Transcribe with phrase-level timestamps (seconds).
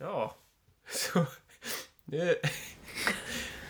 [0.00, 0.34] Ja,
[0.88, 1.18] så...
[2.04, 2.36] Det,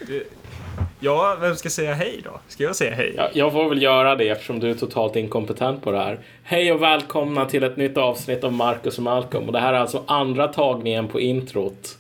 [0.07, 0.23] det,
[1.01, 2.41] ja, vem ska säga hej då?
[2.49, 3.15] Ska jag säga hej?
[3.17, 6.19] Ja, jag får väl göra det eftersom du är totalt inkompetent på det här.
[6.43, 9.47] Hej och välkomna till ett nytt avsnitt av Marcus och Malcolm.
[9.47, 11.99] Och det här är alltså andra tagningen på introt.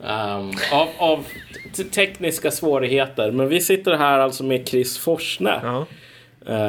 [0.00, 1.24] Um, av, av
[1.94, 3.30] tekniska svårigheter.
[3.30, 5.60] Men vi sitter här alltså med Chris Forsne.
[5.62, 5.86] Ja.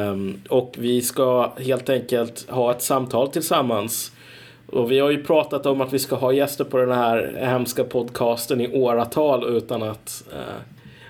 [0.10, 4.12] Um, och vi ska helt enkelt ha ett samtal tillsammans.
[4.68, 7.84] Och vi har ju pratat om att vi ska ha gäster på den här hemska
[7.84, 10.40] podcasten i åratal utan att uh,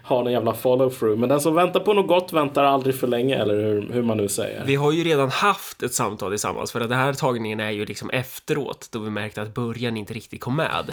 [0.03, 1.15] ha någon jävla follow-through.
[1.15, 4.17] Men den som väntar på något gott väntar aldrig för länge, eller hur, hur man
[4.17, 4.63] nu säger.
[4.65, 7.85] Vi har ju redan haft ett samtal tillsammans, för att den här tagningen är ju
[7.85, 10.89] liksom efteråt, då vi märkte att början inte riktigt kom med.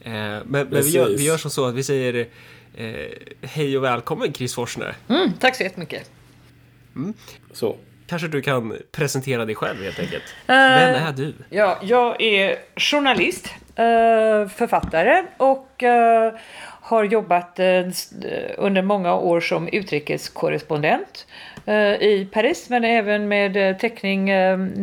[0.00, 2.26] Eh, men men vi, gör, vi gör som så att vi säger
[2.74, 2.86] eh,
[3.40, 4.96] hej och välkommen Chris Forsner.
[5.08, 6.10] Mm, tack så jättemycket.
[7.52, 7.76] Så.
[8.12, 10.22] Kanske du kan presentera dig själv helt enkelt.
[10.46, 11.34] Eh, Vem är du?
[11.50, 16.32] Ja, jag är journalist, eh, författare och eh,
[16.80, 17.60] har jobbat
[18.56, 21.26] under många år som utrikeskorrespondent
[22.00, 24.30] i Paris men även med täckning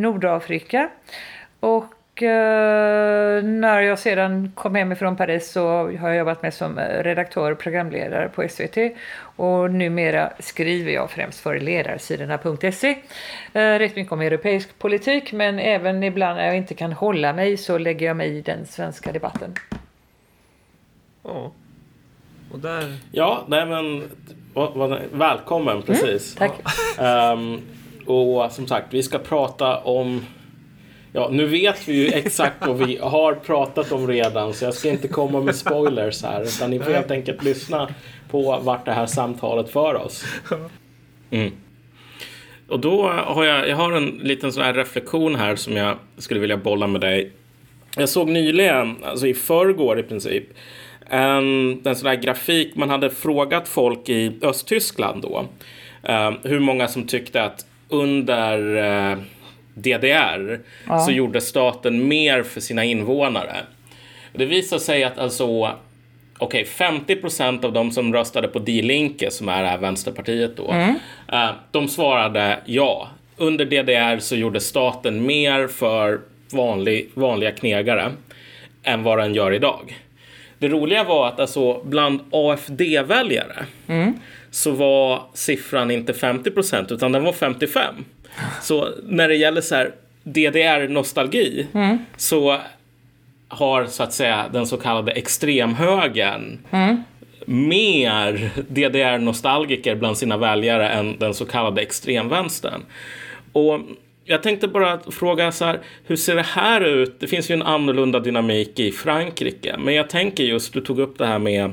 [0.02, 0.90] Nordafrika.
[1.60, 1.86] Och
[2.22, 5.68] när jag sedan kom hem från Paris så
[5.98, 8.78] har jag jobbat med som eh, redaktör och programledare på SVT
[9.22, 12.98] och numera skriver jag främst för ledarsidorna.se.
[13.54, 17.58] Eh, rätt mycket om europeisk politik men även ibland när jag inte kan hålla mig
[17.58, 19.54] så lägger jag mig i den svenska debatten.
[21.24, 21.52] Ja.
[22.52, 22.98] Och där...
[23.12, 24.04] Ja, nej men
[25.12, 26.36] välkommen precis.
[26.36, 26.52] Tack.
[27.00, 27.62] Ehm,
[28.06, 30.26] och som sagt, vi ska prata om
[31.14, 34.90] Ja, nu vet vi ju exakt vad vi har pratat om redan så jag ska
[34.90, 37.90] inte komma med spoilers här utan ni får helt enkelt lyssna
[38.32, 40.26] på vart det här samtalet för oss.
[41.32, 41.52] Mm.
[42.68, 46.40] Och då har jag, jag har en liten sån här reflektion här som jag skulle
[46.40, 47.32] vilja bolla med dig.
[47.98, 50.44] Jag såg nyligen, alltså i förrgår i princip,
[51.10, 52.76] en, en sån här grafik.
[52.76, 55.46] Man hade frågat folk i Östtyskland då
[56.04, 59.18] eh, hur många som tyckte att under eh,
[59.82, 60.60] DDR
[61.06, 63.56] så gjorde staten mer för sina invånare.
[64.34, 65.76] Det visar sig att alltså
[66.42, 70.58] Okej, 50 procent av de som röstade på Die Linke, som är det här vänsterpartiet
[70.58, 70.74] då,
[71.32, 73.08] eh, de svarade ja.
[73.38, 76.20] Under DDR så gjorde staten mer för
[76.52, 78.12] vanlig, vanliga knegare
[78.84, 79.98] än vad den gör idag.
[80.60, 83.66] Det roliga var att alltså bland AFD-väljare
[84.52, 87.96] så var siffran inte 50 procent utan den var 55.
[88.62, 89.92] Så när det gäller så här
[90.24, 91.68] DDR-nostalgi
[92.18, 92.58] så
[93.48, 96.58] har så att säga den så kallade extremhögern
[97.46, 102.82] mer DDR-nostalgiker bland sina väljare än den så kallade extremvänstern.
[103.54, 103.80] Och
[104.26, 107.20] jag tänkte bara fråga så här, hur ser det här ut?
[107.20, 111.18] Det finns ju en annorlunda dynamik i Frankrike, men jag tänker just, du tog upp
[111.18, 111.72] det här med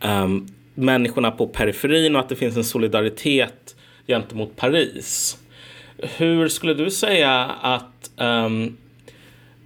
[0.00, 5.38] um, människorna på periferin och att det finns en solidaritet gentemot Paris.
[5.98, 8.76] Hur skulle du säga att um,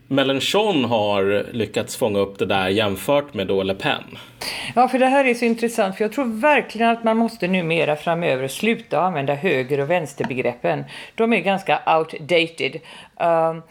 [0.08, 4.18] Mélenchon har lyckats fånga upp det där jämfört med då Le Pen?
[4.74, 7.96] Ja, för det här är så intressant, för jag tror verkligen att man måste numera
[7.96, 10.84] framöver sluta använda höger och vänsterbegreppen.
[11.14, 12.80] De är ganska outdated.
[13.20, 13.62] Um,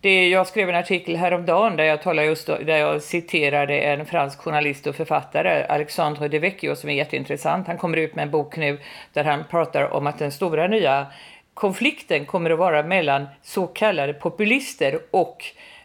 [0.00, 4.06] det, jag skrev en artikel häromdagen där jag, talade just, då- där jag citerade en
[4.06, 7.66] fransk journalist och författare, Alexandre De Vecchio, som är jätteintressant.
[7.66, 8.78] Han kommer ut med en bok nu
[9.12, 11.06] där han pratar om att den stora nya
[11.54, 15.44] konflikten kommer att vara mellan så kallade populister och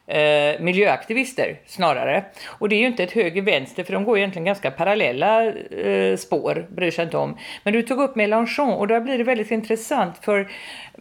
[0.09, 2.23] eh, miljöaktivister snarare.
[2.45, 6.67] Och det är ju inte ett höger-vänster för de går egentligen ganska parallella eh, spår,
[6.69, 7.37] bryr sig inte om.
[7.63, 10.47] Men du tog upp Mélenchon och där blir det väldigt intressant för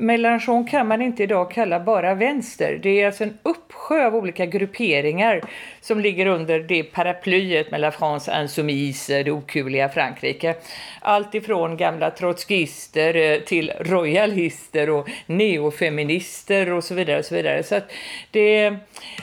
[0.00, 2.80] Mélenchon kan man inte idag kalla bara vänster.
[2.82, 5.42] Det är alltså en uppsjö av olika grupperingar
[5.80, 10.54] som ligger under det paraplyet med La France Insoumise, det okuliga Frankrike.
[11.00, 17.18] Allt ifrån gamla trotskister eh, till royalister och neofeminister och så vidare.
[17.18, 17.62] Och så vidare.
[17.62, 17.92] Så att
[18.30, 18.76] det,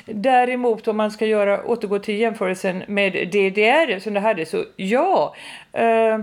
[0.06, 5.36] däremot om man ska göra, återgå till jämförelsen med DDR som det hade så ja,
[5.74, 6.20] eh,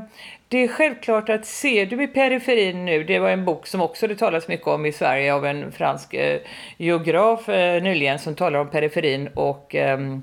[0.52, 4.06] det är självklart att ser du i periferin nu, det var en bok som också
[4.06, 6.40] det talas mycket om i Sverige av en fransk eh,
[6.76, 10.22] geograf eh, nyligen som talar om periferin och ehm,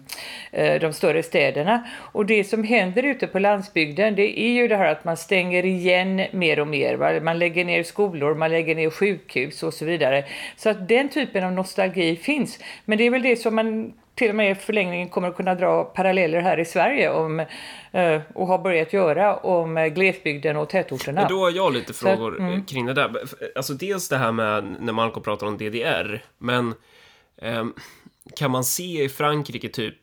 [0.51, 1.87] eh, de större städerna.
[1.97, 5.65] Och det som händer ute på landsbygden det är ju det här att man stänger
[5.65, 6.95] igen mer och mer.
[6.95, 7.19] Va?
[7.21, 10.25] Man lägger ner skolor, man lägger ner sjukhus och så vidare.
[10.55, 12.59] Så att den typen av nostalgi finns.
[12.85, 15.55] Men det är väl det som man till och med i förlängningen kommer att kunna
[15.55, 17.39] dra paralleller här i Sverige om,
[17.91, 21.21] eh, och har börjat göra om eh, glesbygden och tätorterna.
[21.21, 22.53] Men då har jag lite frågor mm.
[22.53, 23.11] eh, kring det där.
[23.55, 26.73] Alltså dels det här med när Malcolm pratar om DDR, men
[27.41, 27.73] ehm,
[28.35, 29.95] kan man se i Frankrike typ,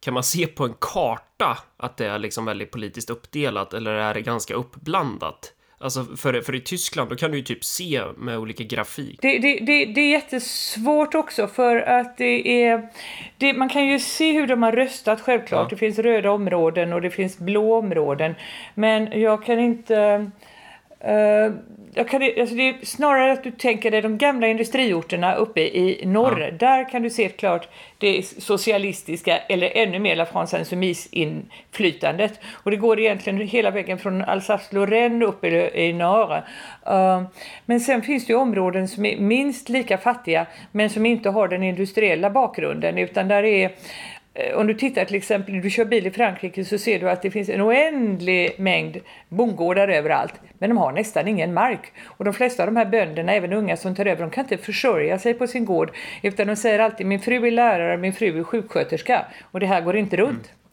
[0.00, 4.14] kan man se på en karta att det är liksom väldigt politiskt uppdelat eller är
[4.14, 5.52] det ganska uppblandat?
[5.84, 9.18] Alltså för, för i Tyskland då kan du ju typ se med olika grafik.
[9.22, 12.88] Det, det, det, det är jättesvårt också för att det är...
[13.38, 15.66] Det, man kan ju se hur de har röstat självklart.
[15.66, 15.68] Ja.
[15.70, 18.34] Det finns röda områden och det finns blå områden.
[18.74, 20.30] Men jag kan inte...
[21.08, 21.54] Uh,
[21.94, 26.02] jag kan, alltså det är snarare att du tänker dig de gamla industriorterna uppe i
[26.06, 26.40] norr.
[26.40, 26.50] Ja.
[26.50, 27.68] Där kan du se klart
[27.98, 32.40] det socialistiska eller ännu mer La France Insoumise-inflytandet.
[32.52, 36.44] Och det går egentligen hela vägen från Alsace-Lorraine upp i, i norr.
[36.90, 37.22] Uh,
[37.64, 41.48] men sen finns det ju områden som är minst lika fattiga men som inte har
[41.48, 43.70] den industriella bakgrunden utan där är
[44.34, 47.10] Eh, om du tittar till exempel, när du kör bil i Frankrike så ser du
[47.10, 50.34] att det finns en oändlig mängd bondgårdar överallt.
[50.58, 51.92] Men de har nästan ingen mark.
[52.04, 54.58] Och de flesta av de här bönderna, även unga som tar över, de kan inte
[54.58, 55.90] försörja sig på sin gård.
[56.22, 59.26] Utan de säger alltid min fru är lärare, min fru är sjuksköterska.
[59.50, 60.30] Och det här går inte runt.
[60.30, 60.63] Mm.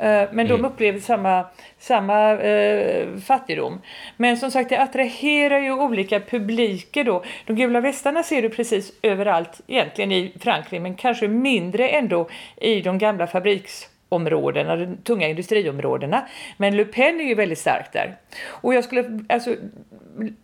[0.00, 0.64] Eh, men de mm.
[0.64, 1.44] upplever samma,
[1.78, 3.80] samma eh, fattigdom.
[4.16, 7.24] Men som sagt, det attraherar ju olika publiker då.
[7.46, 12.80] De gula västarna ser du precis överallt egentligen i Frankrike, men kanske mindre ändå i
[12.80, 16.28] de gamla fabriksområdena, de tunga industriområdena.
[16.56, 18.16] Men Le Pen är ju väldigt stark där.
[18.46, 19.56] Och jag skulle, alltså,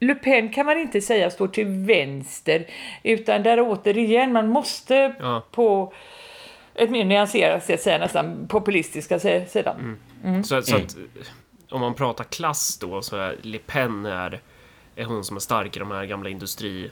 [0.01, 2.67] Le Pen kan man inte säga står till vänster,
[3.03, 5.43] utan där återigen, man måste ja.
[5.51, 5.93] på
[6.79, 9.79] ett mer nyanserat sätt säga nästan populistiska sidan.
[9.79, 9.99] Mm.
[10.25, 10.45] Mm.
[10.45, 10.97] Så, så att
[11.71, 14.41] om man pratar klass då så är Le Pen är,
[14.97, 16.91] är hon som är stark i de här gamla industri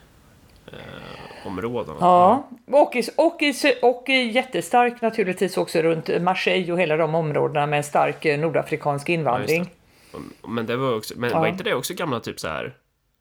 [0.66, 1.96] eh, områdena.
[2.00, 7.66] Ja, och, i, och, i, och jättestark naturligtvis också runt Marseille och hela de områdena
[7.66, 9.70] med en stark eh, nordafrikansk invandring.
[10.12, 11.38] Ja, men det var också, men ja.
[11.38, 12.76] var inte det också gamla typ så här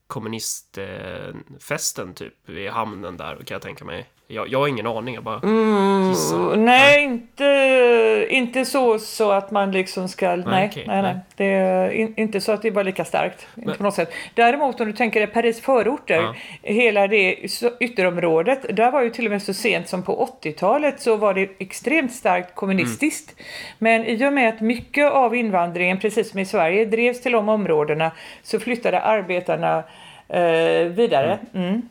[0.08, 4.10] kommunistfesten typ i hamnen där kan jag tänka mig?
[4.34, 6.14] Jag, jag har ingen aning, jag bara mm,
[6.66, 10.36] Nej, inte, inte så, så att man liksom ska...
[10.36, 11.16] Nej, nej, okay, nej, nej.
[11.36, 13.48] Det är in, inte så att det är bara lika starkt.
[13.56, 14.14] Men, på något sätt.
[14.34, 16.36] Däremot om du tänker dig Paris förorter, ja.
[16.62, 17.36] hela det
[17.80, 21.50] ytterområdet, där var ju till och med så sent som på 80-talet så var det
[21.60, 23.36] extremt starkt kommunistiskt.
[23.40, 23.46] Mm.
[23.78, 27.50] Men i och med att mycket av invandringen, precis som i Sverige, drevs till de
[27.50, 28.12] områdena
[28.44, 29.84] så flyttade arbetarna
[30.28, 31.40] eh, vidare.
[31.54, 31.82] Mm.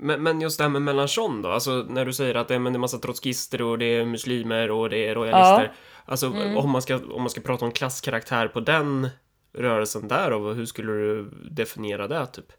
[0.00, 2.58] Men, men just det här med Mélenchon då, alltså när du säger att det är,
[2.58, 5.64] men det är massa trotskister och det är muslimer och det är royalister.
[5.64, 5.70] Ja.
[6.04, 6.56] Alltså mm.
[6.56, 9.08] om, man ska, om man ska prata om klasskaraktär på den
[9.52, 12.52] rörelsen där och hur skulle du definiera det typ?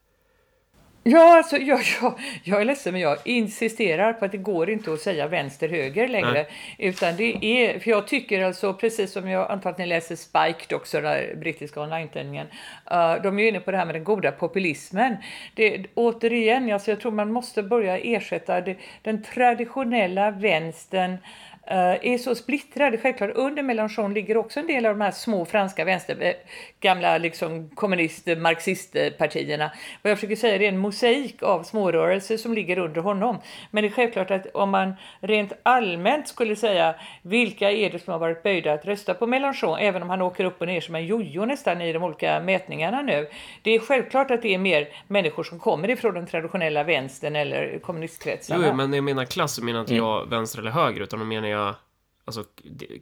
[1.04, 4.94] Ja, alltså, jag, jag, jag är ledsen men jag insisterar på att det går inte
[4.94, 6.32] att säga vänster-höger längre.
[6.32, 6.48] Nej.
[6.78, 10.74] Utan det är, för jag tycker alltså, precis som jag antar att ni läser Spiked
[10.78, 12.48] också, den brittiska online-tidningen.
[12.92, 15.18] Uh, de är inne på det här med den goda populismen.
[15.56, 21.18] Det, återigen, alltså, jag tror man måste börja ersätta det, den traditionella vänstern
[21.76, 22.98] är så splittrade.
[22.98, 26.34] Självklart under Mélenchon ligger också en del av de här små franska vänster, eh,
[26.80, 29.72] gamla liksom kommunist marxistpartierna.
[30.02, 33.38] Vad jag försöker säga är en mosaik av smårörelser som ligger under honom.
[33.72, 38.12] Men det är självklart att om man rent allmänt skulle säga vilka är det som
[38.12, 40.96] har varit böjda att rösta på Mélenchon, även om han åker upp och ner som
[40.96, 43.28] en jojo nästan i de olika mätningarna nu.
[43.62, 47.80] Det är självklart att det är mer människor som kommer ifrån den traditionella vänstern eller
[47.80, 48.68] kommunistkretsarna.
[48.68, 50.06] Jo, men jag menar klass så menar inte mm.
[50.06, 51.59] jag vänster eller höger, utan då menar jag
[52.26, 52.44] alltså,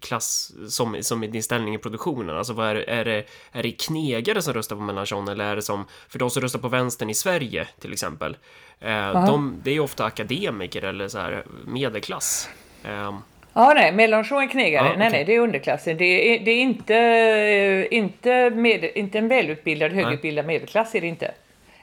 [0.01, 2.37] klass som, som i din ställning i produktionen?
[2.37, 5.61] Alltså vad är, är, det, är det knegare som röstar på Mélenchon eller är det
[5.61, 8.37] som för de som röstar på vänstern i Sverige till exempel?
[8.79, 12.49] Eh, de, det är ju ofta akademiker eller så här medelklass.
[12.83, 13.19] Eh,
[13.57, 14.85] Ja, nej, Mélenchon är knegare.
[14.85, 14.99] Ja, okay.
[14.99, 15.97] Nej, nej, det är underklassen.
[15.97, 21.31] Det är, det är inte, inte, med, inte en välutbildad, högutbildad medelklass är det inte.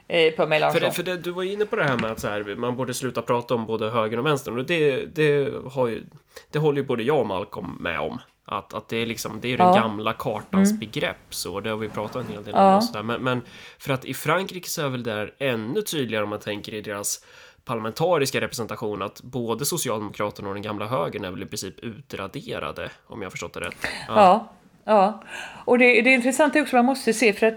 [0.07, 0.73] På Mélenchon.
[0.73, 2.93] För, det, för det, du var inne på det här med att här, man borde
[2.93, 4.57] sluta prata om både höger och vänster.
[4.57, 6.03] Och det, det, har ju,
[6.51, 8.19] det håller ju både jag och Malcolm med om.
[8.47, 9.65] Att, att det är liksom, det är ja.
[9.65, 10.79] den gamla kartans mm.
[10.79, 12.75] begrepp så det har vi pratat en hel del ja.
[12.75, 12.81] om.
[12.81, 13.03] sådär.
[13.03, 13.41] Men, men
[13.77, 16.81] för att i Frankrike så är väl det där ännu tydligare om man tänker i
[16.81, 17.25] deras
[17.65, 23.21] parlamentariska representation att både Socialdemokraterna och den gamla högern är väl i princip utraderade om
[23.21, 23.77] jag förstått det rätt.
[24.07, 24.15] Ja.
[24.15, 24.51] ja.
[24.87, 25.21] Ja,
[25.65, 27.53] och det, det intressanta är också man måste se för att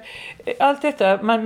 [0.46, 1.44] eh, allt detta med,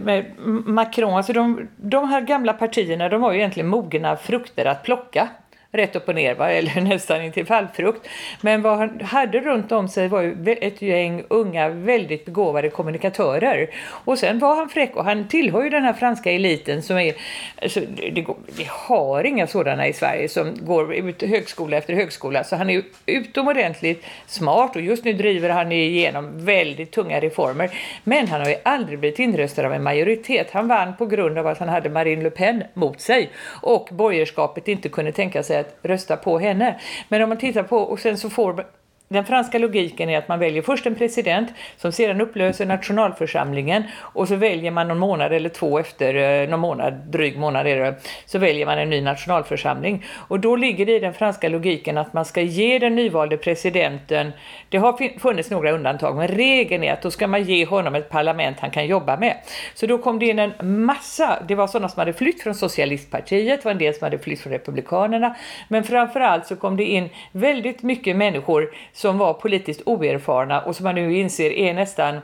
[0.00, 4.82] med Macron, alltså de, de här gamla partierna de var ju egentligen mogna frukter att
[4.82, 5.28] plocka
[5.74, 6.50] rätt upp och ner, va?
[6.50, 8.08] eller nästan intill fallfrukt.
[8.40, 13.70] Men vad han hade runt om sig var ju ett gäng unga, väldigt begåvade kommunikatörer.
[13.86, 17.14] Och sen var han fräck och han tillhör ju den här franska eliten som är,
[17.62, 17.80] alltså,
[18.12, 18.26] det,
[18.56, 22.74] vi har inga sådana i Sverige som går ut högskola efter högskola, så han är
[22.74, 27.70] ju utomordentligt smart och just nu driver han igenom väldigt tunga reformer.
[28.04, 30.50] Men han har ju aldrig blivit inröstad av en majoritet.
[30.50, 33.30] Han vann på grund av att han hade Marine Le Pen mot sig
[33.62, 36.80] och borgerskapet inte kunde tänka sig sätt rösta på henne.
[37.08, 38.66] Men om man tittar på, och sen så får
[39.08, 44.28] den franska logiken är att man väljer först en president som sedan upplöser nationalförsamlingen och
[44.28, 47.94] så väljer man någon månad eller två efter, eh, någon månad, dryg månad är det,
[48.26, 50.04] så väljer man en ny nationalförsamling.
[50.28, 54.32] Och då ligger det i den franska logiken att man ska ge den nyvalde presidenten,
[54.68, 58.08] det har funnits några undantag, men regeln är att då ska man ge honom ett
[58.08, 59.36] parlament han kan jobba med.
[59.74, 63.60] Så då kom det in en massa, det var sådana som hade flytt från socialistpartiet,
[63.60, 65.36] det var en del som hade flytt från republikanerna,
[65.68, 70.84] men framförallt så kom det in väldigt mycket människor som var politiskt oerfarna och som
[70.84, 72.18] man nu inser är nästan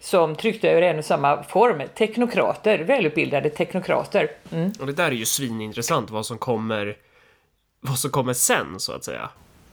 [0.00, 1.82] som tryckte över en och samma form.
[1.98, 4.30] Teknokrater, välutbildade teknokrater.
[4.52, 4.72] Mm.
[4.80, 6.96] Och det där är ju svinintressant vad som kommer
[7.80, 9.30] vad som kommer sen så att säga.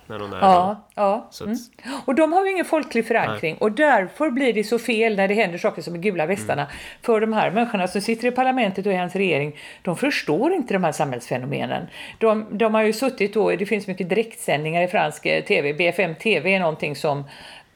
[0.08, 1.30] När hon är ja, ja.
[1.42, 1.58] Mm.
[2.06, 3.62] Och de har ju ingen folklig förankring Nej.
[3.62, 6.62] och därför blir det så fel när det händer saker som i gula västarna.
[6.62, 6.76] Mm.
[7.02, 10.74] För de här människorna som sitter i parlamentet och i hans regering, de förstår inte
[10.74, 11.88] de här samhällsfenomenen.
[12.18, 16.56] De, de har ju suttit då, det finns mycket direktsändningar i fransk TV, BFM TV
[16.56, 17.24] är någonting som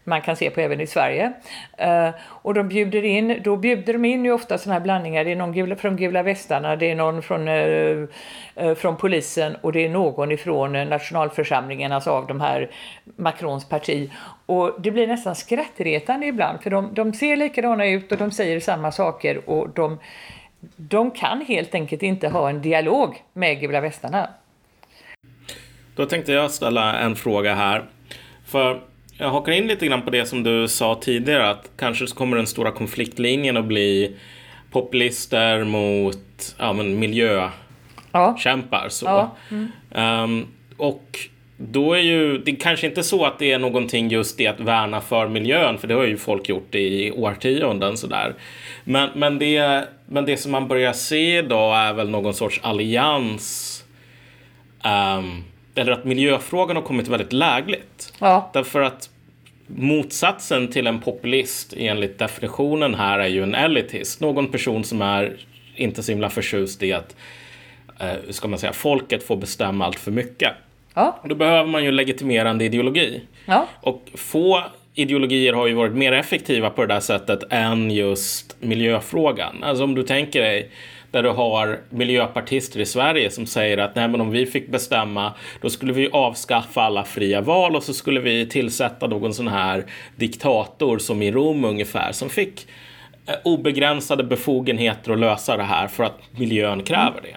[0.08, 1.32] man kan se på även i Sverige.
[1.82, 5.24] Uh, och de bjuder in, då bjuder de in ju ofta sådana här blandningar.
[5.24, 8.08] Det är någon gula, från Gula västarna, det är någon från, uh,
[8.62, 12.70] uh, från polisen och det är någon ifrån nationalförsamlingen, alltså av de här
[13.16, 14.12] Macrons parti.
[14.46, 18.60] Och det blir nästan skrattretande ibland för de, de ser likadana ut och de säger
[18.60, 20.00] samma saker och de,
[20.76, 24.30] de kan helt enkelt inte ha en dialog med Gula västarna.
[25.96, 27.84] Då tänkte jag ställa en fråga här.
[28.46, 28.82] För
[29.18, 32.38] jag hakar in lite grann på det som du sa tidigare att kanske så kommer
[32.38, 34.16] den stora konfliktlinjen att bli
[34.72, 38.84] populister mot ja, men miljökämpar.
[38.84, 38.90] Ja.
[38.90, 39.06] Så.
[39.06, 39.36] Ja.
[39.52, 40.24] Mm.
[40.24, 40.48] Um,
[40.78, 41.20] och
[41.58, 45.02] då är ju det kanske inte så att det är någonting just det att värna
[45.02, 48.34] för miljön, för det har ju folk gjort i årtionden sådär.
[48.84, 53.84] Men, men, det, men det som man börjar se idag är väl någon sorts allians
[54.84, 55.44] um,
[55.78, 58.14] eller att miljöfrågan har kommit väldigt lägligt.
[58.20, 58.50] Ja.
[58.54, 59.10] Därför att
[59.68, 64.22] motsatsen till en populist enligt definitionen här är ju en elitist.
[64.22, 65.38] Någon person som är
[65.76, 67.16] inte så himla förtjust i att
[68.00, 70.54] eh, ska man säga, folket får bestämma allt för mycket.
[70.94, 71.20] Ja.
[71.24, 73.22] Då behöver man ju legitimerande ideologi.
[73.46, 73.68] Ja.
[73.82, 79.64] Och få ideologier har ju varit mer effektiva på det där sättet än just miljöfrågan.
[79.64, 80.70] Alltså om du tänker dig
[81.12, 85.34] där du har miljöpartister i Sverige som säger att nej, men om vi fick bestämma
[85.62, 89.86] då skulle vi avskaffa alla fria val och så skulle vi tillsätta någon sån här
[90.16, 92.68] diktator som i Rom ungefär som fick
[93.28, 97.36] eh, obegränsade befogenheter att lösa det här för att miljön kräver det.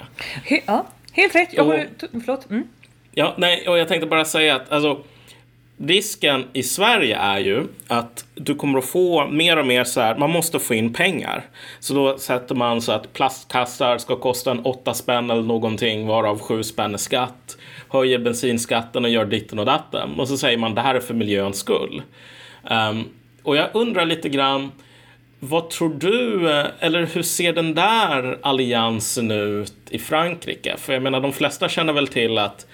[0.66, 1.48] Ja, helt rätt.
[1.52, 1.86] Jag har...
[2.12, 2.50] Förlåt.
[2.50, 2.68] Mm.
[3.12, 5.02] Ja, nej, och jag tänkte bara säga att alltså,
[5.84, 10.18] risken i Sverige är ju att du kommer att få mer och mer så här,
[10.18, 11.44] man måste få in pengar.
[11.80, 16.38] Så då sätter man så att plastkassar ska kosta en åtta spänn eller någonting varav
[16.38, 17.56] sju spänn är skatt.
[17.88, 20.20] Höjer bensinskatten och gör ditten och datten.
[20.20, 22.02] Och så säger man det här är för miljöns skull.
[22.70, 23.08] Um,
[23.42, 24.72] och jag undrar lite grann,
[25.38, 30.76] vad tror du, eh, eller hur ser den där alliansen ut i Frankrike?
[30.78, 32.66] För jag menar, de flesta känner väl till att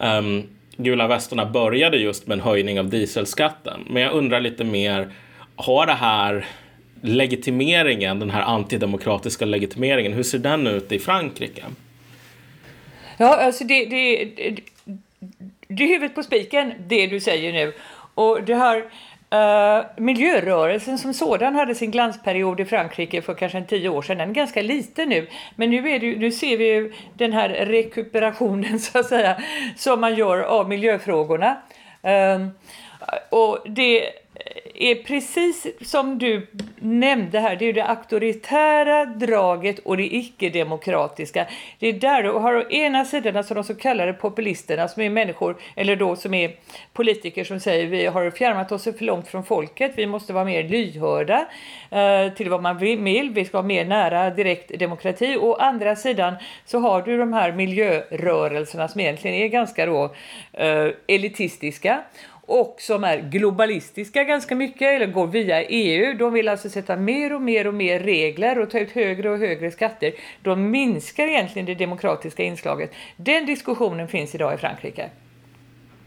[0.00, 0.42] um,
[0.76, 3.80] gula västarna började just med en höjning av dieselskatten.
[3.90, 5.10] Men jag undrar lite mer,
[5.56, 6.46] har det här
[7.00, 11.64] legitimeringen, den här antidemokratiska legitimeringen, hur ser den ut i Frankrike?
[13.16, 14.60] Ja, alltså det, det, det,
[15.68, 17.72] det är huvudet på spiken, det du säger nu.
[18.14, 18.84] Och det har
[19.34, 24.18] Uh, miljörörelsen som sådan hade sin glansperiod i Frankrike för kanske en tio år sedan.
[24.18, 25.28] Den är ganska liten nu.
[25.56, 29.36] Men nu, är det, nu ser vi ju den här rekuperationen så att säga
[29.76, 31.56] som man gör av miljöfrågorna.
[32.04, 32.48] Uh,
[33.30, 34.10] och det
[34.74, 36.46] är precis som du
[36.78, 41.46] nämnde här, det är det auktoritära draget och det icke-demokratiska.
[41.78, 45.10] Det är där du har å ena sidan alltså de så kallade populisterna som är
[45.10, 46.56] människor, eller då som är
[46.92, 50.68] politiker som säger vi har fjärmat oss för långt från folket, vi måste vara mer
[50.68, 51.46] lyhörda
[51.90, 55.36] eh, till vad man vill, vi ska vara mer nära direkt demokrati.
[55.40, 56.34] Å andra sidan
[56.64, 60.14] så har du de här miljörörelserna som egentligen är ganska då
[60.52, 62.02] eh, elitistiska
[62.46, 66.14] och som är globalistiska ganska mycket eller går via EU.
[66.18, 69.38] De vill alltså sätta mer och mer och mer regler och ta ut högre och
[69.38, 70.12] högre skatter.
[70.42, 72.92] De minskar egentligen det demokratiska inslaget.
[73.16, 75.10] Den diskussionen finns idag i Frankrike.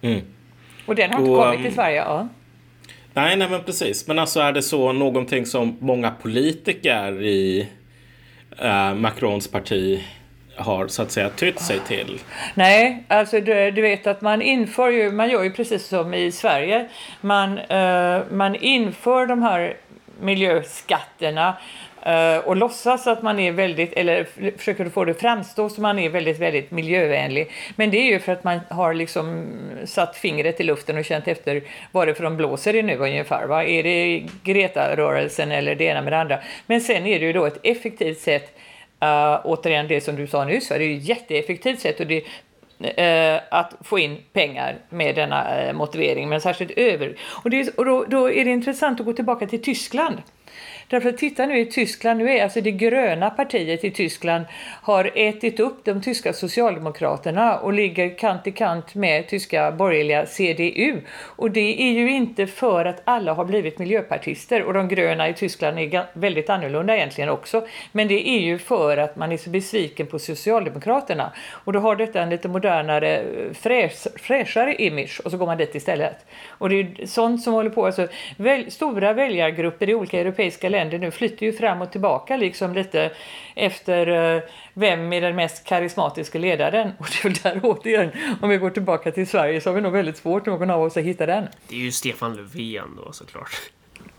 [0.02, 0.22] Mm.
[0.86, 1.98] Och den har inte och, kommit till Sverige.
[1.98, 2.28] Ja.
[3.14, 4.08] Nej, nej, men precis.
[4.08, 7.68] Men alltså är det så någonting som många politiker i
[8.62, 10.04] äh, Macrons parti
[10.60, 12.20] har så att säga tytt sig till?
[12.54, 16.32] Nej, alltså du, du, vet att man inför ju, man gör ju precis som i
[16.32, 16.90] Sverige.
[17.22, 19.78] Man, uh, man inför de här
[20.20, 21.58] miljöskatterna
[22.08, 26.10] Uh, och låtsas att man är väldigt, eller försöker få det framstå som man är
[26.10, 27.52] väldigt, väldigt miljövänlig.
[27.76, 29.48] Men det är ju för att man har liksom
[29.86, 31.62] satt fingret i luften och känt efter
[31.92, 33.48] varifrån de blåser det nu ungefär.
[33.48, 33.64] Va?
[33.64, 36.40] Är det Greta-rörelsen eller det ena med det andra?
[36.66, 38.58] Men sen är det ju då ett effektivt sätt
[39.04, 42.24] Uh, återigen det som du sa nyss, det är ju ett jätteeffektivt sätt och det,
[42.80, 47.16] uh, att få in pengar med denna uh, motivering, men särskilt över.
[47.44, 50.18] Och, det, och då, då, är det intressant att gå tillbaka till Tyskland.
[50.90, 54.46] Därför att titta nu i Tyskland, nu är alltså det gröna partiet i Tyskland
[54.82, 61.02] har ätit upp de tyska socialdemokraterna och ligger kant i kant med tyska borgerliga CDU.
[61.36, 65.34] Och det är ju inte för att alla har blivit miljöpartister och de gröna i
[65.34, 67.68] Tyskland är väldigt annorlunda egentligen också.
[67.92, 71.32] Men det är ju för att man är så besviken på Socialdemokraterna.
[71.50, 75.76] Och då har detta en lite modernare, fräs, fräschare image och så går man dit
[75.76, 76.26] istället.
[76.48, 80.79] Och det är sånt som håller på, alltså väl, stora väljargrupper i olika europeiska länder
[80.80, 83.12] länder nu flyttar ju fram och tillbaka liksom lite
[83.56, 84.42] efter eh,
[84.74, 86.92] vem är den mest karismatiska ledaren?
[87.00, 89.82] Och det är väl där återigen, om vi går tillbaka till Sverige så har vi
[89.82, 91.48] nog väldigt svårt någon av oss att hitta den.
[91.68, 93.52] Det är ju Stefan Löfven då såklart.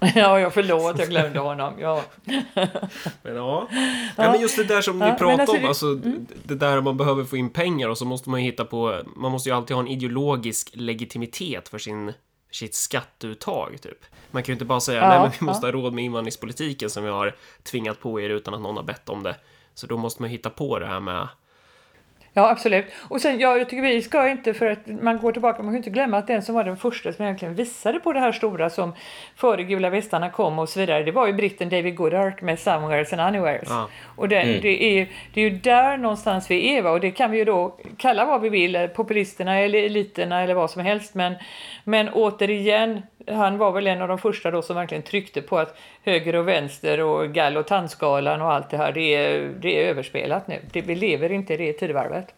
[0.15, 1.75] Ja, jag förlåt, jag glömde honom.
[1.81, 2.03] Ja.
[3.23, 3.69] Men ja.
[4.17, 4.33] ja.
[4.33, 6.27] men just det där som ni ja, pratade alltså, om, alltså mm.
[6.43, 9.33] det där man behöver få in pengar och så måste man ju hitta på, man
[9.33, 12.13] måste ju alltid ha en ideologisk legitimitet för sin
[12.51, 14.05] sitt skatteuttag typ.
[14.31, 16.91] Man kan ju inte bara säga ja, nej men vi måste ha råd med invandringspolitiken
[16.91, 19.37] som vi har tvingat på er utan att någon har bett om det.
[19.75, 21.29] Så då måste man hitta på det här med
[22.33, 22.85] Ja, absolut.
[23.09, 25.77] Och sen, ja, jag tycker vi ska inte, för att man går tillbaka, man kan
[25.77, 28.71] inte glömma att den som var den första som egentligen visade på det här stora
[28.71, 28.93] som
[29.37, 33.13] före gula västarna kom och så vidare, det var ju britten David Goodhart med Somewheres
[33.13, 33.69] and Anywheres.
[33.69, 33.89] Ja.
[34.17, 34.61] Och det, mm.
[34.63, 36.91] det, är, det är ju där någonstans vi är, va?
[36.91, 40.71] och det kan vi ju då kalla vad vi vill, populisterna eller eliterna eller vad
[40.71, 41.35] som helst, men,
[41.85, 45.79] men återigen, han var väl en av de första då som verkligen tryckte på att
[46.05, 49.89] höger och vänster och gall och tandskalan och allt det här, det är, det är
[49.89, 50.61] överspelat nu.
[50.73, 52.35] Det, vi lever inte i det tidevarvet.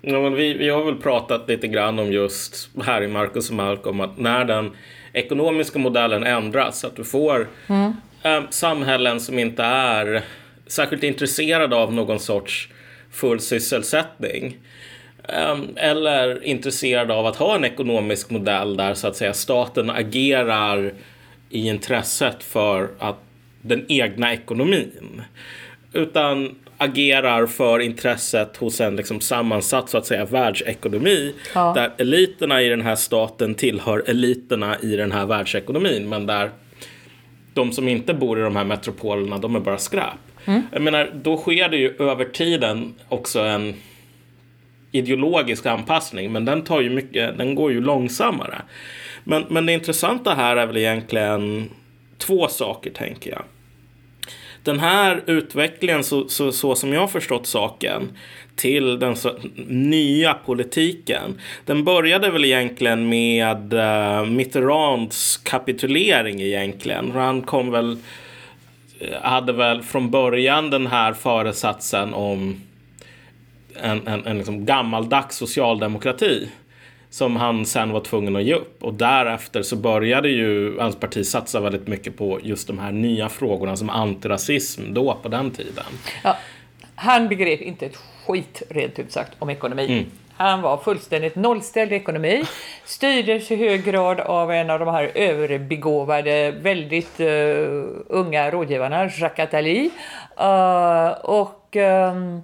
[0.00, 3.56] Ja, men vi, vi har väl pratat lite grann om just här i Marcus och
[3.56, 4.70] Malcolm att när den
[5.12, 7.92] ekonomiska modellen ändras, att du får mm.
[8.22, 10.22] äh, samhällen som inte är
[10.66, 12.68] särskilt intresserade av någon sorts
[13.10, 14.58] full sysselsättning
[15.28, 20.92] Ehm, eller intresserad av att ha en ekonomisk modell där så att säga staten agerar
[21.54, 23.16] i intresset för att
[23.62, 25.22] den egna ekonomin.
[25.92, 31.34] Utan agerar för intresset hos en liksom sammansatt så att säga världsekonomi.
[31.54, 31.72] Ja.
[31.74, 36.08] Där eliterna i den här staten tillhör eliterna i den här världsekonomin.
[36.08, 36.50] Men där
[37.54, 40.04] de som inte bor i de här metropolerna, de är bara skräp.
[40.44, 40.62] Mm.
[40.72, 43.74] Jag menar, då sker det ju över tiden också en
[44.92, 48.62] ideologisk anpassning, men den tar ju mycket, den går ju långsammare.
[49.24, 51.70] Men, men det intressanta här är väl egentligen
[52.18, 53.42] två saker tänker jag.
[54.62, 58.08] Den här utvecklingen, så, så, så som jag har förstått saken,
[58.56, 59.32] till den så,
[59.66, 61.40] nya politiken.
[61.64, 67.10] Den började väl egentligen med uh, Mitterrands kapitulering egentligen.
[67.10, 67.98] Han kom väl,
[69.00, 72.60] eh, hade väl från början den här föresatsen om
[73.82, 76.48] en, en, en liksom gammaldags socialdemokrati
[77.14, 78.82] som han sen var tvungen att ge upp.
[78.82, 83.28] Och därefter så började ju hans parti satsa väldigt mycket på just de här nya
[83.28, 85.84] frågorna som antirasism då på den tiden.
[86.24, 86.36] Ja,
[86.94, 89.86] han begrep inte ett skit rent ut sagt om ekonomi.
[89.86, 90.04] Mm.
[90.36, 92.44] Han var fullständigt nollställd i ekonomi,
[92.84, 99.48] styrdes i hög grad av en av de här överbegåvade, väldigt uh, unga rådgivarna, Jacques
[99.48, 99.90] Attali.
[100.40, 102.42] Uh, och um,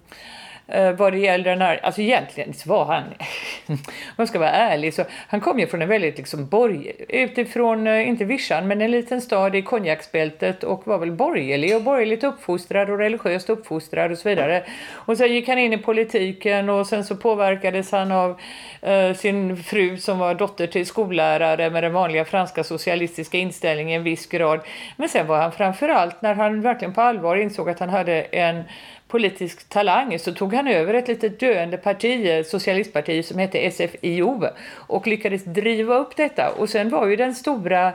[0.73, 3.03] Eh, vad det gäller den här, alltså egentligen så var han,
[3.67, 3.79] om
[4.17, 8.09] jag ska vara ärlig, så han kom ju från en väldigt liksom borg, utifrån, eh,
[8.09, 12.91] inte Vischan, men en liten stad i konjaksbältet och var väl borgerlig och borgerligt uppfostrad
[12.91, 14.65] och religiöst uppfostrad och så vidare.
[14.93, 18.41] Och sen gick han in i politiken och sen så påverkades han av
[18.83, 23.95] eh, sin fru som var dotter till skollärare med den vanliga franska socialistiska inställningen i
[23.95, 24.61] en viss grad.
[24.97, 28.65] Men sen var han framförallt, när han verkligen på allvar insåg att han hade en
[29.11, 34.47] politisk talang så tog han över ett litet döende parti, eh, socialistparti som hette SFIO
[34.75, 36.51] och lyckades driva upp detta.
[36.51, 37.93] Och sen var ju den stora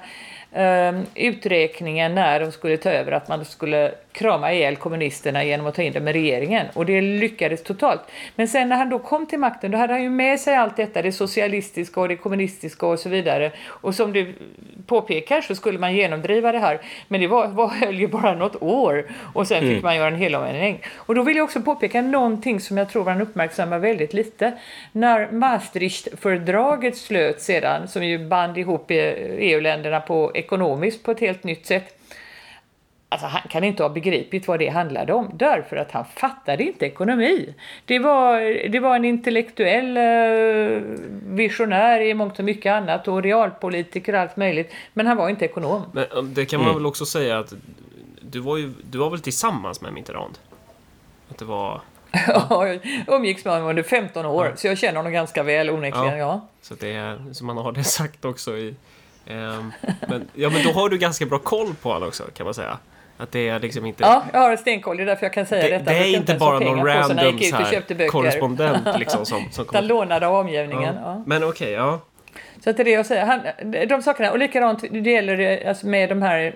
[0.52, 5.76] eh, uträkningen när de skulle ta över att man skulle krama ihjäl kommunisterna genom att
[5.76, 6.68] ta in dem i regeringen.
[6.74, 8.02] Och det lyckades totalt.
[8.36, 10.78] Men sen när han då kom till makten då hade han ju med sig allt
[10.78, 13.52] detta, det socialistiska och det kommunistiska och så vidare.
[13.68, 14.34] Och som du
[14.86, 16.82] påpekar så skulle man genomdriva det här.
[17.08, 19.82] Men det var, var höll ju bara något år och sen fick mm.
[19.84, 20.82] man göra en helomvändning.
[20.96, 24.54] Och då vill jag också påpeka någonting som jag tror man uppmärksammar väldigt lite.
[24.92, 31.66] När Maastrichtfördraget slöts sedan, som ju band ihop EU-länderna på ekonomiskt på ett helt nytt
[31.66, 31.92] sätt
[33.16, 36.86] Alltså han kan inte ha begripit vad det handlade om därför att han fattade inte
[36.86, 37.54] ekonomi.
[37.86, 40.82] Det var, det var en intellektuell eh,
[41.26, 44.74] visionär i mångt och mycket annat och realpolitiker och allt möjligt.
[44.94, 45.82] Men han var inte ekonom.
[45.92, 46.78] Men det kan man mm.
[46.78, 47.54] väl också säga att
[48.22, 50.38] du var ju, du var väl tillsammans med Mitterrand?
[51.30, 51.82] Att det var...
[52.28, 54.56] Ja, jag umgicks med honom under 15 år, ja.
[54.56, 56.18] så jag känner honom ganska väl onekligen, ja.
[56.18, 56.48] ja.
[56.62, 58.76] Så, det, så man har det sagt också i...
[59.28, 59.74] Um,
[60.08, 62.78] men, ja, men då har du ganska bra koll på honom också, kan man säga.
[63.18, 64.04] Att det är liksom inte...
[64.04, 64.98] Ja, jag har stenkoll.
[64.98, 65.92] Det är därför jag kan säga det, detta.
[65.92, 69.82] Det är inte bara någon random så här, korrespondent liksom som, som kommer...
[69.82, 70.96] lånade av omgivningen.
[70.96, 71.02] Ja.
[71.04, 71.24] Ja.
[71.26, 72.02] Men okej, okay, ja.
[72.64, 73.26] Så att det är det jag säger.
[73.26, 73.42] Han,
[73.90, 76.56] de sakerna, och likadant det gäller alltså med de här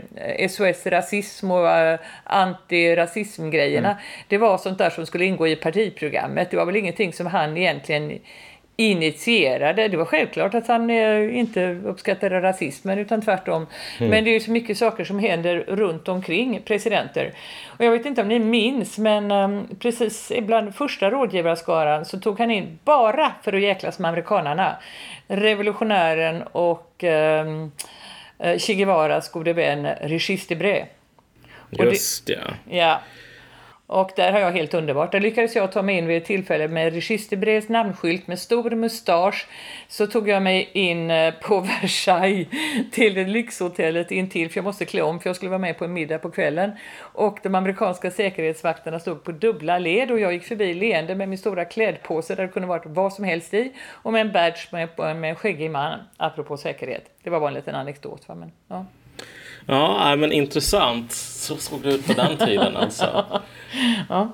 [0.50, 3.90] SOS rasism och uh, antirasism-grejerna.
[3.90, 4.02] Mm.
[4.28, 6.52] Det var sånt där som skulle ingå i partiprogrammet.
[6.52, 8.20] Det var väl ingenting som han egentligen
[8.80, 9.88] initierade.
[9.88, 13.68] Det var självklart att han eh, inte uppskattade rasismen utan tvärtom.
[13.98, 14.10] Mm.
[14.10, 17.34] Men det är ju så mycket saker som händer runt omkring presidenter.
[17.68, 22.40] Och jag vet inte om ni minns men um, precis bland första rådgivarskaran så tog
[22.40, 24.76] han in bara för att jäklas med amerikanarna
[25.28, 27.72] revolutionären och um,
[28.58, 30.86] Che Guevaras gode vän Regis Debré.
[31.72, 32.40] Just det,
[32.70, 33.00] ja.
[33.90, 35.12] Och där har jag helt underbart.
[35.12, 39.48] Där lyckades jag ta mig in vid ett tillfälle med Registerbrevs namnskylt med stor mustasch.
[39.88, 42.48] Så tog jag mig in eh, på Versailles
[42.92, 45.86] till det lyxhotellet intill för jag måste klä om för jag skulle vara med på
[45.86, 46.72] en middag på kvällen.
[47.00, 51.38] Och de amerikanska säkerhetsvakterna stod på dubbla led och jag gick förbi leende med min
[51.38, 54.90] stora klädpåse där det kunde varit vad som helst i och med en badge med,
[55.18, 57.04] med en skäggig man, apropå säkerhet.
[57.24, 58.28] Det var bara en liten anekdot.
[58.28, 58.36] Va?
[58.36, 58.86] Men, ja.
[59.70, 61.12] Ja, men intressant.
[61.12, 63.26] Så såg det ut på den tiden alltså.
[64.10, 64.30] ja.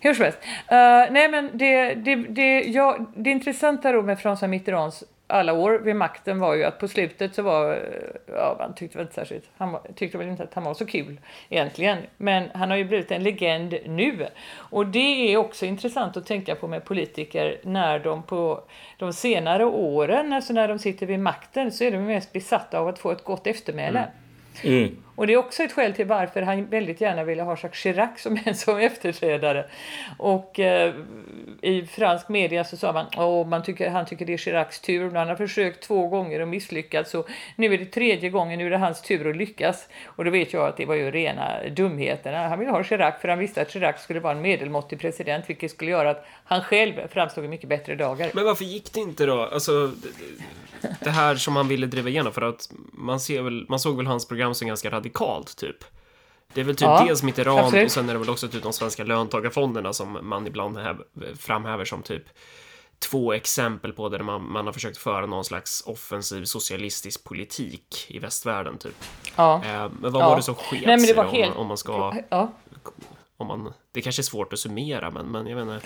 [0.00, 0.38] Hur som helst.
[0.72, 5.78] Uh, nej men det, det, det, ja, det intressanta då med François Mitterrands alla år
[5.78, 7.78] vid makten var ju att på slutet så var,
[8.26, 11.20] ja man tyckte väl inte särskilt, han tyckte väl inte att han var så kul
[11.48, 11.98] egentligen.
[12.16, 14.26] Men han har ju blivit en legend nu.
[14.54, 18.60] Och det är också intressant att tänka på med politiker när de på
[18.98, 22.88] de senare åren, alltså när de sitter vid makten, så är de mest besatta av
[22.88, 23.98] att få ett gott eftermäle.
[23.98, 24.10] Mm.
[24.62, 25.03] Mm.
[25.14, 28.10] Och det är också ett skäl till varför han väldigt gärna ville ha Jacques Chirac
[28.16, 29.64] som, en som efterträdare.
[30.18, 30.94] Och eh,
[31.60, 35.10] i fransk media så sa man att man tycker, han tycker det är Chiracs tur.
[35.10, 37.10] Han har försökt två gånger och misslyckats.
[37.10, 37.24] Så
[37.56, 39.88] nu är det tredje gången, nu är det hans tur att lyckas.
[40.06, 42.48] Och då vet jag att det var ju rena dumheterna.
[42.48, 45.70] Han ville ha Chirac för han visste att Chirac skulle vara en medelmåttig president vilket
[45.70, 48.30] skulle göra att han själv framstod i mycket bättre dagar.
[48.34, 49.40] Men varför gick det inte då?
[49.42, 49.90] Alltså,
[51.00, 54.06] det här som han ville driva igenom för att man, ser väl, man såg väl
[54.06, 55.03] hans program som ganska radikalt
[55.56, 55.76] typ.
[56.54, 57.84] Det är väl typ ja, dels Mitterrand absolut.
[57.84, 60.78] och sen är det väl också typ de svenska löntagarfonderna som man ibland
[61.38, 62.24] framhäver som typ
[62.98, 68.18] två exempel på där man, man har försökt föra någon slags offensiv socialistisk politik i
[68.18, 69.04] västvärlden typ.
[69.36, 69.54] Ja.
[69.64, 70.28] Eh, men vad ja.
[70.28, 71.54] var det som sket Nej, det var helt...
[71.54, 72.14] om, om man ska...
[72.28, 72.52] Ja.
[73.36, 75.82] Om man, det kanske är svårt att summera men, men jag menar...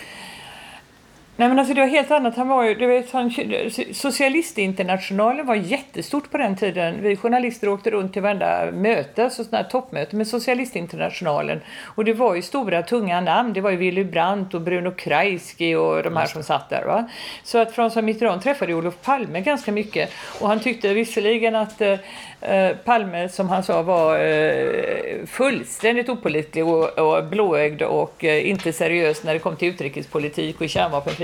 [1.38, 2.37] Nej men alltså det var helt annat.
[2.37, 3.33] Han var ju, du vet, han,
[3.92, 7.03] Socialistinternationalen var jättestort på den tiden.
[7.03, 11.61] Vi journalister åkte runt till varenda möte, så sådana toppmöte med Socialistinternationalen.
[11.85, 13.53] Och det var ju stora tunga namn.
[13.53, 16.85] Det var ju Willy Brandt och Bruno Kreisky och de här som satt där.
[16.85, 17.09] Va?
[17.44, 20.11] Så att François Mitterrand träffade Olof Palme ganska mycket.
[20.40, 21.98] Och han tyckte visserligen att eh,
[22.40, 28.72] Eh, Palme, som han sa, var eh, fullständigt opolitlig och, och blåögd och eh, inte
[28.72, 30.68] seriös när det kom till utrikespolitik och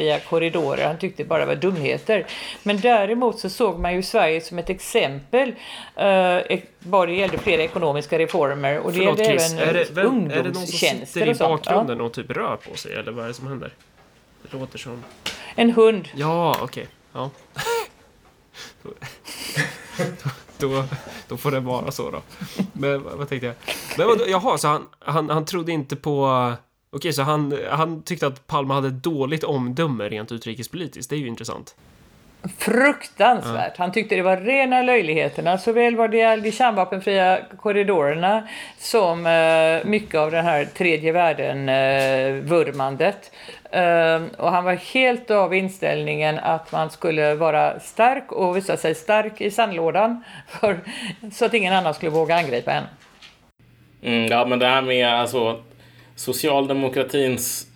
[0.04, 0.86] kärnvapenfria korridorer.
[0.86, 2.26] Han tyckte bara det var dumheter.
[2.62, 5.54] Men däremot så såg man ju Sverige som ett exempel
[5.96, 8.78] eh, vad det gällde flera ekonomiska reformer.
[8.78, 11.34] Och det Förlåt, gällde Chris, även är det, vem, är det någon som sitter i
[11.34, 12.04] bakgrunden ja.
[12.04, 12.94] och typ rör på sig?
[12.94, 13.72] Eller vad är det som händer?
[14.42, 15.04] Det låter som...
[15.56, 16.08] En hund.
[16.14, 16.64] Ja, okej.
[16.64, 16.86] Okay.
[17.12, 17.30] Ja.
[20.58, 20.84] då,
[21.28, 22.22] då får det vara så då.
[22.72, 23.54] Men vad tänkte jag?
[23.98, 26.52] Men vad, jaha, så han, han, han trodde inte på...
[26.94, 31.10] Okej, så han, han tyckte att Palme hade dåligt omdöme rent utrikespolitiskt.
[31.10, 31.74] Det är ju intressant.
[32.58, 33.72] Fruktansvärt.
[33.76, 33.84] Ja.
[33.84, 35.58] Han tyckte det var rena löjligheterna.
[35.58, 43.30] Såväl vad det gällde kärnvapenfria korridorerna som eh, mycket av den här tredje världen-vurmandet.
[43.70, 48.94] Eh, och han var helt av inställningen att man skulle vara stark och visa sig
[48.94, 50.80] stark i sandlådan för,
[51.32, 52.84] så att ingen annan skulle våga angripa en.
[54.02, 55.60] Mm, ja, men det här med alltså
[56.14, 57.66] socialdemokratins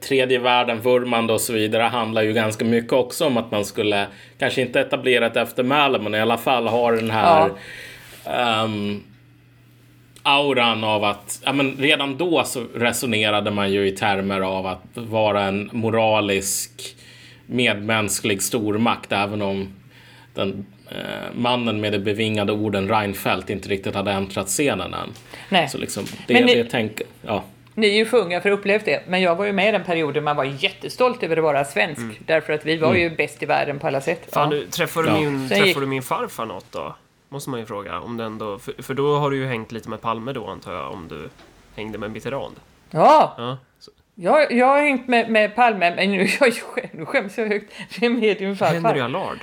[0.00, 4.06] tredje världen, vurmande och så vidare handlar ju ganska mycket också om att man skulle
[4.38, 7.50] kanske inte etablera ett eftermäle men i alla fall ha den här
[8.24, 8.64] ja.
[8.64, 9.02] um,
[10.22, 14.84] auran av att, ja men redan då så resonerade man ju i termer av att
[14.94, 16.96] vara en moralisk
[17.46, 19.68] medmänsklig stormakt även om
[20.34, 20.75] den eh,
[21.34, 25.12] mannen med de bevingade orden Reinfeldt inte riktigt hade äntrat scenen än.
[25.48, 25.68] Nej.
[25.68, 27.44] Så liksom, det, Men ni- det tänk, ja.
[27.74, 29.72] Ni är ju för unga för att upplevt det, men jag var ju med i
[29.72, 32.02] den perioden man var jättestolt över att vara svensk.
[32.26, 34.28] Därför att vi var ju bäst i världen på alla sätt.
[34.32, 34.56] Fan, Ja.
[34.56, 35.20] du, träffade, Ja.
[35.20, 36.96] min, träffade gick- du min farfar något då?
[37.28, 38.00] Måste man ju fråga.
[38.00, 40.72] Om den då, för, för då har du ju hängt lite med Palme då antar
[40.72, 41.28] jag, om du
[41.76, 42.54] hängde med Mitterrand.
[42.90, 43.90] Ja, Ja, så.
[44.14, 46.52] jag, jag har hängt med, med Palme, men nu, jag,
[46.92, 47.72] nu skäms jag högt.
[48.00, 48.98] Vem är din Henry farfar?
[49.00, 49.38] Allard.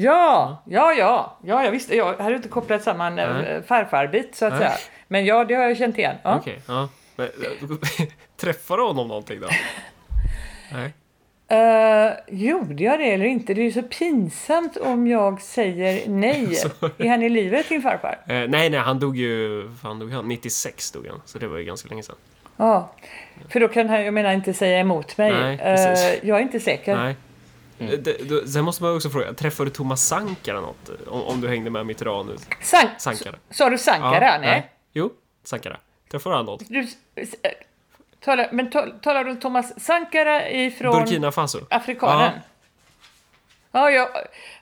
[0.00, 1.96] Ja, ja, ja, ja, jag visste.
[1.96, 3.26] Jag hade inte kopplat samman Nej.
[3.26, 4.60] äh, farfarbit så att Nej.
[4.60, 4.72] säga.
[5.08, 6.16] Men ja, det har jag känt igen.
[6.22, 6.36] Ja.
[6.36, 6.88] Okej, ja.
[7.16, 7.28] Men,
[8.36, 9.48] träffade du honom någonting då?
[10.72, 10.92] Nej.
[11.52, 13.54] Uh, gjorde jag det eller inte?
[13.54, 16.56] Det är ju så pinsamt om jag säger nej.
[16.98, 18.18] är han i livet, din farfar?
[18.26, 19.68] Eh, nej, nej, han dog ju...
[19.82, 20.28] Fan dog han?
[20.28, 21.22] 96 dog han.
[21.24, 22.16] Så det var ju ganska länge sedan.
[22.56, 22.92] Ja,
[23.48, 25.32] för då kan han, jag menar, inte säga emot mig.
[25.32, 25.58] Nej.
[25.62, 26.96] Eh, jag är inte säker.
[26.96, 27.16] Nej.
[28.28, 30.90] Då, sen måste man också fråga, träffade du Thomas Sankara något?
[31.06, 32.36] Om, om du hängde med Mitterrand nu?
[32.62, 33.34] Sank Sankara.
[33.50, 34.38] Sa du Sankara?
[34.38, 34.70] nej.
[34.92, 35.10] Jo,
[35.44, 35.76] Sankara.
[36.10, 36.62] Träffade han något?
[36.68, 36.80] Du,
[37.14, 37.26] eh,
[38.24, 41.58] talar, men ta, talar du om Thomas Sankara ifrån Burkina Faso?
[41.70, 42.32] Afrikanen?
[43.72, 43.90] Ja.
[43.90, 44.08] Ja,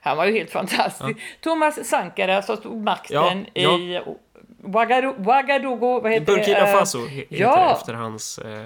[0.01, 1.19] han var ju helt fantastisk.
[1.41, 3.77] Thomas Sankara som tog makten Ja, ja.
[3.77, 4.01] i
[4.63, 6.71] Ouagadougou, vad heter Burkina det?
[6.71, 7.65] Eh, Faso he- heter ja.
[7.65, 8.37] det efter hans...
[8.39, 8.65] Eh,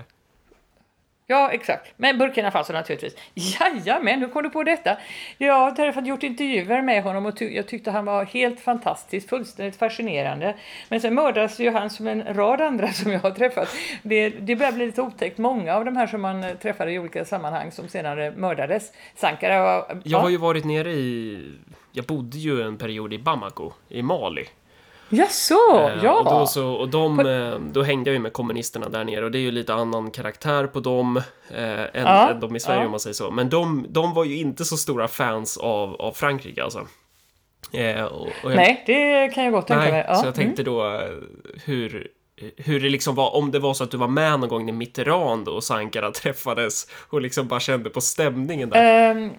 [1.28, 1.94] Ja, exakt.
[1.98, 3.16] Men Burkina Faso naturligtvis.
[3.34, 4.98] Jajamän, hur kom du på detta?
[5.38, 9.30] Jag har träffat, gjort intervjuer med honom och ty jag tyckte han var helt fantastisk,
[9.30, 10.56] fullständigt fascinerande.
[10.90, 13.70] Men sen mördades ju han som en rad andra som jag har träffat.
[14.04, 15.38] Det, det börjar bli lite otäckt.
[15.38, 18.94] Många av de här som man träffade i olika sammanhang som senare mördades.
[19.16, 20.02] Sankara var...
[20.04, 21.58] jag har ju varit nere i...
[21.92, 24.46] Jag bodde ju en period i Bamako, i Mali.
[25.13, 26.19] Jaså, Eh, ja!
[26.19, 29.32] Och, då, så, och de, eh, då hängde jag ju med kommunisterna där nere och
[29.32, 31.17] det är ju lite annan karaktär på dem
[31.49, 32.86] eh, än, Ja, än de i Sverige ja.
[32.86, 33.32] om man säger så.
[33.32, 36.88] Men de, de var ju inte så stora fans av, av Frankrike alltså.
[37.71, 40.06] Eh, och, och jag, Nej, det kan jag gott tänka mig.
[40.08, 40.15] Ja.
[40.15, 41.10] så jag tänkte då eh,
[41.65, 42.08] hur,
[42.58, 44.73] hur det liksom var, om det var så att du var med någon gång när
[44.73, 49.12] Mitterrand och Sankara träffades och liksom bara kände på stämningen där.
[49.12, 49.30] Ehm,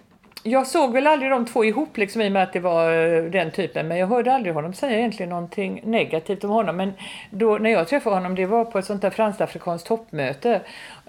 [0.47, 3.23] jag såg väl aldrig de två ihop liksom, i och med att det var eh,
[3.23, 3.87] den typen.
[3.87, 6.77] Men jag hörde aldrig honom säga egentligen någonting negativt om honom.
[6.77, 6.93] Men
[7.29, 10.61] då, när jag träffade honom, det var på ett sånt där fransk-afrikanskt toppmöte.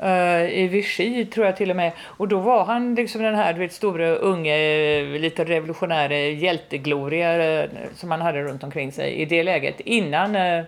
[0.03, 1.92] uh, I Vichy tror jag till och med.
[2.03, 7.62] Och då var han liksom den här du vet, stora, unge, eh, lite revolutionära hjältegloria
[7.62, 9.81] uh, som han hade runt omkring sig i det läget.
[9.81, 10.64] Innan uh,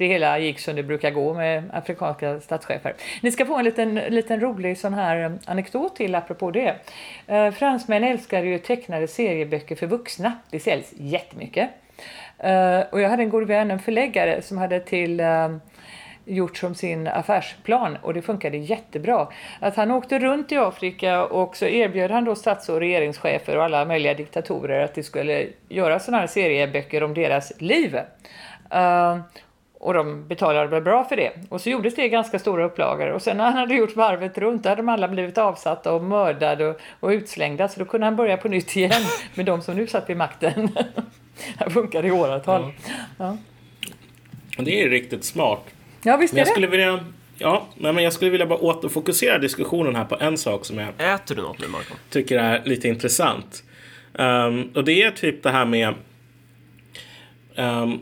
[0.00, 2.94] det hela gick som det brukar gå med afrikanska statschefer.
[3.22, 6.74] Ni ska få en liten, liten rolig sån här eh, anekdot till apropå det.
[7.26, 10.32] Eh, fransmän älskar ju tecknade serieböcker för vuxna.
[10.50, 11.70] Det säljs jättemycket.
[12.38, 15.48] Eh, och jag hade en god vän, en förläggare, som hade till eh,
[16.24, 19.28] gjort som sin affärsplan och det funkade jättebra.
[19.60, 23.64] Att han åkte runt i Afrika och så erbjöd han då stats och regeringschefer och
[23.64, 28.00] alla möjliga diktatorer att de skulle göra sådana här serieböcker om deras liv.
[28.74, 29.18] Uh,
[29.80, 31.32] och de betalade väl bra för det.
[31.48, 33.08] Och så gjordes det i ganska stora upplagor.
[33.10, 36.04] Och sen när han hade gjort varvet runt, då hade de alla blivit avsatta och
[36.04, 37.68] mördade och, och utslängda.
[37.68, 39.02] Så då kunde han börja på nytt igen
[39.34, 40.68] med de som nu satt vid makten.
[41.58, 42.72] det funkade i åratal.
[43.18, 43.36] Ja,
[44.58, 45.64] Och Det är riktigt smart.
[46.02, 46.50] ja visst Men är jag det.
[46.50, 47.04] skulle vilja...
[47.38, 50.88] Ja, nej, men jag skulle vilja bara återfokusera diskussionen här på en sak som jag
[51.14, 51.94] Äter du något nu, Marco?
[52.10, 53.62] tycker är lite intressant.
[54.18, 55.94] Ehm, och det är typ det här med
[57.56, 58.00] ehm,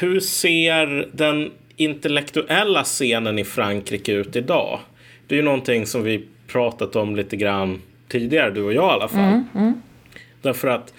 [0.00, 4.80] hur ser den intellektuella scenen i Frankrike ut idag?
[5.26, 8.94] Det är ju någonting som vi pratat om lite grann tidigare, du och jag i
[8.94, 9.42] alla fall.
[10.42, 10.94] Därför att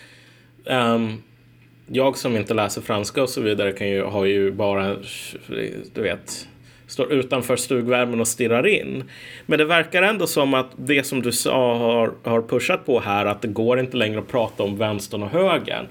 [0.65, 1.23] ehm,
[1.87, 4.95] jag som inte läser franska och så vidare kan ju, har ju bara,
[5.93, 6.47] du vet,
[6.87, 9.03] står utanför stugvärmen och stirrar in.
[9.45, 13.25] Men det verkar ändå som att det som du sa har, har pushat på här,
[13.25, 15.87] att det går inte längre att prata om vänstern och högern.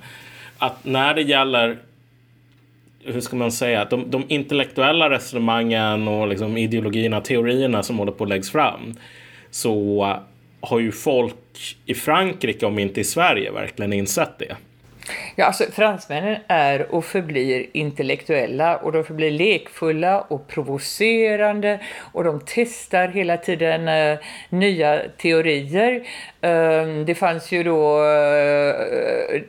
[0.58, 1.78] Att när det gäller
[3.12, 8.12] hur ska man säga, att de, de intellektuella resonemangen och liksom ideologierna, teorierna som håller
[8.12, 8.94] på att läggs fram,
[9.50, 10.16] så
[10.60, 14.56] har ju folk i Frankrike, om inte i Sverige, verkligen insett det.
[15.36, 21.80] Ja, alltså, fransmännen är och förblir intellektuella och de förblir lekfulla och provocerande
[22.12, 24.18] och de testar hela tiden eh,
[24.48, 25.94] nya teorier.
[26.40, 28.04] Eh, det fanns ju då...
[28.04, 28.70] Eh,
[29.28, 29.42] eh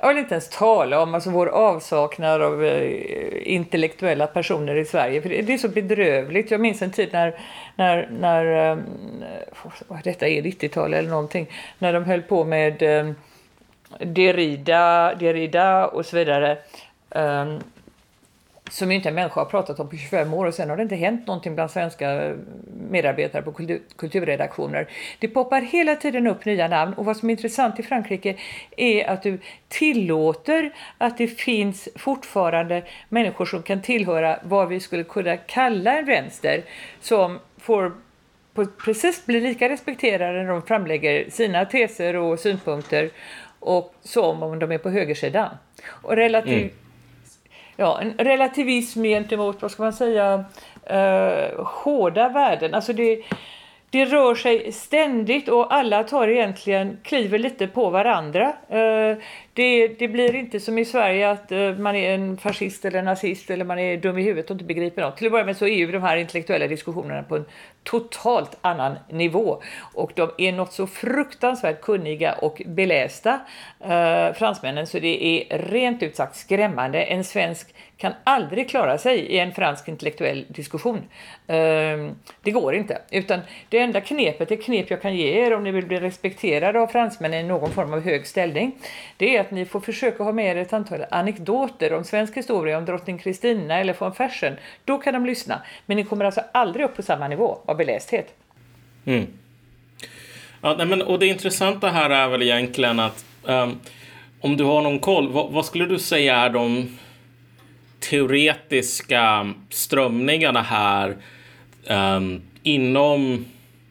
[0.00, 5.22] jag vill inte ens tala om alltså, vår avsaknad av eh, intellektuella personer i Sverige.
[5.22, 6.50] För det, det är så bedrövligt.
[6.50, 7.38] Jag minns en tid när,
[7.76, 8.84] när, när ehm,
[9.90, 11.46] eh, detta är 90-tal eller någonting,
[11.78, 13.12] när de höll på med eh,
[13.98, 16.58] Derrida, Derrida och så vidare.
[17.10, 17.60] Um,
[18.70, 20.96] som inte en människa har pratat om på 25 år och sen har det inte
[20.96, 22.36] hänt någonting bland svenska
[22.90, 24.88] medarbetare på kultur, kulturredaktioner.
[25.18, 28.36] Det poppar hela tiden upp nya namn och vad som är intressant i Frankrike
[28.76, 35.04] är att du tillåter att det finns fortfarande människor som kan tillhöra vad vi skulle
[35.04, 36.62] kunna kalla en vänster
[37.00, 37.92] som får
[38.84, 43.10] precis bli lika respekterade när de framlägger sina teser och synpunkter
[43.60, 45.50] och som om de är på högersidan.
[45.88, 46.85] Och relativt mm
[47.76, 50.44] ja, en relativism gentemot, vad ska man säga,
[50.84, 52.74] eh, hårda värden.
[52.74, 53.22] Alltså det,
[53.90, 58.52] det rör sig ständigt och alla tar egentligen, kliver lite på varandra.
[58.68, 59.16] Eh,
[59.56, 63.50] det, det, blir inte som i Sverige att uh, man är en fascist eller nazist
[63.50, 65.16] eller man är dum i huvudet och inte begriper något.
[65.16, 67.44] Till att börja med så är ju de här intellektuella diskussionerna på en
[67.84, 69.62] totalt annan nivå
[69.94, 73.40] och de är något så fruktansvärt kunniga och belästa,
[73.82, 77.02] uh, fransmännen, så det är rent ut sagt skrämmande.
[77.02, 81.02] En svensk kan aldrig klara sig i en fransk intellektuell diskussion.
[81.46, 85.64] Ehm, det går inte, utan det enda knepet, det knep jag kan ge er om
[85.64, 88.72] ni vill bli respekterade av fransmännen i någon form av hög ställning,
[89.16, 92.78] det är att ni får försöka ha med er ett antal anekdoter om svensk historia,
[92.78, 94.56] om drottning Kristina eller von Fersen.
[94.84, 95.62] Då kan de lyssna.
[95.86, 98.34] Men ni kommer alltså aldrig upp på samma nivå av belästhet.
[99.04, 99.26] Mm.
[100.60, 103.80] Ja, nej, men, och det intressanta här är väl egentligen att um,
[104.40, 106.98] om du har någon koll, vad, vad, skulle du säga är de
[108.00, 111.16] teoretiska strömningarna här
[111.88, 113.44] um, inom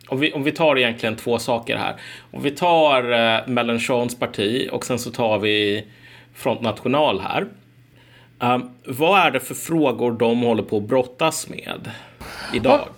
[0.10, 1.96] om vi, om vi tar egentligen två saker här.
[2.32, 5.86] Om vi tar eh, Mélenchons parti och sen så tar vi
[6.34, 7.48] Front National här.
[8.40, 11.92] Um, vad är det för frågor de håller på att brottas med
[12.54, 12.90] idag?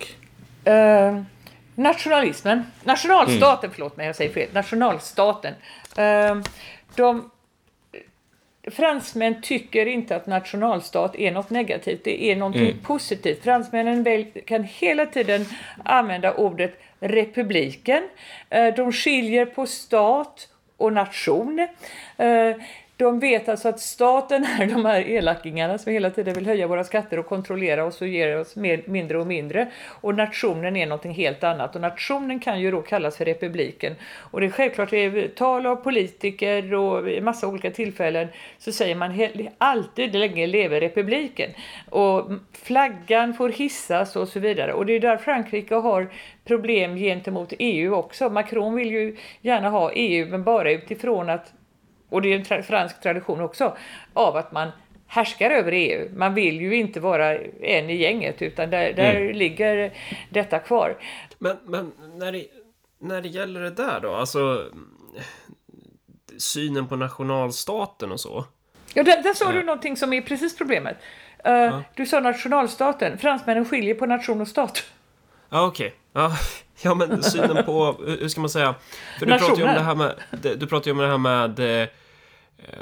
[0.68, 1.22] Uh,
[1.74, 2.62] nationalismen.
[2.84, 3.74] Nationalstaten, mm.
[3.74, 4.48] förlåt mig, jag säger fel.
[4.52, 5.54] Nationalstaten.
[5.98, 6.42] Uh,
[6.96, 7.30] de
[8.70, 12.78] fransmän tycker inte att nationalstat är något negativt, det är något mm.
[12.78, 13.44] positivt.
[13.44, 15.44] Fransmännen kan hela tiden
[15.84, 18.08] använda ordet republiken.
[18.50, 21.68] Eh, de skiljer på stat och nation.
[22.98, 26.84] De vet alltså att staten är de här elakingarna som hela tiden vill höja våra
[26.84, 29.70] skatter och kontrollera oss och ge oss mer, mindre och mindre.
[30.00, 31.74] Och nationen är någonting helt annat.
[31.74, 33.94] Och nationen kan ju då kallas för republiken.
[34.30, 38.94] Och det är självklart, i tal av politiker och i massa olika tillfällen så säger
[38.94, 41.50] man alltid länge leve republiken.
[41.90, 44.72] Och flaggan får hissas och så vidare.
[44.72, 46.08] Och det är där Frankrike har
[46.44, 48.30] problem gentemot EU också.
[48.30, 51.52] Macron vill ju gärna ha EU men bara utifrån att
[52.08, 53.76] och det är en tra fransk tradition också,
[54.12, 54.70] av att man
[55.06, 56.08] härskar över EU.
[56.16, 59.36] Man vill ju inte vara en i gänget utan där, där mm.
[59.36, 59.92] ligger
[60.30, 60.96] detta kvar.
[61.38, 62.46] Men, men när, det,
[62.98, 64.64] när det gäller det där då, alltså
[66.38, 68.44] synen på nationalstaten och så.
[68.94, 70.96] Ja, där, där sa du någonting som är precis problemet.
[71.46, 71.82] Uh, ja.
[71.94, 73.18] Du sa nationalstaten.
[73.18, 74.84] Fransmännen skiljer på nation och stat.
[75.50, 75.86] Ja, okej.
[75.86, 75.98] Okay.
[76.12, 76.36] Ja,
[76.82, 78.74] ja, men synen på, hur ska man säga?
[79.18, 80.14] För du pratar ju om det här med,
[80.58, 81.60] du pratar ju om det här med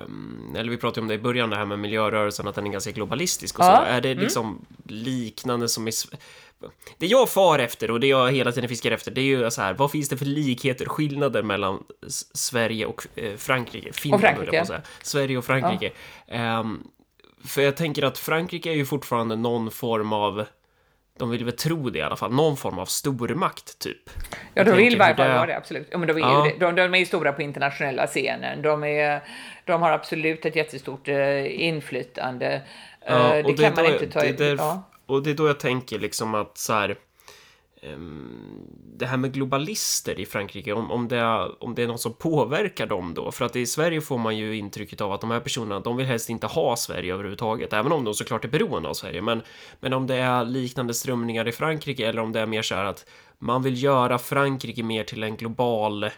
[0.07, 2.71] um, eller vi pratade om det i början, det här med miljörörelsen, att den är
[2.71, 3.77] ganska globalistisk och ja.
[3.77, 3.83] så.
[3.83, 4.23] Är det mm.
[4.23, 4.65] liksom mm.
[4.85, 5.93] liknande som i...
[6.99, 9.63] Det jag far efter och det jag hela tiden fiskar efter, det är ju så
[9.63, 11.85] här, vad finns det för likheter, skillnader mellan
[12.35, 13.93] Sverige och eh, Frankrike?
[13.93, 14.57] Finland, och Frankrike.
[14.57, 14.83] Jag säga.
[15.03, 15.93] Sverige och Frankrike.
[16.27, 16.61] Ja.
[16.61, 16.91] Um,
[17.45, 20.47] för jag tänker att Frankrike är ju fortfarande någon form av
[21.17, 24.11] de vill väl tro det i alla fall, någon form av stormakt typ.
[24.55, 25.89] Ja, de vill fall vara det, absolut.
[25.91, 26.51] Ja, men de, är ja.
[26.61, 28.63] de, de är stora på internationella scenen.
[28.63, 29.21] De, är,
[29.65, 32.63] de har absolut ett jättestort uh, inflytande.
[33.07, 34.21] Ja, uh, det kan man inte ta...
[34.21, 34.91] Det, det, ja.
[35.07, 36.97] Och det är då jag tänker liksom att så här,
[37.87, 38.67] Ehm,
[38.99, 41.23] det här med globalister i Frankrike, om, om, det,
[41.61, 43.33] om det är något som påverkar dem då.
[43.33, 46.07] För att i Sverige får man ju intrycket av att de här personerna, de vill
[46.07, 49.23] helst inte ha Sverige överhuvudtaget, även om de såklart är beroende av Sverige.
[49.23, 49.43] Men,
[49.81, 52.85] men om det är liknande strömningar i Frankrike eller om det är mer så här
[52.85, 53.07] att
[53.39, 56.11] man vill göra Frankrike mer till en global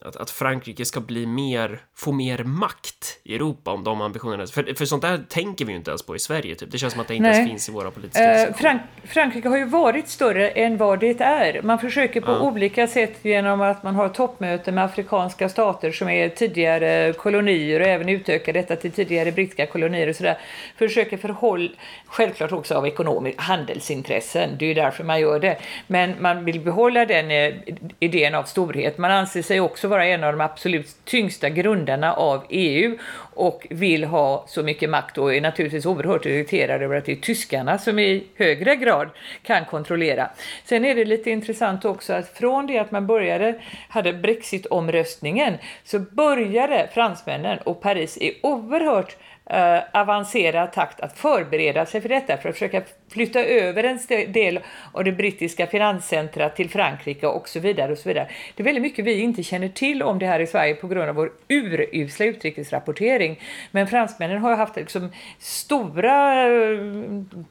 [0.00, 4.46] att, att Frankrike ska bli mer, få mer makt i Europa om de ambitionerna.
[4.46, 6.54] För, för sånt där tänker vi ju inte ens på i Sverige.
[6.54, 6.70] Typ.
[6.70, 7.36] Det känns som att det inte Nej.
[7.36, 11.20] ens finns i våra politiska eh, Frank Frankrike har ju varit större än vad det
[11.20, 11.62] är.
[11.62, 12.40] Man försöker på ja.
[12.40, 17.86] olika sätt genom att man har toppmöten med afrikanska stater som är tidigare kolonier och
[17.86, 20.38] även utökar detta till tidigare brittiska kolonier och sådär.
[20.76, 21.70] Försöker förhålla,
[22.06, 25.58] självklart också av ekonomiska handelsintressen, det är ju därför man gör det.
[25.86, 27.54] Men man vill behålla den eh,
[27.98, 28.98] idén av storhet.
[28.98, 32.98] Man anser sig också vara en av de absolut tyngsta grundarna av EU
[33.34, 37.16] och vill ha så mycket makt och är naturligtvis oerhört irriterad över att det är
[37.16, 39.08] tyskarna som i högre grad
[39.42, 40.30] kan kontrollera.
[40.64, 45.54] Sen är det lite intressant också att från det att man började, hade Brexit-omröstningen,
[45.84, 49.16] så började fransmännen och Paris är oerhört
[49.54, 52.82] uh, avancerad takt att förbereda sig för detta, för att försöka
[53.12, 53.98] flytta över en
[54.32, 54.60] del
[54.92, 57.92] av det brittiska finanscentrat till Frankrike och så vidare.
[57.92, 58.28] och så vidare.
[58.56, 61.08] Det är väldigt mycket vi inte känner till om det här i Sverige på grund
[61.08, 63.40] av vår urusla utrikesrapportering.
[63.70, 66.78] Men fransmännen har haft liksom stora, eh,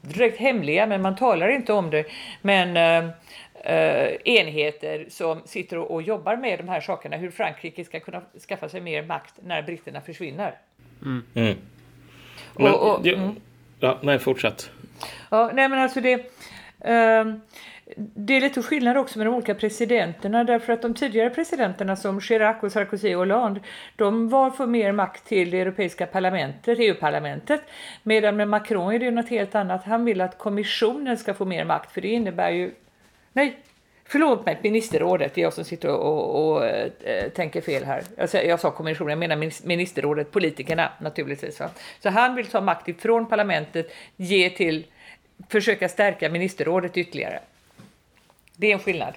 [0.00, 2.04] direkt hemliga, men man talar inte om det,
[2.42, 3.10] men
[3.58, 7.16] Uh, enheter som sitter och, och, jobbar med de här sakerna.
[7.16, 10.54] Hur Frankrike ska kunna skaffa sig mer makt när britterna försvinner.
[11.02, 11.22] Mm.
[11.34, 11.56] Mm.
[12.58, 13.36] Men, och, och, mm.
[13.80, 14.70] Ja, nej, fortsätt.
[15.30, 16.14] Ja, nej men alltså det...
[16.14, 17.34] Uh,
[17.96, 22.20] det är lite skillnad också med de olika presidenterna därför att de tidigare presidenterna som
[22.20, 23.60] Chirac och Sarkozy och Hollande
[23.96, 27.60] de var för mer makt till det europeiska parlamentet, EU-parlamentet.
[28.02, 29.84] Medan med Macron är det något helt annat.
[29.84, 32.74] Han vill att kommissionen ska få mer makt för det innebär ju
[33.32, 33.58] Nej,
[34.08, 35.34] förlåt mig, ministerrådet.
[35.34, 38.02] Det är jag som sitter och, och, och äh, tänker fel här.
[38.16, 41.60] Jag, jag sa kommissionen, jag menar ministerrådet, politikerna naturligtvis.
[41.60, 41.70] Va?
[42.02, 44.84] Så han vill ta makt ifrån parlamentet, ge till,
[45.48, 47.40] försöka stärka ministerrådet ytterligare.
[48.60, 49.14] Det är en skillnad.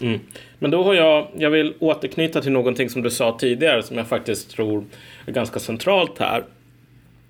[0.00, 0.20] Mm.
[0.58, 4.06] Men då har jag, jag vill återknyta till någonting som du sa tidigare som jag
[4.06, 4.84] faktiskt tror
[5.26, 6.44] är ganska centralt här.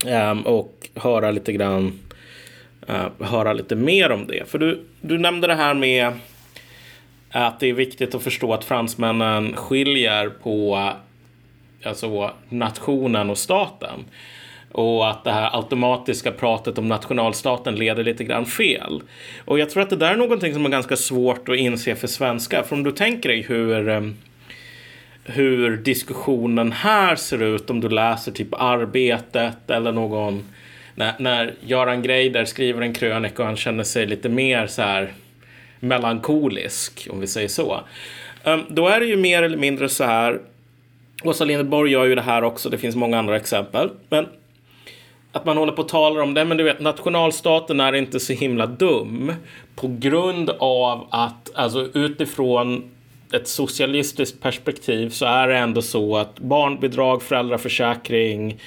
[0.07, 2.01] Um, och höra lite grann,
[2.89, 4.49] uh, höra lite mer om det.
[4.49, 6.13] För du, du nämnde det här med
[7.35, 10.91] att det är viktigt att förstå att fransmännen skiljer på
[11.85, 14.05] alltså, nationen och staten.
[14.73, 19.03] Och att det här automatiska pratet om nationalstaten leder lite grann fel.
[19.45, 22.07] Och jag tror att det där är någonting som är ganska svårt att inse för
[22.07, 22.63] svenskar.
[22.63, 24.17] För om du tänker dig hur, ehm,
[25.25, 30.45] hur diskussionen här ser ut om du läser typ Arbetet eller någon
[30.95, 35.13] när, när Göran Greider skriver en krönika och han känner sig lite mer så här
[35.85, 37.81] melankolisk, om vi säger så.
[38.45, 40.41] Um, då är det ju mer eller mindre så här.
[41.23, 42.71] Åsa Linderborg gör ju det här också.
[42.71, 43.91] Det finns många andra exempel.
[44.09, 44.27] Men
[45.33, 46.45] att man håller på och talar om det.
[46.45, 49.33] Men du vet, nationalstaten är inte så himla dum.
[49.75, 52.91] På grund av att, alltså utifrån
[53.33, 58.61] ett socialistiskt perspektiv så är det ändå så att barnbidrag, föräldraförsäkring,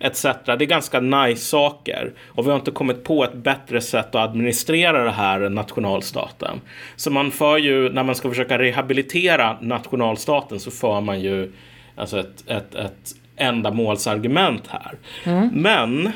[0.00, 0.22] etc.
[0.22, 2.12] Det är ganska nice saker.
[2.26, 6.60] Och vi har inte kommit på ett bättre sätt att administrera det här än nationalstaten.
[6.96, 11.52] Så man för ju, när man ska försöka rehabilitera nationalstaten så för man ju
[11.96, 14.94] alltså ett, ett, ett ändamålsargument här.
[15.24, 15.48] Mm.
[15.52, 16.12] Men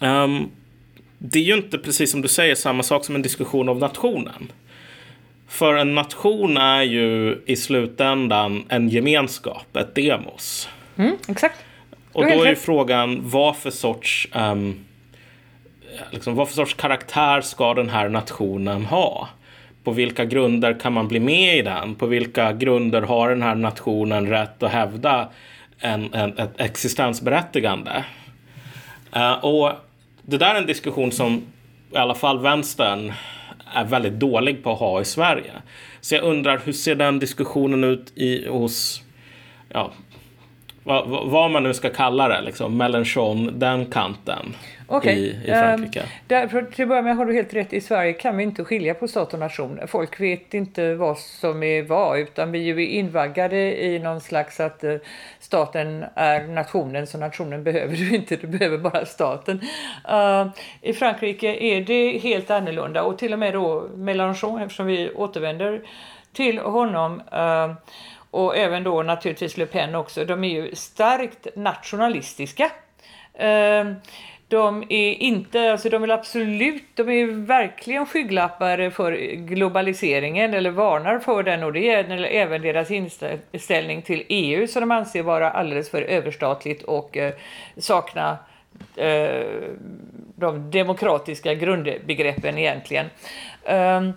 [0.00, 0.50] um,
[1.18, 4.52] det är ju inte precis som du säger samma sak som en diskussion av nationen.
[5.48, 10.68] För en nation är ju i slutändan en gemenskap, ett demos.
[10.96, 11.64] Mm, exakt.
[12.14, 14.84] Och då är ju frågan vad för sorts um,
[16.10, 19.28] liksom, vad för sorts karaktär ska den här nationen ha?
[19.84, 21.94] På vilka grunder kan man bli med i den?
[21.94, 25.28] På vilka grunder har den här nationen rätt att hävda
[25.78, 28.04] en, en ett existensberättigande?
[29.16, 29.72] Uh, och
[30.22, 31.42] det där är en diskussion som
[31.92, 33.12] i alla fall vänstern
[33.74, 35.52] är väldigt dålig på att ha i Sverige.
[36.00, 39.02] Så jag undrar, hur ser den diskussionen ut i, hos
[39.68, 39.92] ja,
[40.84, 44.54] vad, vad man nu ska kalla det, liksom, Mélenchon, den kanten
[44.88, 45.14] okay.
[45.14, 46.00] i, i Frankrike.
[46.00, 48.64] Um, där, till att börja med har du helt rätt, i Sverige kan vi inte
[48.64, 49.80] skilja på stat och nation.
[49.86, 54.84] Folk vet inte vad som är vad, utan vi är invaggade i någon slags att
[54.84, 54.96] uh,
[55.40, 59.60] staten är nationen, så nationen behöver du inte, du behöver bara staten.
[60.10, 60.46] Uh,
[60.80, 65.82] I Frankrike är det helt annorlunda och till och med då Mélenchon, eftersom vi återvänder
[66.32, 67.74] till honom, uh,
[68.34, 72.70] och även då naturligtvis Le Pen också, de är ju starkt nationalistiska.
[73.34, 73.94] Ehm,
[74.48, 81.18] de är inte, alltså de vill absolut, de är verkligen skygglappar för globaliseringen eller varnar
[81.18, 85.90] för den och det gäller även deras inställning till EU som de anser vara alldeles
[85.90, 87.34] för överstatligt och eh,
[87.76, 88.38] sakna
[88.96, 89.46] eh,
[90.36, 93.06] de demokratiska grundbegreppen egentligen.
[93.64, 94.12] Um,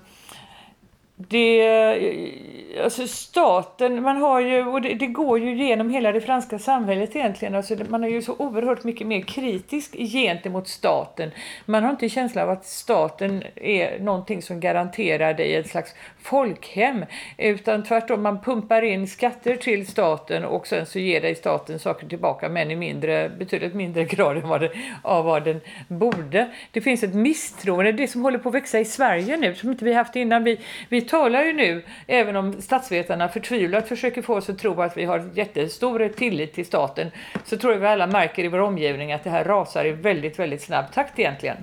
[1.19, 6.59] det, alltså staten, man har ju, och det, det, går ju genom hela det franska
[6.59, 11.31] samhället egentligen, alltså man är ju så oerhört mycket mer kritisk gentemot staten.
[11.65, 17.05] Man har inte känsla av att staten är någonting som garanterar dig ett slags folkhem,
[17.37, 22.07] utan tvärtom, man pumpar in skatter till staten och sen så ger dig staten saker
[22.07, 26.49] tillbaka, men i mindre, betydligt mindre grad än vad det, av vad den borde.
[26.71, 29.85] Det finns ett misstroende, det som håller på att växa i Sverige nu, som inte
[29.85, 30.43] vi haft innan.
[30.43, 30.59] Vi,
[30.89, 35.05] vi talar ju nu, även om statsvetarna förtvivlat försöker få oss att tro att vi
[35.05, 37.11] har jättestor tillit till staten,
[37.45, 40.39] så tror jag vi alla märker i vår omgivning att det här rasar i väldigt,
[40.39, 41.57] väldigt snabb takt egentligen.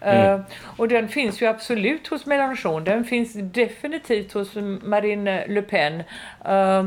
[0.00, 0.34] Mm.
[0.34, 0.40] Uh,
[0.76, 6.02] och den finns ju absolut hos Mélenchon, den finns definitivt hos Marine Le Pen.
[6.48, 6.86] Uh,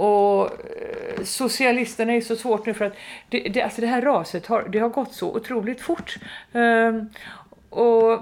[0.00, 2.96] Och eh, socialisterna är så svårt nu för att
[3.28, 6.16] det, det, alltså det här raset har, det har gått så otroligt fort.
[6.52, 7.10] Um,
[7.70, 8.20] och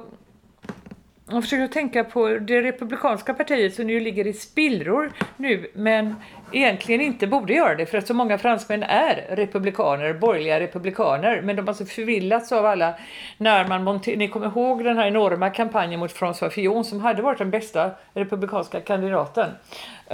[1.31, 6.15] jag försöker tänka på det republikanska partiet som ju ligger i spillror nu men
[6.53, 11.43] egentligen inte borde göra det för att så många fransmän är republikaner, borgerliga republikaner.
[11.43, 12.95] Men de har så förvillats av alla
[13.39, 17.39] när man Ni kommer ihåg den här enorma kampanjen mot François Fillon som hade varit
[17.39, 19.51] den bästa republikanska kandidaten.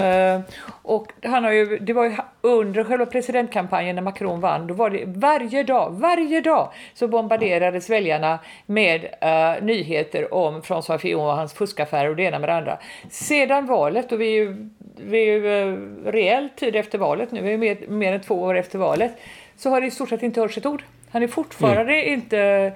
[0.00, 0.40] Uh,
[0.82, 4.90] och han har ju, det var ju under själva presidentkampanjen när Macron vann, då var
[4.90, 11.36] det varje dag, varje dag så bombarderades väljarna med uh, nyheter om François Fillon och
[11.36, 12.78] hans fuskaffärer och det ena med det andra.
[13.10, 17.42] Sedan valet, och vi är ju, vi är ju uh, rejäl tid efter valet nu,
[17.42, 19.12] vi är mer, mer än två år efter valet,
[19.56, 20.82] så har det i stort sett inte hörts ett ord.
[21.12, 22.12] Han är fortfarande mm.
[22.12, 22.72] inte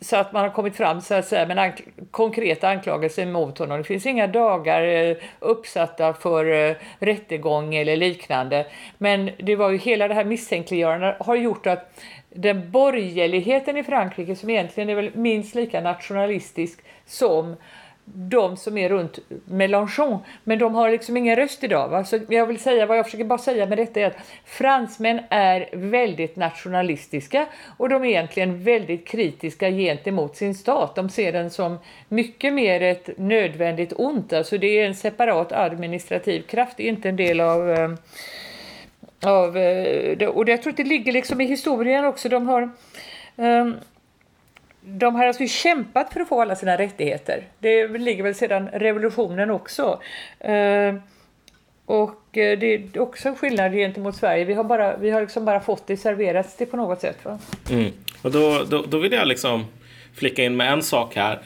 [0.00, 3.78] så att man har kommit fram så att säga, med ank konkreta anklagelser mot honom.
[3.78, 8.66] Det finns inga dagar eh, uppsatta för eh, rättegång eller liknande.
[8.98, 11.92] Men det var ju hela det här misstänkliggörandet har gjort att
[12.30, 17.56] den borgerligheten i Frankrike som egentligen är väl minst lika nationalistisk som
[18.14, 21.88] de som är runt Mélenchon, men de har liksom ingen röst idag.
[21.88, 22.04] Va?
[22.04, 25.68] Så jag vill säga, vad jag försöker bara säga med detta är att fransmän är
[25.72, 27.46] väldigt nationalistiska
[27.76, 30.94] och de är egentligen väldigt kritiska gentemot sin stat.
[30.94, 31.78] De ser den som
[32.08, 37.40] mycket mer ett nödvändigt ont, alltså det är en separat administrativ kraft, inte en del
[37.40, 37.90] av eh,
[39.22, 42.28] av, eh, och jag tror att det ligger liksom i historien också.
[42.28, 42.70] De har
[43.36, 43.76] um,
[44.88, 47.42] de har alltså kämpat för att få alla sina rättigheter.
[47.58, 50.00] Det ligger väl sedan revolutionen också.
[50.40, 50.94] Eh,
[51.86, 54.44] och eh, det är också en skillnad gentemot Sverige.
[54.44, 57.24] Vi har, bara, vi har liksom bara fått det serverats det på något sätt.
[57.24, 57.38] Va?
[57.70, 57.92] Mm.
[58.22, 59.64] Och då, då, då vill jag liksom
[60.14, 61.42] flicka in med en sak här.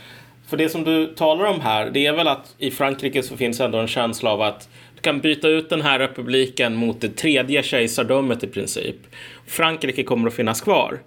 [0.49, 3.61] För det som du talar om här, det är väl att i Frankrike så finns
[3.61, 7.62] ändå en känsla av att du kan byta ut den här republiken mot det tredje
[7.62, 8.97] kejsardömet i princip.
[9.47, 10.99] Frankrike kommer att finnas kvar.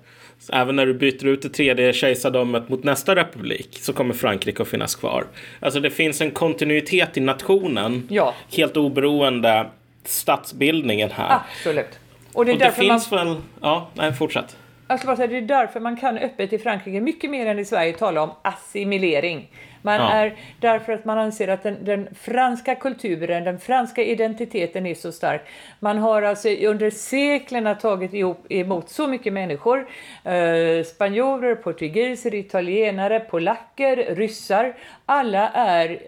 [0.53, 4.67] Även när du byter ut det tredje kejsardömet mot nästa republik så kommer Frankrike att
[4.67, 5.25] finnas kvar.
[5.59, 8.07] Alltså det finns en kontinuitet i nationen.
[8.09, 8.33] Ja.
[8.51, 9.65] Helt oberoende
[10.03, 11.35] statsbildningen här.
[11.35, 11.99] Absolut.
[12.33, 13.27] Och det, är och det finns man...
[13.27, 13.35] väl...
[13.61, 14.57] Ja, nej, fortsätt.
[14.87, 17.59] Jag ska bara säga, det är därför man kan öppet i Frankrike mycket mer än
[17.59, 19.49] i Sverige tala om assimilering.
[19.85, 20.11] Man ja.
[20.11, 25.11] är därför att man anser att den, den, franska kulturen, den franska identiteten är så
[25.11, 25.41] stark.
[25.79, 29.87] Man har alltså under seklerna tagit ihop, emot så mycket människor.
[30.23, 34.75] Eh, spanjorer, portugiser, italienare, polacker, ryssar.
[35.05, 35.99] Alla är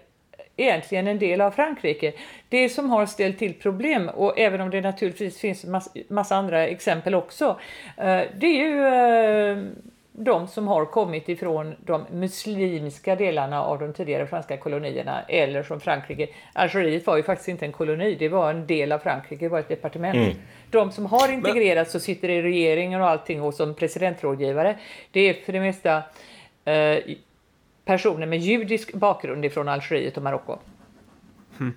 [0.56, 2.12] egentligen en del av Frankrike.
[2.48, 6.66] Det som har ställt till problem, och även om det naturligtvis finns massa, massa andra
[6.66, 7.60] exempel också,
[7.96, 9.58] eh, det är ju eh,
[10.18, 15.80] de som har kommit ifrån de muslimska delarna av de tidigare franska kolonierna eller från
[15.80, 16.28] Frankrike.
[16.52, 19.58] Algeriet var ju faktiskt inte en koloni, det var en del av Frankrike, det var
[19.58, 20.16] ett departement.
[20.16, 20.36] Mm.
[20.70, 24.78] De som har integrerats och sitter i regeringen och allting och som presidentrådgivare,
[25.10, 26.02] det är för det mesta
[26.64, 26.98] eh,
[27.84, 30.58] personer med judisk bakgrund ifrån Algeriet och Marocko.
[31.58, 31.72] Hmm.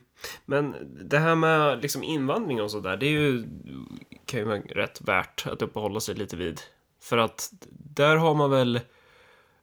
[0.45, 0.75] Men
[1.09, 3.43] det här med liksom invandring och sådär, det är ju,
[4.25, 6.59] kan ju vara rätt värt att uppehålla sig lite vid.
[7.01, 7.49] För att
[7.95, 8.79] där har man väl,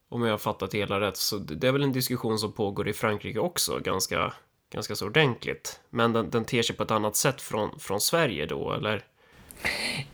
[0.09, 2.89] om jag har fattat det hela rätt, så det är väl en diskussion som pågår
[2.89, 4.33] i Frankrike också ganska,
[4.73, 5.81] ganska så ordentligt.
[5.91, 9.05] Men den, den ter sig på ett annat sätt från, från Sverige då, eller?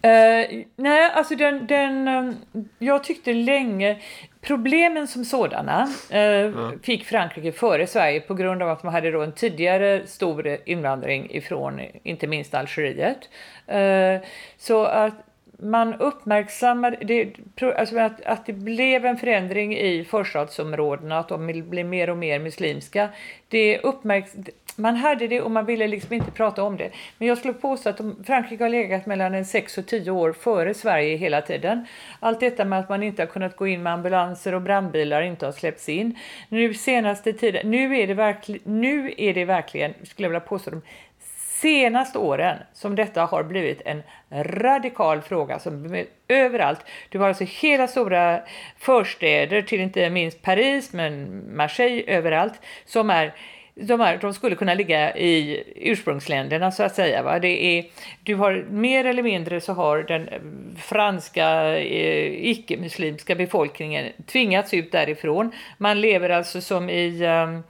[0.04, 2.36] Uh, nej, alltså den, den, um,
[2.78, 4.00] jag tyckte länge,
[4.40, 6.80] problemen som sådana uh, mm.
[6.82, 11.30] fick Frankrike före Sverige på grund av att man hade då en tidigare stor invandring
[11.30, 13.28] ifrån inte minst Algeriet.
[13.68, 15.14] Uh, så att
[15.62, 17.34] man uppmärksammade det,
[17.76, 22.38] alltså att, att det blev en förändring i förstadsområdena, att de blev mer och mer
[22.38, 23.08] muslimska.
[23.48, 24.32] Det uppmärks,
[24.76, 26.90] man hade det och man ville liksom inte prata om det.
[27.18, 30.32] Men jag skulle påstå att de, Frankrike har legat mellan en 6 och 10 år
[30.32, 31.86] före Sverige hela tiden.
[32.20, 35.46] Allt detta med att man inte har kunnat gå in med ambulanser och brandbilar inte
[35.46, 36.18] har släppts in.
[36.48, 40.70] Nu senaste tiden, nu är det, verkl, nu är det verkligen, skulle jag vilja påstå,
[40.70, 40.82] de
[41.62, 46.80] senaste åren som detta har blivit en radikal fråga som överallt.
[47.08, 48.40] Du har alltså hela stora
[48.78, 53.34] förstäder till inte minst Paris men Marseille överallt som är
[53.74, 57.22] de, här, de skulle kunna ligga i ursprungsländerna så att säga.
[57.22, 57.38] Va?
[57.38, 57.84] Det är,
[58.22, 60.28] du har mer eller mindre så har den
[60.78, 65.52] franska eh, icke-muslimska befolkningen tvingats ut därifrån.
[65.78, 67.60] Man lever alltså som i eh,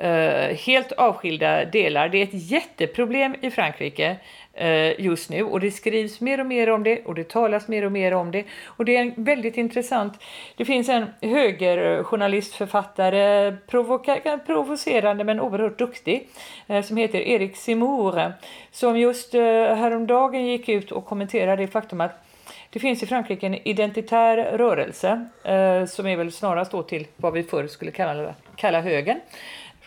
[0.00, 2.08] Eh, helt avskilda delar.
[2.08, 4.16] Det är ett jätteproblem i Frankrike
[4.54, 7.84] eh, just nu och det skrivs mer och mer om det och det talas mer
[7.84, 10.22] och mer om det och det är väldigt intressant.
[10.56, 16.28] Det finns en högerjournalist, författare, provoka- provocerande men oerhört duktig
[16.66, 18.32] eh, som heter Erik Simour
[18.70, 19.42] som just eh,
[19.74, 22.24] häromdagen gick ut och kommenterade det faktum att
[22.70, 27.32] det finns i Frankrike en identitär rörelse eh, som är väl snarast då till vad
[27.32, 29.20] vi förr skulle kalla, kalla högern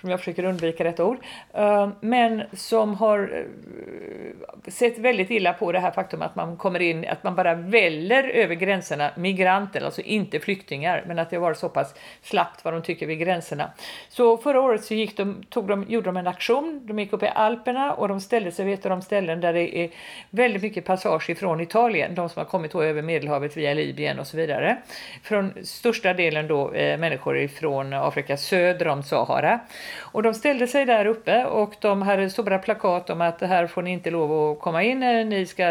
[0.03, 1.17] som jag försöker undvika detta ord,
[1.53, 6.79] eh, men som har eh, sett väldigt illa på det här faktum att man kommer
[6.79, 11.53] in, att man bara väller över gränserna migranter, alltså inte flyktingar, men att det var
[11.53, 13.71] så pass slappt vad de tycker vid gränserna.
[14.09, 17.23] Så förra året så gick de, tog de, gjorde de en aktion, de gick upp
[17.23, 19.89] i Alperna och de ställde sig vid ett av de ställen där det är
[20.29, 24.37] väldigt mycket passage ifrån Italien, de som har kommit över Medelhavet via Libyen och så
[24.37, 24.77] vidare.
[25.23, 29.59] Från största delen då eh, människor ifrån Afrika söder om Sahara.
[29.95, 33.81] Och de ställde sig där uppe och de hade stora plakat om att här får
[33.81, 35.65] ni inte lov att komma in, eh, ni ska,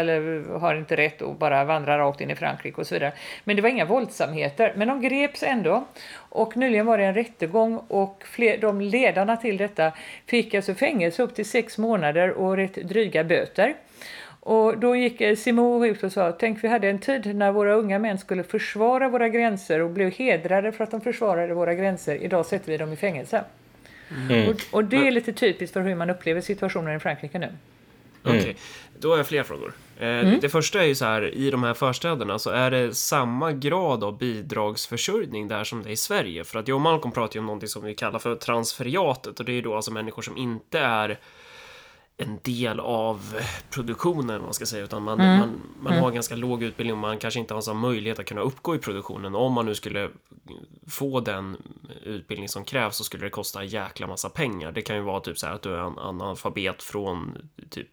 [0.59, 3.13] har inte rätt att bara vandra rakt in i Frankrike och så vidare.
[3.43, 5.85] Men det var inga våldsamheter, men de greps ändå.
[6.15, 9.91] Och nyligen var det en rättegång och fler, de ledarna till detta
[10.25, 13.75] fick alltså fängelse upp till sex månader och rätt dryga böter.
[14.45, 17.73] Och då gick eh, Simon ut och sa, tänk vi hade en tid när våra
[17.73, 22.15] unga män skulle försvara våra gränser och blev hedrade för att de försvarade våra gränser.
[22.15, 23.43] Idag sätter vi dem i fängelse.
[24.11, 24.49] Mm.
[24.49, 27.49] Och, och, det är lite typiskt för hur man upplever situationen i Frankrike nu.
[28.23, 28.55] Okej, okay.
[28.99, 29.73] då har jag fler frågor.
[29.99, 30.39] Eh, mm.
[30.39, 34.03] Det första är ju så här, i de här förstäderna så är det samma grad
[34.03, 36.43] av bidragsförsörjning där som det är i Sverige.
[36.43, 39.45] För att jag och Malcolm pratar ju om någonting som vi kallar för transferiatet och
[39.45, 41.19] det är ju då alltså människor som inte är
[42.17, 43.35] en del av
[43.69, 45.39] produktionen, man ska säga, utan man, mm.
[45.39, 46.03] man, man mm.
[46.03, 48.79] har ganska låg utbildning och man kanske inte har så möjlighet att kunna uppgå i
[48.79, 49.35] produktionen.
[49.35, 50.09] Om man nu skulle
[50.87, 51.57] få den
[52.03, 54.71] utbildning som krävs så skulle det kosta en jäkla massa pengar.
[54.71, 57.89] Det kan ju vara typ så här att du är en analfabet från typ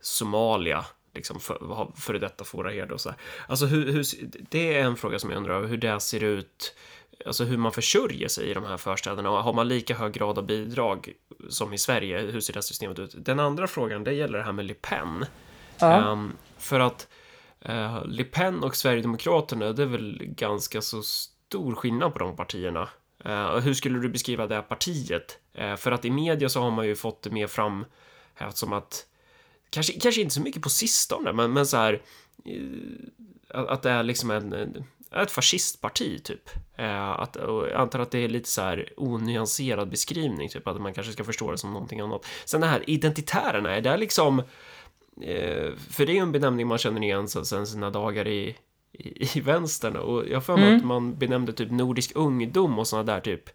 [0.00, 3.18] Somalia liksom för, före detta fåraherde och så här.
[3.48, 4.06] Alltså hur, hur,
[4.50, 6.74] det är en fråga som jag undrar över hur det ser ut
[7.26, 9.28] alltså hur man försörjer sig i de här förstäderna.
[9.28, 11.12] Har man lika hög grad av bidrag
[11.48, 12.20] som i Sverige?
[12.20, 13.14] Hur ser det systemet ut?
[13.18, 15.24] Den andra frågan, det gäller det här med Le Pen.
[15.78, 16.10] Ja.
[16.10, 17.08] Um, för att
[17.68, 22.88] uh, Le Pen och Sverigedemokraterna, det är väl ganska så stor skillnad på de partierna.
[23.26, 25.38] Uh, hur skulle du beskriva det partiet?
[25.58, 27.84] Uh, för att i media så har man ju fått det mer fram
[28.54, 29.06] som att
[29.70, 32.02] kanske, kanske inte så mycket på sistone, men, men så här
[33.48, 34.84] att det är liksom en, en
[35.16, 36.50] ett fascistparti typ.
[36.76, 40.94] Eh, att, jag antar att det är lite så här onyanserad beskrivning, typ att man
[40.94, 42.26] kanske ska förstå det som någonting annat.
[42.44, 44.38] Sen det här identitärerna, är det liksom...
[45.22, 48.56] Eh, för det är ju en benämning man känner igen sen sina dagar i,
[48.92, 50.76] i, i vänstern och jag får mm.
[50.76, 53.50] att man benämnde typ Nordisk ungdom och sådana där typ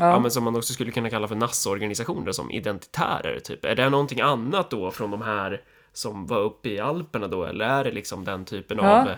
[0.00, 0.06] Ja.
[0.06, 0.18] ja.
[0.18, 3.64] men som man också skulle kunna kalla för nassorganisationer som identitärer, typ.
[3.64, 7.64] Är det någonting annat då från de här som var uppe i Alperna då, eller
[7.64, 9.00] är det liksom den typen ja.
[9.00, 9.08] av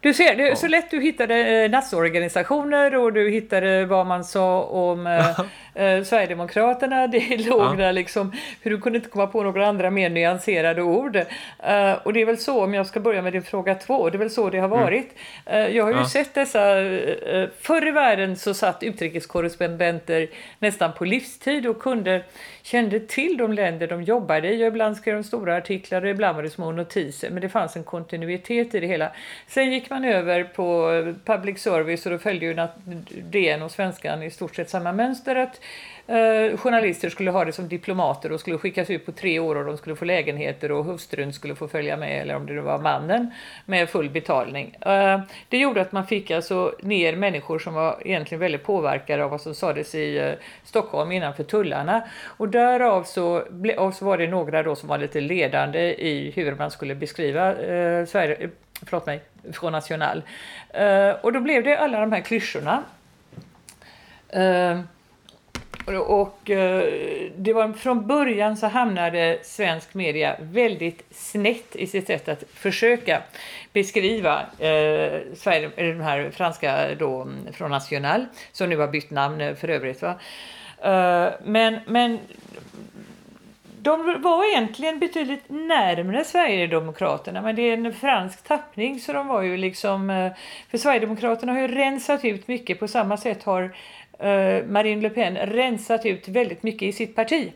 [0.00, 4.24] du ser, det är så lätt du hittade eh, nassorganisationer och du hittade vad man
[4.24, 5.40] sa om eh,
[5.74, 7.06] eh, Sverigedemokraterna.
[7.10, 7.76] Det låg ja.
[7.76, 8.32] där liksom,
[8.62, 11.16] för du kunde inte komma på några andra mer nyanserade ord.
[11.16, 14.16] Eh, och det är väl så, om jag ska börja med din fråga två, det
[14.16, 14.80] är väl så det har mm.
[14.80, 15.14] varit.
[15.46, 15.76] Mm.
[15.76, 16.08] jag har ju ja.
[16.08, 20.28] sett dessa, eh, förr i världen så satt utrikeskorrespondenter
[20.58, 22.22] nästan på livstid och kunde
[22.70, 24.62] kände till de länder de jobbade i.
[24.62, 27.30] Och ibland skrev de stora artiklar och ibland var det små notiser.
[27.30, 29.12] Men det fanns en kontinuitet i det hela.
[29.46, 30.90] Sen gick man över på
[31.24, 32.66] public service och då följde ju
[33.30, 35.36] DN och Svenskan i stort sett samma mönster.
[35.36, 35.60] Att
[36.06, 39.64] eh, journalister skulle ha det som diplomater och skulle skickas ut på tre år och
[39.64, 43.30] de skulle få lägenheter och hustrun skulle få följa med, eller om det var mannen,
[43.66, 44.76] med full betalning.
[44.80, 49.30] Eh, det gjorde att man fick alltså ner människor som var egentligen väldigt påverkade av
[49.30, 50.32] vad som sades i eh,
[50.64, 52.02] Stockholm innanför tullarna.
[52.24, 53.42] Och därav så,
[53.76, 57.48] och så var det några då som var lite ledande i hur man skulle beskriva
[57.50, 58.50] eh, Sverige, eh,
[58.86, 59.20] förlåt mig,
[59.52, 60.22] från National.
[60.80, 62.82] Uh, och då blev det alla de här klyschorna.
[64.36, 64.80] Uh,
[65.86, 72.28] och eh, det var från början så hamnade svensk media väldigt snett i sitt sätt
[72.28, 73.22] att försöka
[73.72, 79.54] beskriva eh, Sverige, den här franska då, från National, som nu har bytt namn eh,
[79.54, 80.02] för övrigt.
[80.02, 80.14] Va?
[80.82, 82.18] Eh, men, men
[83.82, 89.42] de var egentligen betydligt närmare Sverigedemokraterna men det är en fransk tappning så de var
[89.42, 90.32] ju liksom eh,
[90.70, 93.74] för Sverigedemokraterna har ju rensat ut mycket på samma sätt har
[94.22, 97.52] Eh, Marine Le Pen rensat ut väldigt mycket i sitt parti.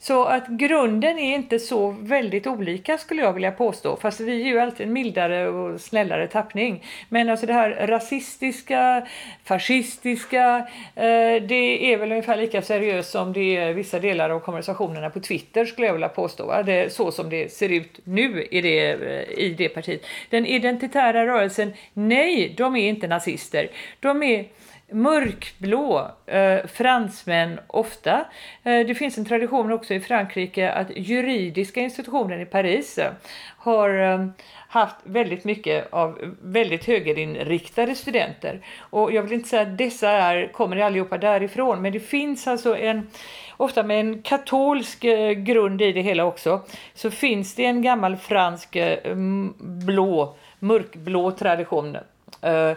[0.00, 3.96] Så att grunden är inte så väldigt olika skulle jag vilja påstå.
[3.96, 6.84] Fast vi är ju alltid en mildare och snällare tappning.
[7.08, 9.06] Men alltså det här rasistiska,
[9.44, 15.10] fascistiska, eh, det är väl ungefär lika seriöst som det är vissa delar av konversationerna
[15.10, 16.62] på Twitter skulle jag vilja påstå.
[16.62, 20.06] Det, så som det ser ut nu i det, eh, i det partiet.
[20.30, 23.70] Den identitära rörelsen, nej, de är inte nazister.
[24.00, 24.44] De är
[24.92, 28.24] mörkblå, eh, fransmän ofta.
[28.64, 33.12] Eh, det finns en tradition också i Frankrike att juridiska institutionen i Paris eh,
[33.58, 34.26] har eh,
[34.68, 38.60] haft väldigt mycket av väldigt högerinriktade studenter.
[38.78, 42.76] Och jag vill inte säga att dessa är, kommer allihopa därifrån, men det finns alltså
[42.76, 43.10] en,
[43.56, 46.60] ofta med en katolsk eh, grund i det hela också,
[46.94, 49.14] så finns det en gammal fransk eh,
[49.58, 51.96] blå, mörkblå tradition.
[52.42, 52.76] Eh, uh,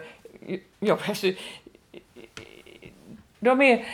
[0.80, 1.28] ja, alltså,
[3.42, 3.86] de är...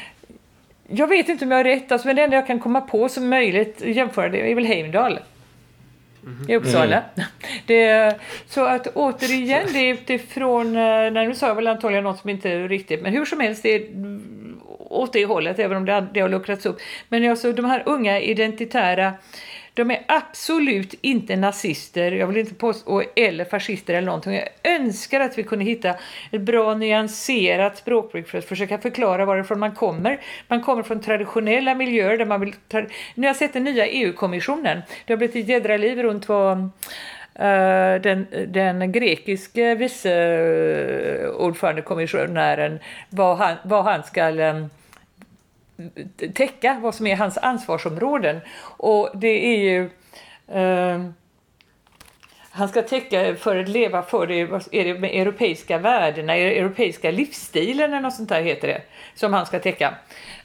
[0.88, 3.10] Jag vet inte om jag har rätt, alltså, men det enda jag kan komma på
[3.10, 5.20] som möjligt jämföra det är väl Heimdal.
[6.24, 6.50] Mm.
[6.50, 7.04] I Uppsala.
[7.16, 7.28] Mm.
[7.66, 8.16] Det,
[8.48, 12.30] så att återigen, det är utifrån, eh, nej nu sa jag väl antagligen något som
[12.30, 13.82] inte är riktigt, men hur som helst, det är
[14.90, 16.78] åt det hållet, även om det, det har luckrats upp.
[17.10, 19.14] Men alltså de här unga identitära
[19.78, 24.34] de är absolut inte nazister, jag vill inte påstå, eller fascister eller någonting.
[24.34, 25.96] Jag önskar att vi kunde hitta
[26.32, 30.22] ett bra nyanserat språkbruk för att försöka förklara varifrån man kommer.
[30.48, 32.54] Man kommer från traditionella miljöer där man vill...
[32.68, 34.82] Ta, nu har jag sett den nya EU-kommissionen.
[35.06, 36.72] Det har blivit ett jädra liv runt vad uh,
[38.02, 44.70] den, den grekiske vice eh, ordförandekommissionären vad han, vad han ska um,
[46.34, 48.40] täcka vad som är hans ansvarsområden.
[48.62, 49.90] Och det är ju
[50.48, 51.10] eh,
[52.58, 57.94] han ska täcka för att leva för det, är det med europeiska värdena, europeiska livsstilen
[57.94, 58.82] eller något sånt där heter det,
[59.16, 59.94] som han ska täcka.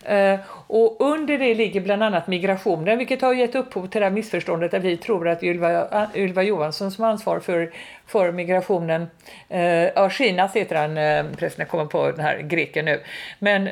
[0.05, 4.13] Eh, och under det ligger bland annat migrationen, vilket har gett upphov till det här
[4.13, 7.73] missförståndet där vi tror att Ylva, Ylva Johansson som har ansvar för,
[8.07, 9.07] för migrationen,
[9.49, 13.01] eh, ja, Shinas heter han, eh, förresten jag kommer på den här greken nu,
[13.39, 13.69] men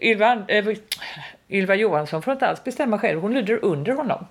[0.00, 0.76] Ylva, äh,
[1.48, 4.26] Ylva Johansson får inte alls bestämma själv, hon lyder under honom.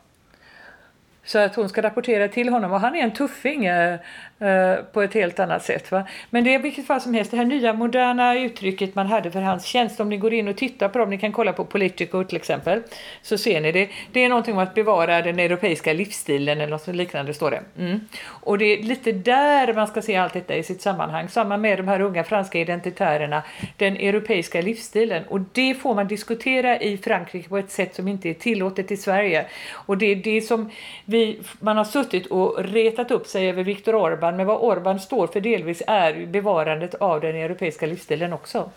[1.24, 4.00] Så att hon ska rapportera till honom och han är en tuffing eh,
[4.40, 5.92] eh, på ett helt annat sätt.
[5.92, 6.04] Va?
[6.30, 9.42] Men det är vilket fall som helst det här nya moderna uttrycket man hade för
[9.42, 10.00] hans tjänst.
[10.00, 12.82] Om ni går in och tittar på dem, ni kan kolla på Politico till exempel,
[13.22, 13.90] så ser ni det.
[14.12, 17.62] Det är någonting om att bevara den europeiska livsstilen eller något liknande står det.
[17.80, 18.00] Mm.
[18.26, 21.30] Och det är lite där man ska se allt detta i sitt sammanhang.
[21.30, 23.44] Samma med de här unga franska identitärerna,
[23.78, 25.24] den europeiska livsstilen.
[25.28, 28.98] Och det får man diskutera i Frankrike på ett sätt som inte är tillåtet i
[28.98, 29.46] Sverige.
[29.74, 30.72] Och det är det som
[31.06, 33.96] vi man har suttit och retat upp sig över Viktor
[34.28, 38.72] Orban, men vad Orban står för delvis är bevarandet av den europeiska livsstilen också.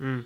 [0.00, 0.24] Mm.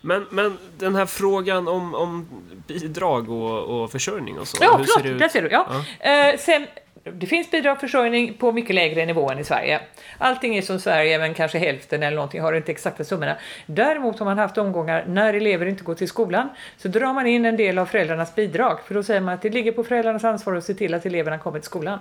[0.00, 2.28] Men, men den här frågan om, om
[2.66, 4.58] bidrag och, och försörjning och så.
[4.60, 5.48] Ja, hur förlåt, ser det där ser du.
[5.48, 5.66] Ja.
[6.00, 6.32] ja.
[6.32, 6.66] Uh, sen,
[7.04, 9.80] det finns bidragsförsörjning på mycket lägre nivå än i Sverige.
[10.18, 13.36] Allting är som Sverige, men kanske hälften eller någonting, har inte exakta summorna.
[13.66, 17.44] Däremot har man haft omgångar när elever inte går till skolan, så drar man in
[17.44, 18.78] en del av föräldrarnas bidrag.
[18.86, 21.38] För då säger man att det ligger på föräldrarnas ansvar att se till att eleverna
[21.38, 21.98] kommer till skolan.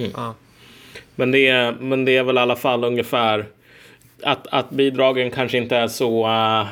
[0.00, 0.12] Mm.
[0.16, 0.34] Ja.
[1.14, 3.46] Men, det är, men det är väl i alla fall ungefär
[4.22, 6.66] att, att bidragen kanske inte är så uh,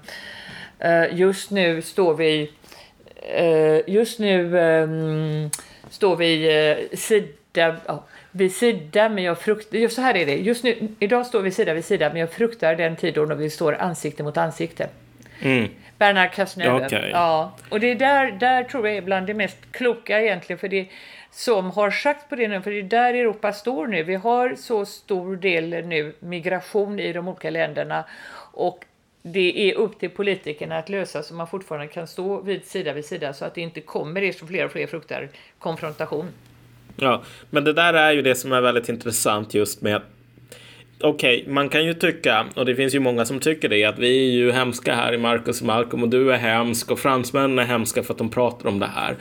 [0.78, 2.50] eh, just nu står vi
[3.34, 5.50] eh, just nu ehm,
[5.90, 7.26] står vi sida
[7.56, 9.88] ja, vid sida, men jag fruktar...
[9.88, 10.36] Så här är det.
[10.36, 13.50] Just nu, idag står vi sida vid sida, men jag fruktar den tid då vi
[13.50, 14.88] står ansikte mot ansikte.
[15.40, 15.68] Mm.
[15.98, 16.86] Bernard Cazeneuve.
[16.86, 17.10] Okay.
[17.10, 20.68] Ja, och det är där, där tror jag är bland det mest kloka egentligen, för
[20.68, 20.88] det
[21.30, 24.02] som har sagt på det nu, för det är där Europa står nu.
[24.02, 28.04] Vi har så stor del nu migration i de olika länderna
[28.52, 28.84] och
[29.22, 33.04] det är upp till politikerna att lösa så man fortfarande kan stå vid sida vid
[33.04, 35.28] sida så att det inte kommer det som fler och fler fruktar
[35.58, 36.32] konfrontation.
[36.96, 40.00] Ja, men det där är ju det som är väldigt intressant just med
[41.00, 43.98] Okej, okay, man kan ju tycka, och det finns ju många som tycker det, att
[43.98, 47.58] vi är ju hemska här i Marcus och Malcolm och du är hemsk och fransmännen
[47.58, 49.16] är hemska för att de pratar om det här.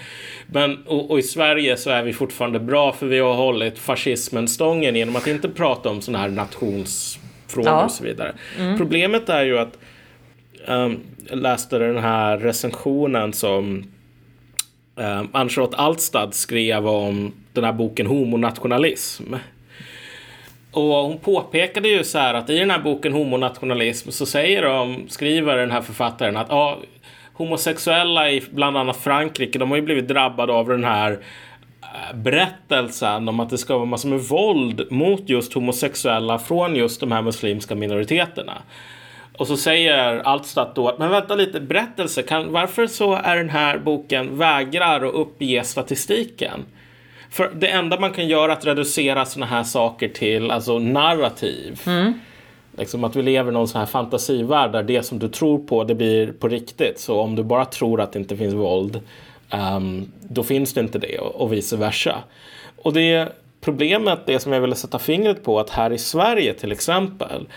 [0.47, 4.47] Men, och, och i Sverige så är vi fortfarande bra för vi har hållit fascismen
[4.47, 7.83] stången genom att inte prata om sådana här nationsfrågor ja.
[7.83, 8.33] och så vidare.
[8.59, 8.77] Mm.
[8.77, 9.77] Problemet är ju att
[10.67, 10.99] um,
[11.29, 13.83] jag läste den här recensionen som
[14.95, 19.33] um, Ann-Charlotte Altstad skrev om den här boken Homonationalism.
[20.71, 25.05] Och hon påpekade ju så här att i den här boken Homonationalism så säger de,
[25.09, 26.79] skriver den här författaren att ja,
[27.33, 31.11] homosexuella i bland annat Frankrike, de har ju blivit drabbade av den här
[31.81, 36.99] eh, berättelsen om att det ska vara massor med våld mot just homosexuella från just
[36.99, 38.53] de här muslimska minoriteterna.
[39.37, 43.49] Och så säger Altstadt då, att men vänta lite, berättelse, kan, varför så är den
[43.49, 46.65] här boken vägrar att uppge statistiken?
[47.29, 51.81] För det enda man kan göra är att reducera sådana här saker till alltså narrativ.
[51.87, 52.13] Mm.
[52.77, 55.83] Liksom att vi lever i någon sån här fantasivärld där det som du tror på
[55.83, 56.99] det blir på riktigt.
[56.99, 59.01] Så om du bara tror att det inte finns våld
[59.51, 62.15] um, då finns det inte det och, och vice versa.
[62.77, 63.29] Och det
[63.65, 67.47] problemet, det som jag ville sätta fingret på, att här i Sverige till exempel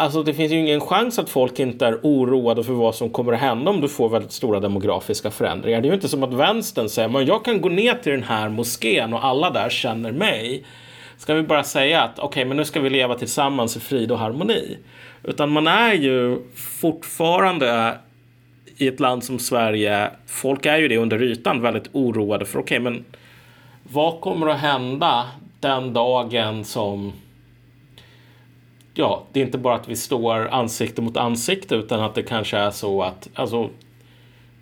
[0.00, 3.32] Alltså det finns ju ingen chans att folk inte är oroade för vad som kommer
[3.32, 5.80] att hända om du får väldigt stora demografiska förändringar.
[5.80, 8.22] Det är ju inte som att vänstern säger men jag kan gå ner till den
[8.22, 10.64] här moskén och alla där känner mig.
[11.16, 14.12] Ska vi bara säga att okej, okay, men nu ska vi leva tillsammans i frid
[14.12, 14.78] och harmoni.
[15.24, 17.98] Utan man är ju fortfarande
[18.76, 22.80] i ett land som Sverige, folk är ju det under ytan väldigt oroade för okej,
[22.80, 23.04] okay, men
[23.82, 25.26] vad kommer att hända
[25.60, 27.12] den dagen som
[28.94, 32.56] ja, det är inte bara att vi står ansikte mot ansikte utan att det kanske
[32.56, 33.70] är så att alltså,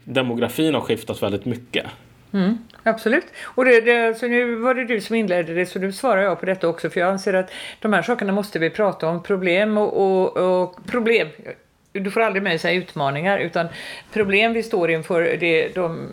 [0.05, 1.87] demografin har skiftat väldigt mycket.
[2.33, 3.27] Mm, absolut.
[3.45, 6.41] Och det, det, så nu var det du som inledde det så nu svarar jag
[6.41, 9.23] på detta också för jag anser att de här sakerna måste vi prata om.
[9.23, 11.29] Problem och, och, och problem
[12.01, 13.69] du får aldrig med sig utmaningar utan
[14.13, 16.09] problem vi står inför, det, de,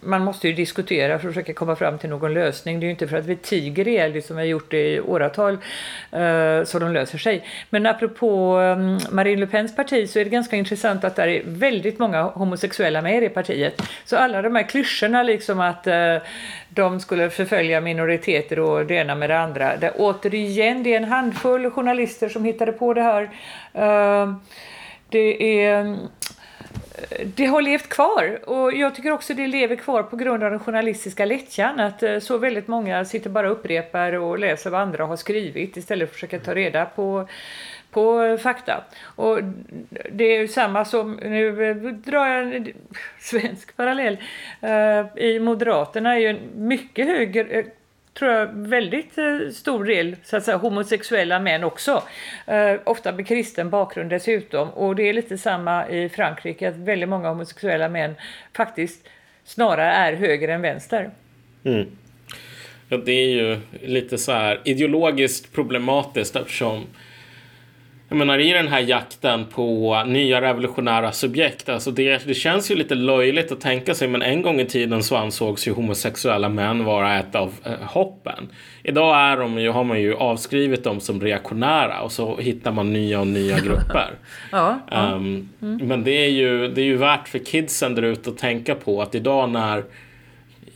[0.00, 2.80] man måste ju diskutera för att försöka komma fram till någon lösning.
[2.80, 5.52] Det är ju inte för att vi tiger ihjäl som vi har gjort i åratal
[5.54, 7.44] uh, så de löser sig.
[7.70, 11.42] Men apropå um, Marine Le Pens parti så är det ganska intressant att det är
[11.46, 13.82] väldigt många homosexuella med i det partiet.
[14.04, 16.16] Så alla de här klyschorna liksom att uh,
[16.68, 19.76] de skulle förfölja minoriteter och det ena med det andra.
[19.76, 23.22] Det, återigen, det är en handfull journalister som hittade på det här.
[23.78, 24.34] Uh,
[25.14, 25.96] det är
[27.24, 30.60] det har levt kvar och jag tycker också det lever kvar på grund av den
[30.60, 35.04] journalistiska lättjan att eh, så väldigt många sitter bara och upprepar och läser vad andra
[35.04, 37.28] har skrivit istället för att försöka ta reda på
[37.90, 38.84] på fakta.
[39.04, 39.38] Och
[40.12, 42.72] det är ju samma som, nu eh, drar jag en
[43.20, 44.18] svensk parallell,
[44.60, 47.64] eh, i Moderaterna är ju en mycket högre
[48.14, 52.02] tror jag, väldigt eh, stor del så att säga, homosexuella män också.
[52.46, 54.70] Eh, ofta med kristen bakgrund dessutom.
[54.70, 58.14] Och det är lite samma i Frankrike, att väldigt många homosexuella män
[58.56, 59.08] faktiskt
[59.44, 61.10] snarare är höger än vänster.
[61.64, 61.86] Mm.
[62.88, 66.86] Ja, det är ju lite så här ideologiskt problematiskt eftersom
[68.08, 72.74] jag menar i den här jakten på nya revolutionära subjekt, alltså det, det känns ju
[72.74, 76.84] lite löjligt att tänka sig, men en gång i tiden så ansågs ju homosexuella män
[76.84, 78.48] vara ett av eh, hoppen.
[78.82, 82.92] Idag är de ju, har man ju avskrivit dem som reaktionära och så hittar man
[82.92, 84.10] nya och nya grupper.
[84.52, 85.12] ja, ja.
[85.12, 85.88] Um, mm.
[85.88, 89.02] Men det är, ju, det är ju värt för kidsen där ute att tänka på
[89.02, 89.84] att idag när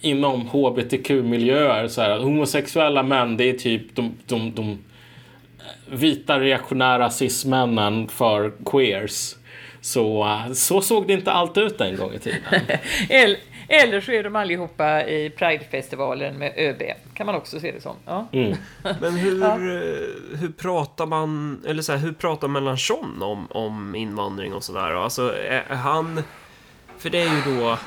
[0.01, 4.79] inom hbtq-miljöer så här, homosexuella män, det är typ de, de, de
[5.91, 9.35] vita reaktionära cis-männen för queers.
[9.81, 12.41] Så, så såg det inte alltid ut en gång i tiden.
[13.69, 16.83] Eller så är de allihopa i Pridefestivalen med ÖB.
[17.15, 17.97] Kan man också se det som.
[18.05, 18.27] Ja.
[18.33, 18.57] Mm.
[19.01, 19.55] Men hur, ja.
[19.55, 24.91] Eh, hur pratar man, eller så här, hur pratar Mélenchon om, om invandring och sådär?
[25.05, 26.23] Alltså, är han...
[26.99, 27.79] För det är ju då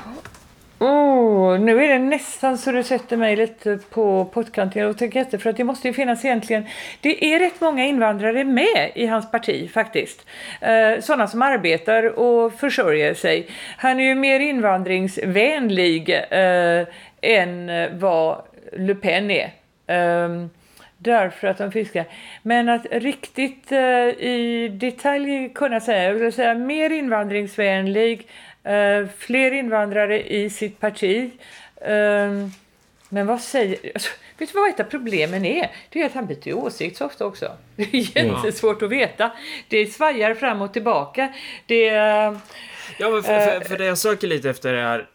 [0.82, 5.38] Oh, nu är det nästan så du sätter mig lite på pottkanten och tänker efter
[5.38, 6.66] för att det måste ju finnas egentligen,
[7.00, 10.26] det är rätt många invandrare med i hans parti faktiskt.
[10.60, 13.46] Eh, sådana som arbetar och försörjer sig.
[13.76, 16.86] Han är ju mer invandringsvänlig eh,
[17.20, 19.50] än vad Le Pen är.
[19.86, 20.46] Eh,
[20.98, 22.04] därför att de fiskar.
[22.42, 28.26] Men att riktigt eh, i detalj kunna säga, jag vill säga mer invandringsvänlig,
[29.18, 31.30] fler invandrare i sitt parti.
[31.88, 32.48] Uh,
[33.08, 33.78] men vad säger...
[33.94, 35.70] Alltså, vet du vad ett av problemen är?
[35.90, 37.52] Det är att han byter åsikt så ofta också.
[37.76, 38.36] Det är mm.
[38.36, 39.32] jättesvårt att veta.
[39.68, 41.32] Det svajar fram och tillbaka.
[41.66, 41.84] Det...
[42.98, 45.08] Ja, men för, för, för, det jag söker lite efter är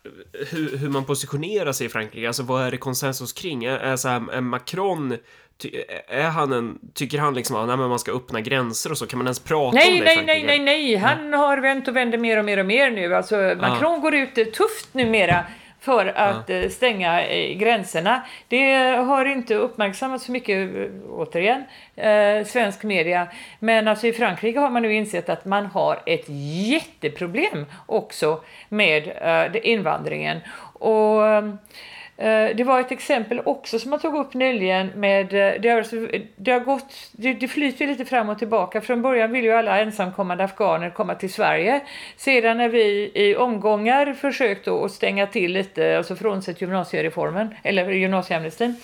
[0.51, 2.27] hur, hur man positionerar sig i Frankrike.
[2.27, 3.65] Alltså vad är det konsensus kring?
[3.65, 5.17] Är, är, så här, är Macron
[5.57, 9.07] Ty, är han en, tycker han liksom att man ska öppna gränser och så?
[9.07, 11.95] Kan man ens prata nej, om det Nej, nej, nej, nej, Han har vänt och
[11.95, 13.15] vänder mer och mer och mer nu.
[13.15, 13.97] Alltså, Macron ah.
[13.97, 15.43] går ut tufft numera
[15.79, 16.69] för att ah.
[16.69, 18.21] stänga eh, gränserna.
[18.47, 21.63] Det har inte uppmärksammats så mycket, eh, återigen,
[21.95, 23.27] eh, svensk media.
[23.59, 26.25] Men alltså i Frankrike har man nu insett att man har ett
[26.67, 30.39] jätteproblem också med eh, invandringen.
[30.73, 31.53] Och Eh,
[32.17, 35.77] Eh, det var ett exempel också som man tog upp nyligen med, eh, det har,
[35.77, 35.95] alltså,
[36.35, 38.81] det har gått, det, det flyter lite fram och tillbaka.
[38.81, 41.81] Från början ville ju alla ensamkommande afghaner komma till Sverige.
[42.17, 48.75] Sedan när vi i omgångar försökt att stänga till lite, alltså frånsett gymnasiereformen, eller gymnasieamnestin,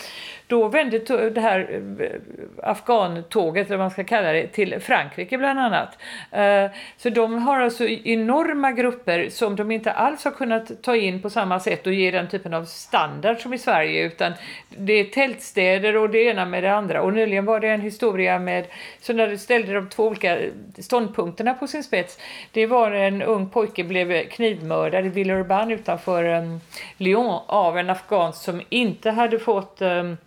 [0.48, 5.60] då vände det här eh, afghantåget, eller vad man ska kalla det, till Frankrike bland
[5.60, 5.98] annat.
[6.32, 6.66] Eh,
[6.98, 11.22] så de har alltså e- enorma grupper som de inte alls har kunnat ta in
[11.22, 14.34] på samma sätt och ge den typen av standard som i Sverige, utan
[14.70, 17.02] det är tältstäder och det ena med det andra.
[17.02, 18.66] Och nyligen var det en historia med,
[19.02, 20.38] så när du ställde de två olika
[20.80, 22.20] ståndpunkterna på sin spets,
[22.52, 26.62] det var en ung pojke blev knivmördad i Villeurbanne utanför um,
[26.98, 30.18] Lyon av en afghan som inte hade fått um,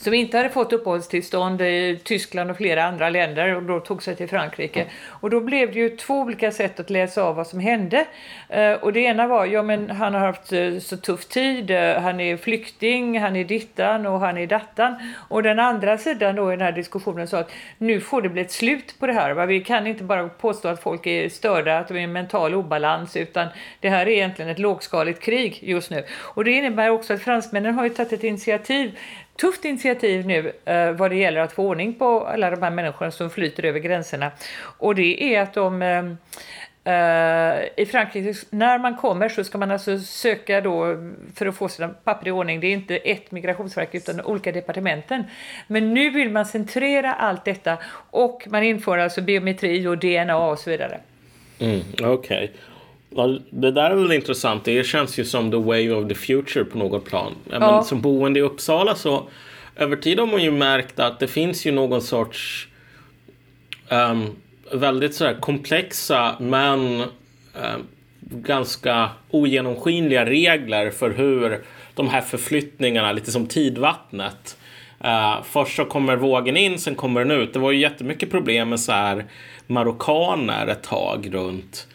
[0.00, 4.16] som inte hade fått uppehållstillstånd i Tyskland och flera andra länder och då tog sig
[4.16, 4.86] till Frankrike.
[5.06, 8.06] Och då blev det ju två olika sätt att läsa av vad som hände.
[8.48, 12.00] Eh, och det ena var, ja men han har haft eh, så tuff tid, eh,
[12.00, 14.94] han är flykting, han är dittan och han är dattan.
[15.28, 18.42] Och den andra sidan då i den här diskussionen sa att nu får det bli
[18.42, 19.46] ett slut på det här.
[19.46, 23.16] Vi kan inte bara påstå att folk är störda, att de är i mental obalans,
[23.16, 23.48] utan
[23.80, 26.04] det här är egentligen ett lågskaligt krig just nu.
[26.18, 28.98] Och det innebär också att fransmännen har ju tagit ett initiativ
[29.40, 33.10] tufft initiativ nu eh, vad det gäller att få ordning på alla de här människorna
[33.10, 34.30] som flyter över gränserna.
[34.60, 36.04] Och det är att de eh,
[36.94, 40.96] eh, i Frankrike, när man kommer så ska man alltså söka då
[41.34, 42.60] för att få sina papper i ordning.
[42.60, 45.24] Det är inte ett migrationsverk utan olika departementen.
[45.66, 47.78] Men nu vill man centrera allt detta
[48.10, 51.00] och man inför alltså biometri och DNA och så vidare.
[51.58, 52.14] Mm, Okej.
[52.14, 52.48] Okay.
[53.50, 54.64] Det där är väl intressant.
[54.64, 57.34] Det känns ju som the way of the future på något plan.
[57.50, 57.58] Ja.
[57.58, 59.28] Men som boende i Uppsala så
[59.76, 62.68] över tid har man ju märkt att det finns ju någon sorts
[63.88, 64.36] um,
[64.72, 67.86] väldigt sådär komplexa men um,
[68.20, 74.56] ganska ogenomskinliga regler för hur de här förflyttningarna, lite som tidvattnet.
[75.04, 77.52] Uh, först så kommer vågen in, sen kommer den ut.
[77.52, 79.24] Det var ju jättemycket problem med så här
[79.66, 81.86] marockaner ett tag runt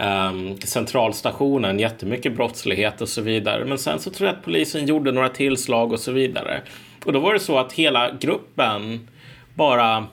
[0.00, 3.64] um, centralstationen, jättemycket brottslighet och så vidare.
[3.64, 6.60] Men sen så tror jag att polisen gjorde några tillslag och så vidare.
[7.04, 9.08] Och då var det så att hela gruppen
[9.54, 10.06] bara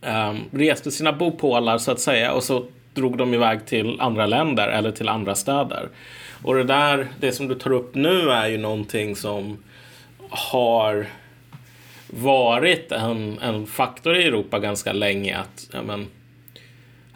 [0.00, 2.64] um, reste sina bopålar så att säga och så
[2.94, 5.88] drog de iväg till andra länder eller till andra städer.
[6.42, 9.64] Och det där, det som du tar upp nu är ju någonting som
[10.30, 11.06] har
[12.10, 15.38] varit en, en faktor i Europa ganska länge.
[15.38, 16.06] Att, ja, men,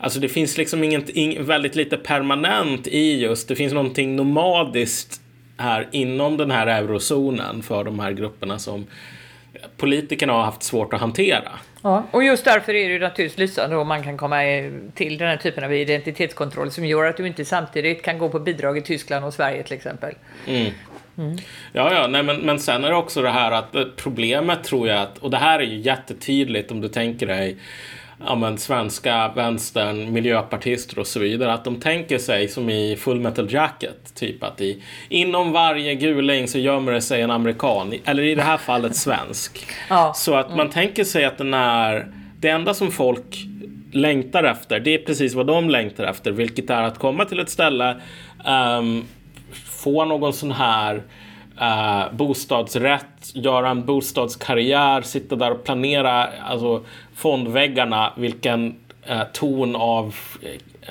[0.01, 5.21] Alltså det finns liksom inget, ing, väldigt lite permanent i just, det finns någonting nomadiskt
[5.57, 8.87] här inom den här eurozonen för de här grupperna som
[9.77, 11.51] politikerna har haft svårt att hantera.
[11.83, 14.37] Ja, och just därför är det naturligtvis lysande om man kan komma
[14.95, 18.39] till den här typen av identitetskontroll som gör att du inte samtidigt kan gå på
[18.39, 20.15] bidrag i Tyskland och Sverige till exempel.
[20.47, 20.73] Mm.
[21.19, 21.39] Mm.
[21.73, 25.03] Ja, ja, nej, men, men sen är det också det här att problemet tror jag
[25.03, 27.57] att, och det här är ju jättetydligt om du tänker dig
[28.27, 33.21] ja, men, svenska vänstern, miljöpartister och så vidare, att de tänker sig som i Full
[33.21, 38.23] Metal Jacket, typ att i, inom varje guling så gömmer det sig en amerikan, eller
[38.23, 39.67] i det här fallet svensk.
[39.89, 40.13] Ja.
[40.15, 40.73] Så att man mm.
[40.73, 42.07] tänker sig att den är,
[42.41, 43.37] det enda som folk
[43.93, 47.51] längtar efter, det är precis vad de längtar efter, vilket är att komma till ett
[47.51, 47.97] ställe
[48.47, 49.05] um,
[49.81, 51.03] få någon sån här
[51.61, 56.85] uh, bostadsrätt, göra en bostadskarriär, sitta där och planera alltså,
[57.15, 58.75] fondväggarna, vilken
[59.11, 60.15] uh, ton av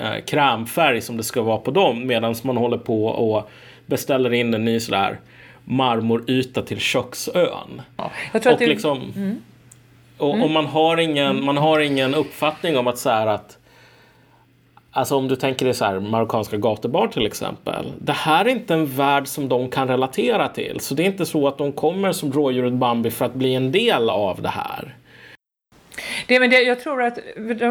[0.00, 3.50] uh, krämfärg som det ska vara på dem medan man håller på och
[3.86, 5.18] beställer in en ny sådär
[5.64, 7.82] marmoryta till köksön.
[7.96, 8.66] Ja, och det...
[8.66, 9.36] liksom, mm.
[10.18, 10.42] och, mm.
[10.42, 13.58] och, man, har ingen, man har ingen uppfattning om att så här att
[14.92, 17.92] Alltså om du tänker dig så här, marockanska gatubarn till exempel.
[17.98, 20.80] Det här är inte en värld som de kan relatera till.
[20.80, 23.72] Så det är inte så att de kommer som rådjuret Bambi för att bli en
[23.72, 24.96] del av det här.
[26.26, 27.18] Det, men det, jag tror att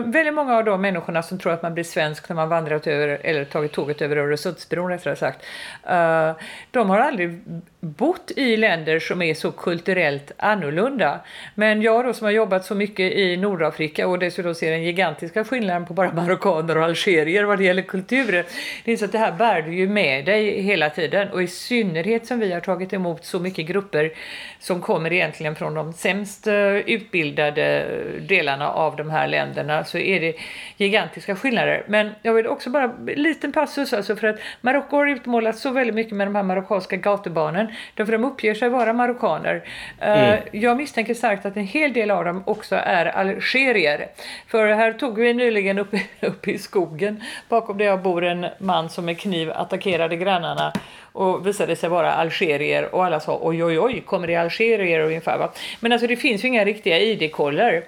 [0.06, 3.08] väldigt många av de människorna som tror att man blir svensk när man vandrat över,
[3.08, 5.46] eller tagit tåget över Öresundsbron rättare sagt,
[5.86, 7.42] uh, de har aldrig
[7.82, 11.20] bott i länder som är så kulturellt annorlunda.
[11.56, 15.44] Men jag då som har jobbat så mycket i Nordafrika och dessutom ser den gigantiska
[15.44, 18.46] skillnaden på bara marockaner och algerier vad det gäller kulturer.
[18.84, 21.48] Det är så att det här bär du ju med dig hela tiden och i
[21.48, 24.12] synnerhet som vi har tagit emot så mycket grupper
[24.60, 27.86] som kommer egentligen från de sämst eh, utbildade
[28.22, 30.36] delarna av de här länderna så är det
[30.78, 31.84] gigantiska skillnader.
[31.88, 35.72] Men jag vill också bara en liten passus alltså för att Marocko har utmålats så
[35.72, 39.64] väldigt mycket med de här marockanska gatubarnen därför de uppger sig vara marockaner.
[40.00, 40.40] Eh, mm.
[40.52, 44.08] Jag misstänker starkt att en hel del av dem också är algerier.
[44.48, 48.90] För här tog vi nyligen upp, upp i skogen bakom där jag bor en man
[48.90, 50.74] som med kniv attackerade grannarna
[51.12, 55.38] och visade sig vara algerier och alla sa oj oj oj kommer det algerier ungefär
[55.38, 55.52] va.
[55.80, 57.84] Men alltså det finns ju inga riktiga ID-koller.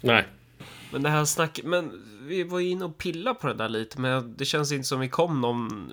[0.00, 0.22] Nej.
[0.92, 1.92] Men det här snacket, men
[2.24, 5.00] vi var ju inne och pillade på det där lite, men det känns inte som
[5.00, 5.92] vi kom någon,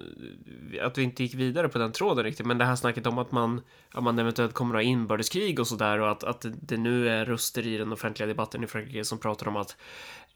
[0.82, 2.45] att vi inte gick vidare på den tråden riktigt.
[2.45, 3.61] Men det här snacket om att man,
[3.91, 7.25] att man eventuellt kommer att ha inbördeskrig och sådär och att, att det nu är
[7.25, 9.77] röster i den offentliga debatten i Frankrike som pratar om att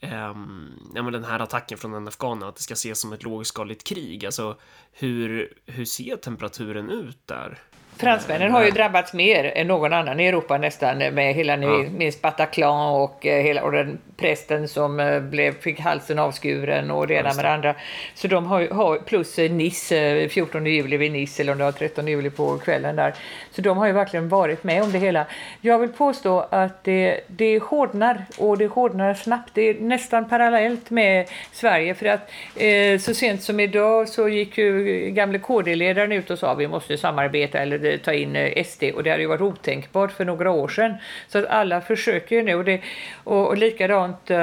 [0.02, 3.24] um, ja, men den här attacken från en afghan, att det ska ses som ett
[3.24, 4.26] lågskaligt krig.
[4.26, 4.58] Alltså,
[4.92, 7.60] hur, hur ser temperaturen ut där?
[7.98, 11.90] Fransmännen har ju drabbats mer än någon annan i Europa nästan med hela, ni ja.
[11.98, 17.08] minns Bataclan och, eh, hela, och den prästen som eh, blev, fick halsen avskuren och
[17.08, 17.76] det ena med det andra.
[18.14, 22.08] Så de har, har plus Nice, 14 juli vid Nice eller om det var 13
[22.08, 23.14] juli på kvällen där.
[23.52, 25.26] Så de har ju verkligen varit med om det hela.
[25.62, 29.52] Jag vill påstå att det, det hårdnar och det hårdnar snabbt.
[29.54, 34.58] Det är nästan parallellt med Sverige för att eh, så sent som idag så gick
[34.58, 39.04] ju gamle KD-ledaren ut och sa vi måste samarbeta eller ta in eh, SD och
[39.04, 40.94] det hade ju varit otänkbart för några år sedan.
[41.28, 42.82] Så att alla försöker ju nu och, det,
[43.24, 44.38] och, och likadant eh,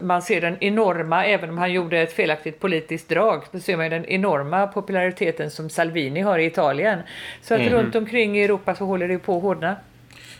[0.00, 3.90] man ser den enorma, även om han gjorde ett felaktigt politiskt drag, så ser man
[3.90, 6.98] den enorma populariteten som Salvini har i Italien.
[7.42, 7.72] Så att mm.
[7.72, 9.76] runt omkring i Europa så håller det på att hårdna.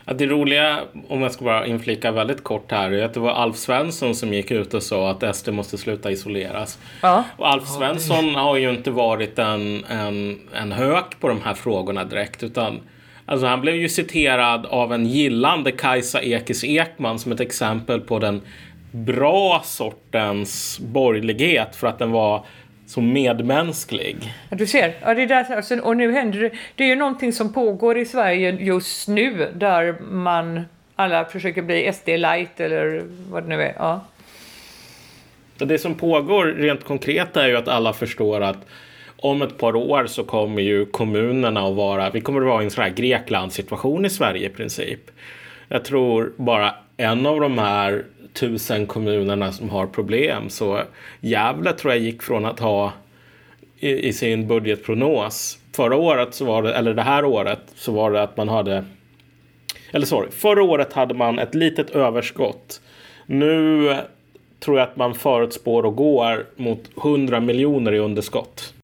[0.08, 3.30] Ja, det roliga, om jag ska bara inflika väldigt kort här, är att det var
[3.30, 6.78] Alf Svensson som gick ut och sa att SD måste sluta isoleras.
[7.02, 7.24] Ja.
[7.36, 12.04] Och Alf Svensson har ju inte varit en, en, en hök på de här frågorna
[12.04, 12.80] direkt, utan
[13.26, 18.18] Alltså han blev ju citerad av en gillande Kajsa Ekis Ekman som ett exempel på
[18.18, 18.40] den
[18.90, 22.44] bra sortens borgerlighet för att den var
[22.88, 24.16] så medmänsklig.
[24.50, 26.50] Ja, du ser, ja, det är där, alltså, och nu händer det.
[26.74, 30.64] Det är ju någonting som pågår i Sverige just nu där man
[30.96, 33.74] alla försöker bli SD light eller vad det nu är.
[33.78, 34.04] Ja.
[35.58, 38.66] Det som pågår rent konkret är ju att alla förstår att
[39.16, 42.64] om ett par år så kommer ju kommunerna att vara, vi kommer att vara i
[42.64, 45.10] en sån här Grekland situation i Sverige i princip.
[45.68, 48.04] Jag tror bara en av de här
[48.40, 50.50] tusen kommunerna som har problem.
[50.50, 50.80] Så
[51.20, 52.92] Gävle tror jag gick från att ha
[53.78, 55.58] i, i, sin budgetprognos.
[55.76, 58.84] Förra året så var det, eller det här året så var det att man hade
[59.90, 62.80] eller sorry, förra året hade man ett litet överskott.
[63.26, 63.94] Nu
[64.60, 68.74] tror jag att man förutspår och går mot 100 miljoner i underskott.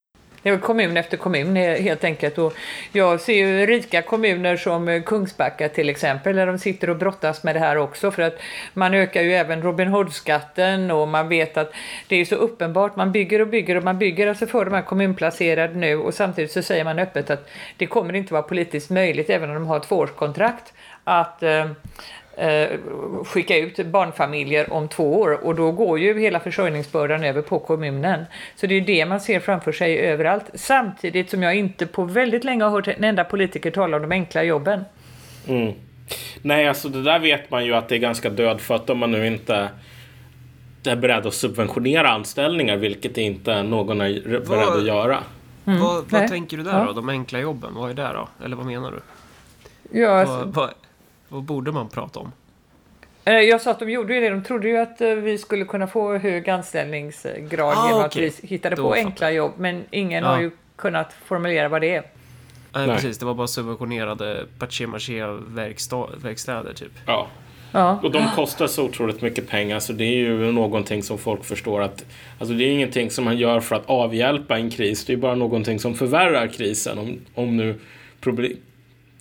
[0.45, 2.38] Det är kommun efter kommun eh, helt enkelt.
[2.38, 2.55] Och
[2.92, 7.42] jag ser ju rika kommuner som eh, Kungsbacka till exempel, där de sitter och brottas
[7.42, 8.11] med det här också.
[8.11, 8.38] För att
[8.74, 11.72] man ökar ju även Robin Hood-skatten och man vet att
[12.09, 12.97] det är så uppenbart.
[12.97, 16.53] Man bygger och bygger och man bygger alltså för de här kommunplacerade nu och samtidigt
[16.53, 19.80] så säger man öppet att det kommer inte vara politiskt möjligt, även om de har
[19.80, 20.72] tvåårskontrakt,
[21.05, 21.66] att eh,
[23.24, 28.24] skicka ut barnfamiljer om två år och då går ju hela försörjningsbördan över på kommunen.
[28.57, 30.45] Så det är det man ser framför sig överallt.
[30.55, 34.12] Samtidigt som jag inte på väldigt länge har hört en enda politiker tala om de
[34.12, 34.85] enkla jobben.
[35.49, 35.72] Mm.
[36.43, 39.26] Nej, alltså det där vet man ju att det är ganska dödfött om man nu
[39.26, 39.68] inte
[40.87, 45.19] är beredd att subventionera anställningar, vilket inte någon är beredd vad, att göra.
[45.66, 45.81] Mm.
[45.81, 46.85] Vad, vad tänker du där ja.
[46.85, 46.93] då?
[46.93, 48.44] De enkla jobben, vad är det då?
[48.44, 49.01] Eller vad menar du?
[50.01, 50.70] Ja, alltså, vad,
[51.35, 52.32] vad borde man prata om?
[53.24, 54.31] Eh, jag sa att de gjorde ju det.
[54.31, 58.27] De trodde ju att eh, vi skulle kunna få hög anställningsgrad ah, genom okay.
[58.27, 59.52] att vi hittade Då på enkla jobb.
[59.59, 60.31] Men ingen ja.
[60.31, 62.02] har ju kunnat formulera vad det är.
[62.73, 62.97] Nej, Nej.
[62.97, 63.19] precis.
[63.19, 66.93] Det var bara subventionerade paché-maché-verkstäder, typ.
[67.06, 67.27] Ja.
[67.73, 68.01] ja.
[68.02, 71.82] Och de kostar så otroligt mycket pengar så det är ju någonting som folk förstår
[71.82, 72.05] att
[72.39, 75.05] Alltså det är ingenting som man gör för att avhjälpa en kris.
[75.05, 76.98] Det är bara någonting som förvärrar krisen.
[76.98, 77.78] Om, om nu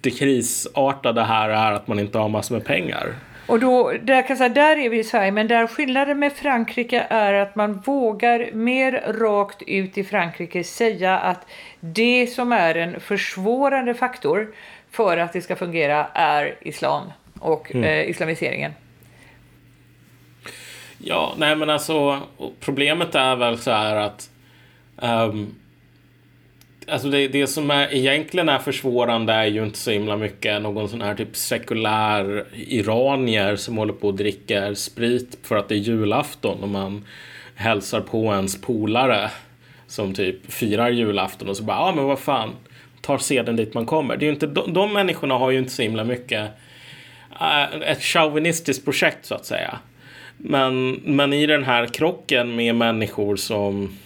[0.03, 3.13] det krisartade här är att man inte har massor med pengar.
[3.47, 7.05] Och då, där, kan säga, där är vi i Sverige, men där skillnaden med Frankrike
[7.09, 11.47] är att man vågar mer rakt ut i Frankrike säga att
[11.80, 14.55] det som är en försvårande faktor
[14.91, 17.03] för att det ska fungera är islam
[17.39, 17.84] och mm.
[17.84, 18.71] eh, islamiseringen.
[20.97, 22.19] Ja, nej men alltså
[22.59, 24.30] problemet är väl så här att
[24.95, 25.55] um,
[26.88, 30.89] Alltså det, det som är, egentligen är försvårande är ju inte så himla mycket någon
[30.89, 35.80] sån här typ sekulär iranier som håller på och dricker sprit för att det är
[35.80, 37.05] julafton och man
[37.55, 39.31] hälsar på ens polare
[39.88, 42.49] som typ firar julafton och så bara, ja ah, men vad fan,
[43.01, 44.18] tar seden dit man kommer.
[44.18, 46.51] Det är ju inte, de, de människorna har ju inte så himla mycket
[47.41, 49.80] äh, ett chauvinistiskt projekt så att säga.
[50.38, 53.97] Men, men i den här krocken med människor som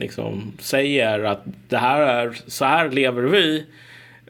[0.00, 3.66] liksom säger att det här är, så här lever vi.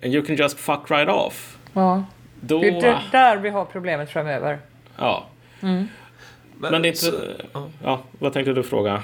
[0.02, 1.58] And you can just fuck right off.
[1.72, 2.04] Ja.
[2.40, 4.58] Då, det är där vi har problemet framöver.
[4.96, 5.26] Ja.
[5.62, 5.88] Mm.
[6.58, 7.00] Men, Men det är inte...
[7.00, 7.12] Så,
[7.82, 9.02] ja, vad tänkte du fråga?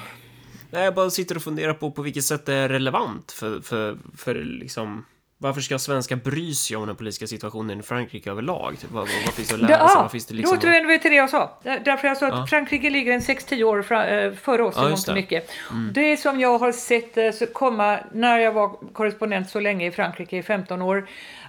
[0.71, 3.97] Nej, jag bara sitter och funderar på på vilket sätt det är relevant för, för,
[4.17, 5.05] för liksom
[5.39, 8.79] varför ska svenskar bry sig om den politiska situationen i Frankrike överlag?
[8.81, 9.97] Typ, vad, vad, finns det att lära sig?
[9.97, 10.55] Vad finns det liksom...
[10.55, 11.61] Då återvänder vi till det jag sa.
[11.63, 12.47] Därför jag sa att ja.
[12.47, 15.51] Frankrike ligger en 6-10 år eh, före oss ja, mångt mycket.
[15.71, 15.93] Mm.
[15.93, 20.37] Det som jag har sett eh, komma när jag var korrespondent så länge i Frankrike
[20.37, 21.07] i 15 år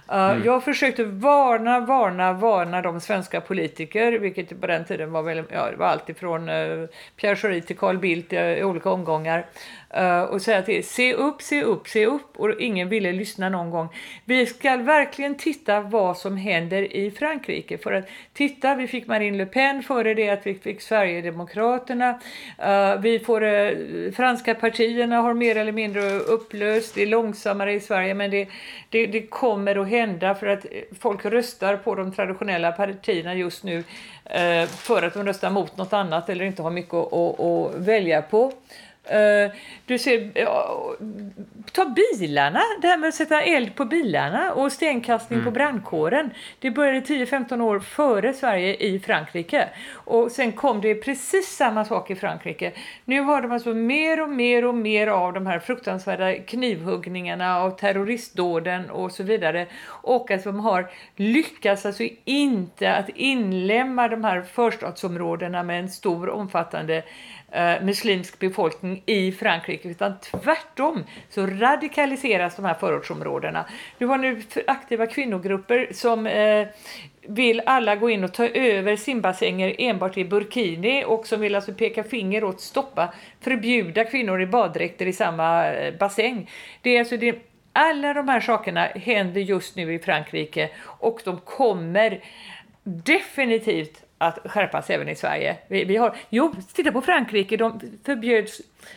[0.08, 0.44] mm.
[0.44, 5.70] Jag försökte varna, varna, varna de svenska politiker, vilket på den tiden var, väl, ja,
[5.70, 6.46] det var allt ifrån
[7.16, 9.46] Pierre Schori till Carl Bildt i olika omgångar.
[9.90, 12.36] Eh, och säga till se upp, se upp, se upp.
[12.36, 13.88] Och ingen ville lyssna någon gång.
[14.24, 17.78] Vi ska verkligen titta vad som händer i Frankrike.
[17.78, 22.20] För att titta, vi fick Marine Le Pen före det att vi fick Sverigedemokraterna.
[22.66, 26.94] Uh, vi får, uh, franska partierna har mer eller mindre upplöst.
[26.94, 28.48] Det är långsammare i Sverige men det,
[28.88, 30.66] det, det kommer att hända för att
[31.00, 33.84] folk röstar på de traditionella partierna just nu
[34.66, 38.22] för att de röstar mot något annat eller inte har mycket att, att, att välja
[38.22, 38.52] på.
[39.12, 39.52] Uh,
[39.86, 40.56] du ser, uh,
[41.72, 45.44] ta bilarna, det här med att sätta eld på bilarna och stenkastning mm.
[45.44, 46.30] på brandkåren.
[46.58, 49.68] Det började 10-15 år före Sverige i Frankrike.
[49.92, 52.72] Och sen kom det precis samma sak i Frankrike.
[53.04, 57.78] Nu har de alltså mer och mer och mer av de här fruktansvärda knivhuggningarna och
[57.78, 59.66] terroristdåden och så vidare.
[59.86, 66.28] Och att de har lyckats alltså inte att inlämna de här förstadsområdena med en stor
[66.28, 67.02] omfattande
[67.52, 73.64] eh, muslimsk befolkning i Frankrike utan tvärtom så radikaliseras de här förortsområdena.
[73.98, 76.68] Du har nu aktiva kvinnogrupper som eh,
[77.28, 81.72] vill alla gå in och ta över simbassänger enbart i burkini och som vill alltså
[81.72, 86.50] peka finger åt stoppa, förbjuda kvinnor i baddräkter i samma eh, bassäng.
[86.82, 87.38] Det är alltså det,
[87.72, 92.20] alla de här sakerna händer just nu i Frankrike och de kommer
[92.84, 95.56] definitivt att skärpas även i Sverige.
[95.68, 98.48] Vi, vi, har, jo, titta på Frankrike, de förbjöd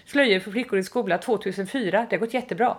[0.05, 2.07] slöjor för flickor i skolan 2004.
[2.09, 2.77] Det har gått jättebra.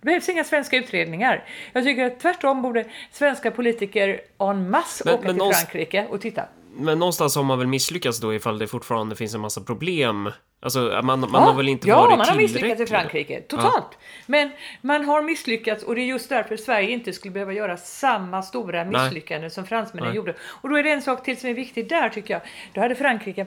[0.00, 1.44] Det behövs inga svenska utredningar.
[1.72, 6.20] Jag tycker att tvärtom borde svenska politiker en masse men, åka men till Frankrike och
[6.20, 6.44] titta.
[6.78, 10.30] Men någonstans har man väl misslyckats då ifall det fortfarande finns en massa problem
[10.60, 13.40] Alltså, man, man ja, har väl inte ja, varit Ja, man har misslyckats i Frankrike.
[13.40, 13.86] Totalt.
[13.90, 13.98] Ja.
[14.26, 14.50] Men
[14.80, 18.84] man har misslyckats och det är just därför Sverige inte skulle behöva göra samma stora
[18.84, 19.50] misslyckande Nej.
[19.50, 20.16] som fransmännen Nej.
[20.16, 20.34] gjorde.
[20.40, 22.42] Och då är det en sak till som är viktig där tycker jag.
[22.72, 23.46] Då hade Frankrike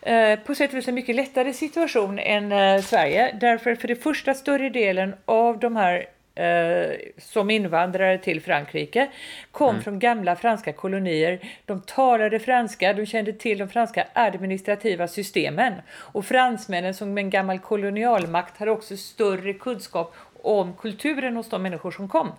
[0.00, 3.38] eh, på sätt och vis en mycket lättare situation än eh, Sverige.
[3.40, 6.06] Därför för det första större delen av de här
[6.38, 9.08] eh, som invandrare till Frankrike
[9.50, 9.82] kom mm.
[9.82, 11.40] från gamla franska kolonier.
[11.64, 15.74] De talade franska, de kände till de franska administrativa systemen.
[15.90, 21.90] Och fransmännen som en gammal kolonialmakt hade också större kunskap om kulturen hos de människor
[21.90, 22.32] som kom.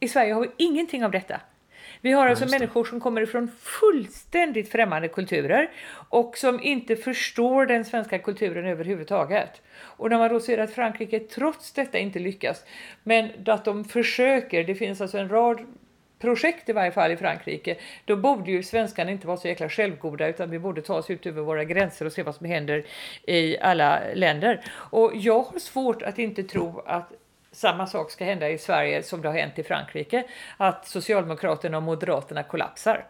[0.00, 1.40] I Sverige har vi ingenting av detta.
[2.04, 5.70] Vi har alltså människor som kommer ifrån fullständigt främmande kulturer
[6.08, 9.62] och som inte förstår den svenska kulturen överhuvudtaget.
[9.76, 12.64] Och när man då ser att Frankrike trots detta inte lyckas,
[13.02, 15.60] men att de försöker, det finns alltså en rad
[16.18, 20.28] projekt i varje fall i Frankrike, då borde ju svenskarna inte vara så jäkla självgoda
[20.28, 22.84] utan vi borde ta oss ut över våra gränser och se vad som händer
[23.26, 24.64] i alla länder.
[24.90, 27.12] Och jag har svårt att inte tro att
[27.54, 30.24] samma sak ska hända i Sverige som det har hänt i Frankrike.
[30.56, 33.04] Att Socialdemokraterna och Moderaterna kollapsar.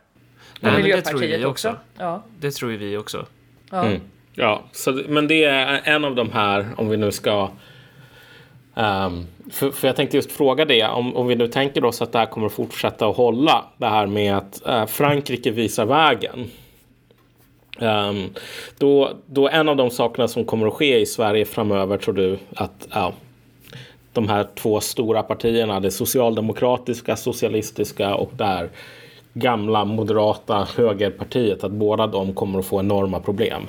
[0.52, 1.48] Och Nej, det tror vi också.
[1.48, 1.76] också.
[1.98, 2.22] Ja.
[2.40, 3.26] Det tror vi också.
[3.70, 4.00] Ja, mm.
[4.34, 7.50] ja så, men det är en av de här, om vi nu ska
[8.76, 12.12] Um, för, för, jag tänkte just fråga det, om, om vi nu tänker oss att
[12.12, 16.50] det här kommer att fortsätta att hålla, det här med att uh, Frankrike visar vägen.
[17.78, 18.30] Um,
[18.78, 22.38] då, då en av de sakerna som kommer att ske i Sverige framöver tror du
[22.56, 23.10] att uh,
[24.14, 28.70] de här två stora partierna, det socialdemokratiska, socialistiska och där
[29.34, 33.62] gamla moderata högerpartiet, att båda de kommer att få enorma problem.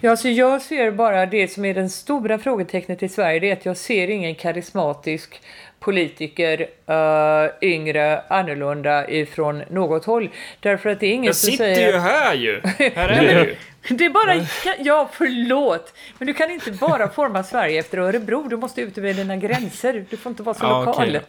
[0.00, 3.52] Ja, så jag ser bara det som är den stora frågetecknet i Sverige, det är
[3.52, 5.40] att jag ser ingen karismatisk
[5.82, 10.30] politiker, uh, yngre, annorlunda ifrån något håll.
[10.60, 11.70] Därför att det är ingen jag som säger...
[11.70, 12.60] Jag sitter ju här ju!
[12.94, 13.56] Här är du!
[13.88, 14.46] Det är bara,
[14.78, 19.14] ja förlåt, men du kan inte bara forma Sverige efter Örebro, du måste ut över
[19.14, 21.08] dina gränser, du får inte vara så ja, lokal.
[21.08, 21.20] Okay.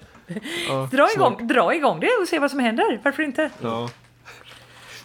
[0.68, 3.50] Ja, dra, igång, dra igång det och se vad som händer, varför inte?
[3.62, 3.90] Ja,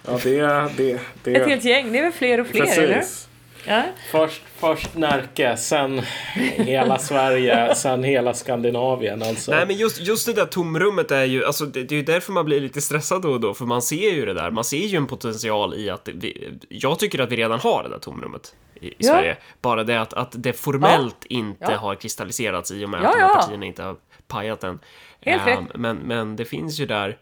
[0.06, 0.40] ja det,
[0.76, 1.36] det, det...
[1.36, 2.78] Ett helt gäng, det är väl fler och fler, Precis.
[2.78, 3.27] eller?
[3.68, 3.82] Ja.
[4.10, 6.00] Först, först Närke, sen
[6.56, 9.22] hela Sverige, sen hela Skandinavien.
[9.22, 9.50] Alltså.
[9.50, 12.32] Nej, men just, just det där tomrummet är ju, alltså det, det är ju därför
[12.32, 14.50] man blir lite stressad då och då, för man ser ju det där.
[14.50, 17.88] Man ser ju en potential i att vi, jag tycker att vi redan har det
[17.88, 19.12] där tomrummet i, i ja.
[19.12, 19.36] Sverige.
[19.60, 21.36] Bara det att, att det formellt ja.
[21.38, 23.96] inte har kristalliserats i och med att de här partierna inte har
[24.28, 24.78] pajat än.
[25.20, 27.18] Helt um, men, men det finns ju där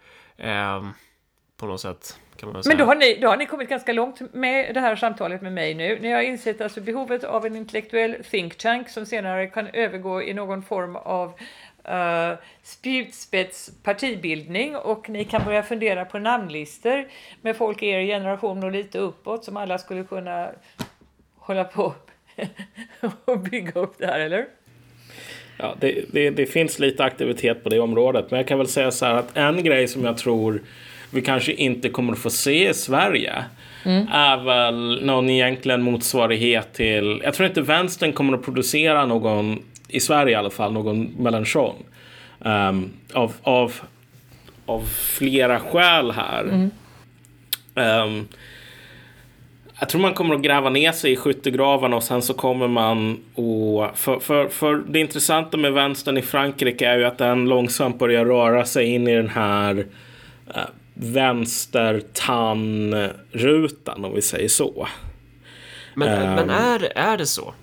[0.78, 0.92] um,
[1.56, 4.80] på något sätt men då har, ni, då har ni kommit ganska långt med det
[4.80, 5.98] här samtalet med mig nu.
[6.00, 10.34] Ni har insett alltså behovet av en intellektuell think tank som senare kan övergå i
[10.34, 11.28] någon form av
[11.88, 17.08] uh, spjutspets partibildning och ni kan börja fundera på namnlistor
[17.42, 20.50] med folk i er generation och lite uppåt som alla skulle kunna
[21.38, 21.94] hålla på
[23.24, 24.46] och bygga upp det här, eller?
[25.58, 28.90] Ja, det, det, det, finns lite aktivitet på det området, men jag kan väl säga
[28.90, 30.60] så här att en grej som jag tror
[31.10, 33.44] vi kanske inte kommer att få se i Sverige
[33.84, 34.08] mm.
[34.12, 37.20] är väl någon egentligen motsvarighet till...
[37.24, 41.74] Jag tror inte vänstern kommer att producera någon, i Sverige i alla fall, någon Mélenchon.
[42.38, 43.72] Um, ehm, av, av,
[44.66, 46.42] av flera skäl här.
[46.42, 46.70] Mm.
[47.74, 48.28] Um,
[49.80, 53.12] jag tror man kommer att gräva ner sig i skyttegravarna och sen så kommer man
[53.12, 53.98] att...
[53.98, 58.24] För, för, för det intressanta med vänstern i Frankrike är ju att den långsamt börjar
[58.24, 59.86] röra sig in i den här
[60.54, 60.60] eh,
[60.96, 64.88] uh, vänster tandrutan om vi säger så.
[65.94, 67.54] Men, men är, är det så?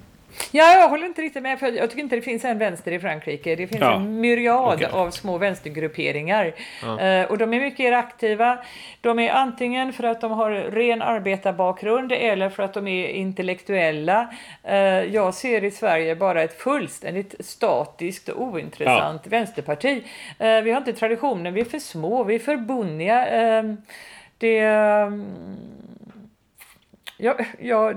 [0.51, 1.59] Ja, jag håller inte riktigt med.
[1.59, 3.55] För jag tycker inte det finns en vänster i Frankrike.
[3.55, 3.95] Det finns ja.
[3.95, 4.91] en myriad okay.
[4.91, 6.53] av små vänstergrupperingar.
[6.81, 7.21] Ja.
[7.21, 8.57] Uh, och de är mycket aktiva.
[9.01, 14.33] De är antingen för att de har ren arbetarbakgrund eller för att de är intellektuella.
[14.69, 14.75] Uh,
[15.13, 19.29] jag ser i Sverige bara ett fullständigt statiskt och ointressant ja.
[19.29, 20.03] vänsterparti.
[20.41, 23.25] Uh, vi har inte traditionen, vi är för små, vi är för bonniga.
[23.25, 23.77] Ehm,
[24.37, 24.65] det...
[24.65, 25.25] Um,
[27.17, 27.93] ja, ja,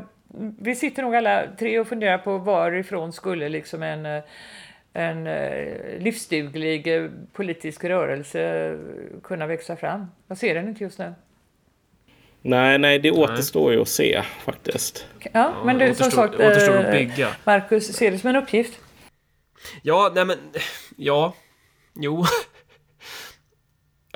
[0.58, 4.22] vi sitter nog alla tre och funderar på varifrån skulle liksom en, eh,
[4.92, 8.76] en eh, livsduglig eh, politisk rörelse
[9.22, 10.06] kunna växa fram.
[10.26, 11.14] Jag ser den inte just nu.
[12.42, 15.06] Nej, nej, det återstår ju att se faktiskt.
[15.32, 16.38] Ja, men du som sagt,
[17.44, 18.80] Marcus, ser det som en uppgift?
[19.82, 20.36] Ja, nej men,
[20.96, 21.34] ja,
[21.94, 22.24] jo.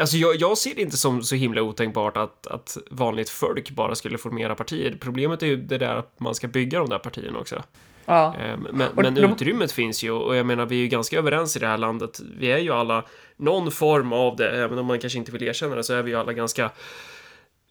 [0.01, 3.94] Alltså jag, jag, ser det inte som så himla otänkbart att, att vanligt folk bara
[3.94, 4.97] skulle formera partier.
[5.01, 7.62] Problemet är ju det där att man ska bygga de där partierna också.
[8.05, 8.35] Ja.
[8.35, 11.59] Ehm, men, men utrymmet finns ju och jag menar vi är ju ganska överens i
[11.59, 12.20] det här landet.
[12.39, 13.05] Vi är ju alla
[13.36, 16.10] någon form av det, även om man kanske inte vill erkänna det så är vi
[16.10, 16.70] ju alla ganska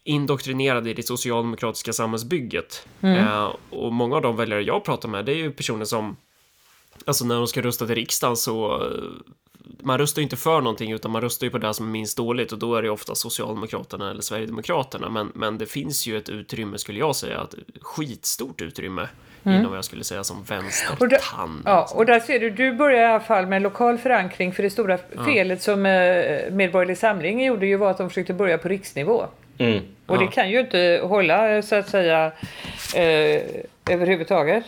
[0.03, 2.87] indoktrinerade i det socialdemokratiska samhällsbygget.
[3.01, 3.17] Mm.
[3.17, 6.15] Ehm, och många av de väljare jag pratar med det är ju personer som
[7.05, 8.83] Alltså när de ska rösta till riksdagen så
[9.83, 12.17] man röstar ju inte för någonting utan man röstar ju på det som är minst
[12.17, 15.09] dåligt och då är det ofta Socialdemokraterna eller Sverigedemokraterna.
[15.09, 19.07] Men, men det finns ju ett utrymme skulle jag säga, ett skitstort utrymme
[19.43, 19.57] mm.
[19.57, 21.61] inom vad jag skulle säga som vänstertand.
[21.65, 24.69] Ja, och där ser du, du börjar i alla fall med lokal förankring för det
[24.69, 29.25] stora felet som eh, Medborgerlig Samling gjorde ju var att de försökte börja på riksnivå.
[29.57, 29.83] Mm.
[30.05, 30.19] Och ja.
[30.19, 32.31] det kan ju inte hålla så att säga
[32.95, 33.41] eh,
[33.89, 34.63] överhuvudtaget.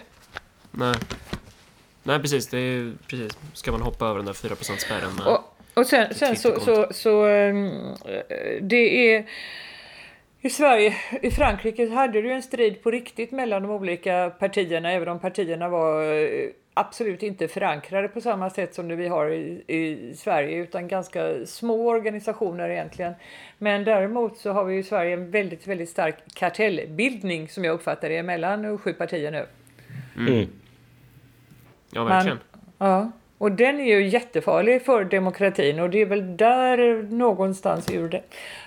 [0.72, 0.96] Nej.
[2.03, 2.48] Nej, precis.
[2.48, 3.38] Det är, precis.
[3.53, 7.26] Ska man hoppa över den där 4 spärren Och, och sen, sen så, så, så,
[7.28, 7.95] um,
[8.61, 9.26] det är...
[10.44, 15.07] I Sverige, i Frankrike hade du en strid på riktigt mellan de olika partierna, även
[15.07, 19.64] om partierna var eh, absolut inte förankrade på samma sätt som det vi har i,
[19.68, 23.14] i, Sverige, utan ganska små organisationer egentligen.
[23.57, 28.10] Men däremot så har vi i Sverige en väldigt, väldigt stark kartellbildning som jag uppfattar
[28.10, 29.45] det, mellan sju partier nu.
[30.18, 30.48] Mm.
[31.92, 32.40] Ja, verkligen.
[32.78, 37.92] Man, ja, och den är ju jättefarlig för demokratin och det är väl där någonstans
[37.92, 38.22] ur det.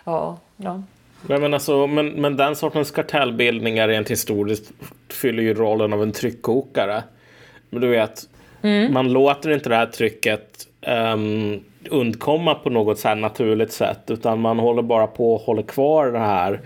[0.04, 0.82] Ja, ja.
[1.26, 4.72] Men, men, alltså, men, men den sortens kartellbildningar rent historiskt
[5.08, 7.02] fyller ju rollen av en tryckkokare.
[7.70, 8.28] Men du vet,
[8.64, 8.92] Mm.
[8.92, 10.66] Man låter inte det här trycket
[11.14, 11.60] um,
[11.90, 14.10] undkomma på något så här naturligt sätt.
[14.10, 16.60] Utan man håller bara på och håller kvar det här.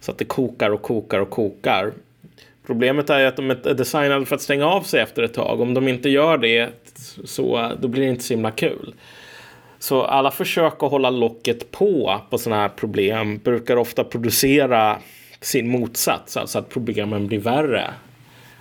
[0.00, 1.92] Så att det kokar och kokar och kokar.
[2.70, 5.60] Problemet är att de är designade för att stänga av sig efter ett tag.
[5.60, 6.68] Om de inte gör det
[7.24, 8.94] så då blir det inte så himla kul.
[9.78, 14.98] Så alla försök att hålla locket på på sådana här problem brukar ofta producera
[15.40, 17.90] sin motsats, alltså att problemen blir värre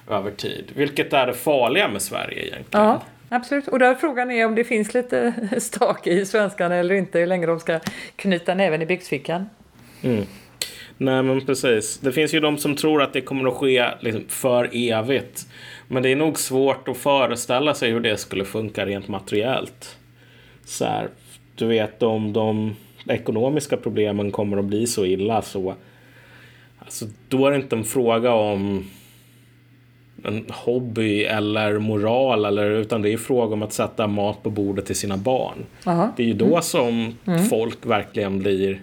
[0.09, 0.71] över tid.
[0.75, 2.85] Vilket är det farliga med Sverige egentligen.
[2.85, 3.67] Ja, absolut.
[3.67, 7.45] Och där frågan är om det finns lite stake i svenskarna eller inte, hur länge
[7.45, 7.79] de ska
[8.15, 9.49] knyta näven i byxfickan.
[10.01, 10.25] Mm.
[11.01, 11.97] Nej men precis.
[11.97, 15.47] Det finns ju de som tror att det kommer att ske liksom, för evigt.
[15.87, 19.97] Men det är nog svårt att föreställa sig hur det skulle funka rent materiellt.
[20.65, 21.09] Så här,
[21.55, 22.75] du vet om de
[23.07, 25.75] ekonomiska problemen kommer att bli så illa så
[26.79, 28.89] alltså, då är det inte en fråga om
[30.23, 34.85] en hobby eller moral eller utan det är fråga om att sätta mat på bordet
[34.85, 35.65] till sina barn.
[35.85, 36.13] Aha.
[36.17, 36.61] Det är ju då mm.
[36.61, 37.45] som mm.
[37.45, 38.81] folk verkligen blir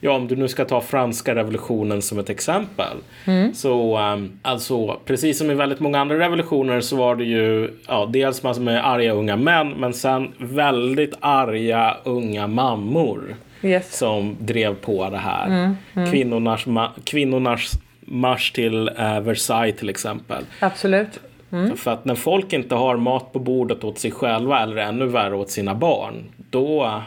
[0.00, 2.96] ja, om du nu ska ta franska revolutionen som ett exempel.
[3.24, 3.54] Mm.
[3.54, 8.06] Så um, alltså, precis som i väldigt många andra revolutioner så var det ju ja,
[8.12, 13.36] dels massor med arga unga män, men sen väldigt arga unga mammor.
[13.62, 13.98] Yes.
[13.98, 15.46] Som drev på det här.
[15.46, 15.76] Mm.
[15.94, 16.10] Mm.
[16.10, 16.64] Kvinnornas,
[17.04, 20.44] kvinnornas marsch till uh, Versailles till exempel.
[20.60, 21.20] Absolut.
[21.52, 21.76] Mm.
[21.76, 25.36] För att när folk inte har mat på bordet åt sig själva eller ännu värre
[25.36, 26.14] åt sina barn,
[26.50, 27.00] då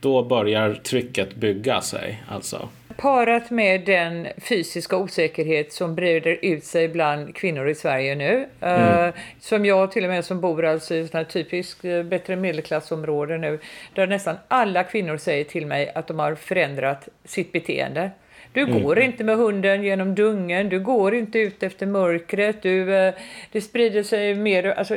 [0.00, 2.22] då börjar trycket bygga sig.
[2.28, 2.68] Alltså.
[2.96, 8.46] Parat med den fysiska osäkerhet som breder ut sig bland kvinnor i Sverige nu.
[8.60, 9.06] Mm.
[9.06, 13.38] Uh, som jag till och med som bor alltså i ett typiskt uh, bättre medelklassområde
[13.38, 13.58] nu.
[13.94, 18.10] Där nästan alla kvinnor säger till mig att de har förändrat sitt beteende.
[18.52, 18.82] Du mm.
[18.82, 23.14] går inte med hunden genom dungen, du går inte ut efter mörkret, du, uh,
[23.52, 24.96] det sprider sig mer, alltså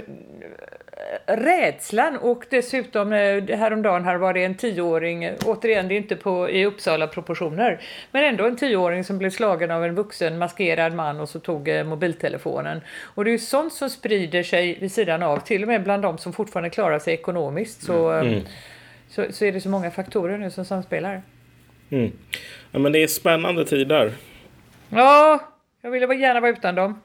[1.25, 6.49] rädslan och dessutom eh, häromdagen här var det en tioåring, återigen det är inte på,
[6.49, 7.81] i Uppsala proportioner,
[8.11, 11.67] men ändå en tioåring som blev slagen av en vuxen maskerad man och så tog
[11.67, 12.81] eh, mobiltelefonen.
[13.01, 16.03] Och det är ju sånt som sprider sig vid sidan av, till och med bland
[16.03, 18.27] de som fortfarande klarar sig ekonomiskt så, mm.
[18.27, 18.43] mm.
[19.09, 21.21] så, så, är det så många faktorer nu som samspelar.
[21.89, 22.11] Mm.
[22.71, 24.13] Ja, men det är spännande tider.
[24.89, 25.39] Ja,
[25.81, 27.01] jag ville gärna vara utan dem.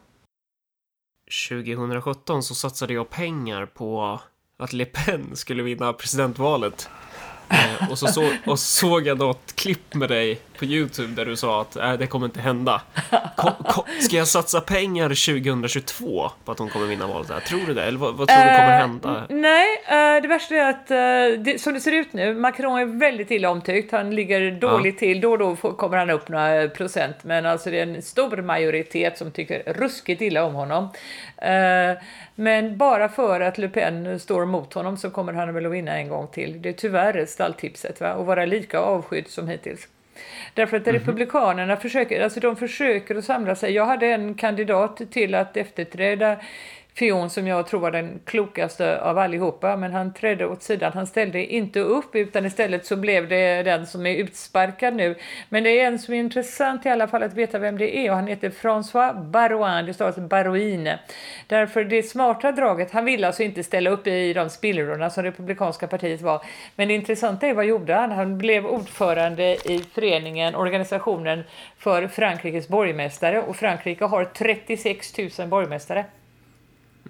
[1.48, 4.20] 2017 så satsade jag pengar på
[4.58, 6.88] att Le Pen skulle vinna presidentvalet.
[7.48, 11.36] Eh, och, så så, och såg jag något klipp med dig på Youtube där du
[11.36, 12.82] sa att äh, det kommer inte hända.
[13.36, 17.28] Ko, ko, ska jag satsa pengar 2022 på att hon kommer vinna valet?
[17.28, 17.40] Där?
[17.40, 17.84] Tror du det?
[17.84, 19.26] Eller vad, vad tror du kommer eh, hända?
[19.28, 22.84] nej, uh, det värsta är att uh, det, som det ser ut nu, Macron är
[22.84, 23.92] väldigt illa omtyckt.
[23.92, 25.20] Han ligger dåligt till.
[25.20, 29.18] Då och då kommer han upp några procent, men alltså det är en stor majoritet
[29.18, 30.88] som tycker ruskigt illa om honom.
[32.38, 35.96] Men bara för att Le Pen står mot honom så kommer han väl att vinna
[35.96, 36.62] en gång till.
[36.62, 38.14] Det är tyvärr stalltipset va?
[38.14, 39.88] och vara lika avskydd som hittills.
[40.54, 41.00] Därför att mm -hmm.
[41.00, 43.72] Republikanerna försöker, alltså de försöker att samla sig.
[43.72, 46.36] Jag hade en kandidat till att efterträda
[46.98, 50.92] Fion som jag tror var den klokaste av allihopa, men han trädde åt sidan.
[50.94, 55.14] Han ställde inte upp utan istället så blev det den som är utsparkad nu.
[55.48, 58.10] Men det är en som är intressant i alla fall att veta vem det är
[58.10, 60.98] och han heter François Barouin, det stavas alltså Barouine.
[61.46, 65.86] Därför det smarta draget, han ville alltså inte ställa upp i de spillrorna som Republikanska
[65.86, 66.42] partiet var.
[66.76, 68.12] Men det intressanta är vad gjorde han?
[68.12, 71.44] Han blev ordförande i föreningen, organisationen
[71.78, 76.04] för Frankrikes borgmästare och Frankrike har 36 000 borgmästare.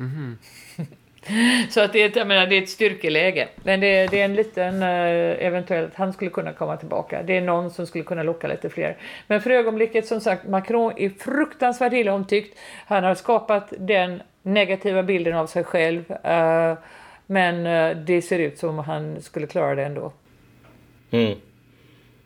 [0.01, 0.39] Mm.
[1.71, 3.49] Så att det, är ett, jag menar, det är ett styrkeläge.
[3.63, 7.23] Men det är, det är en liten, uh, eventuellt, han skulle kunna komma tillbaka.
[7.23, 8.97] Det är någon som skulle kunna locka lite fler.
[9.27, 12.59] Men för ögonblicket, som sagt, Macron är fruktansvärt illa omtyckt.
[12.87, 16.11] Han har skapat den negativa bilden av sig själv.
[16.11, 16.79] Uh,
[17.27, 20.13] men uh, det ser ut som han skulle klara det ändå.
[21.11, 21.39] Mm.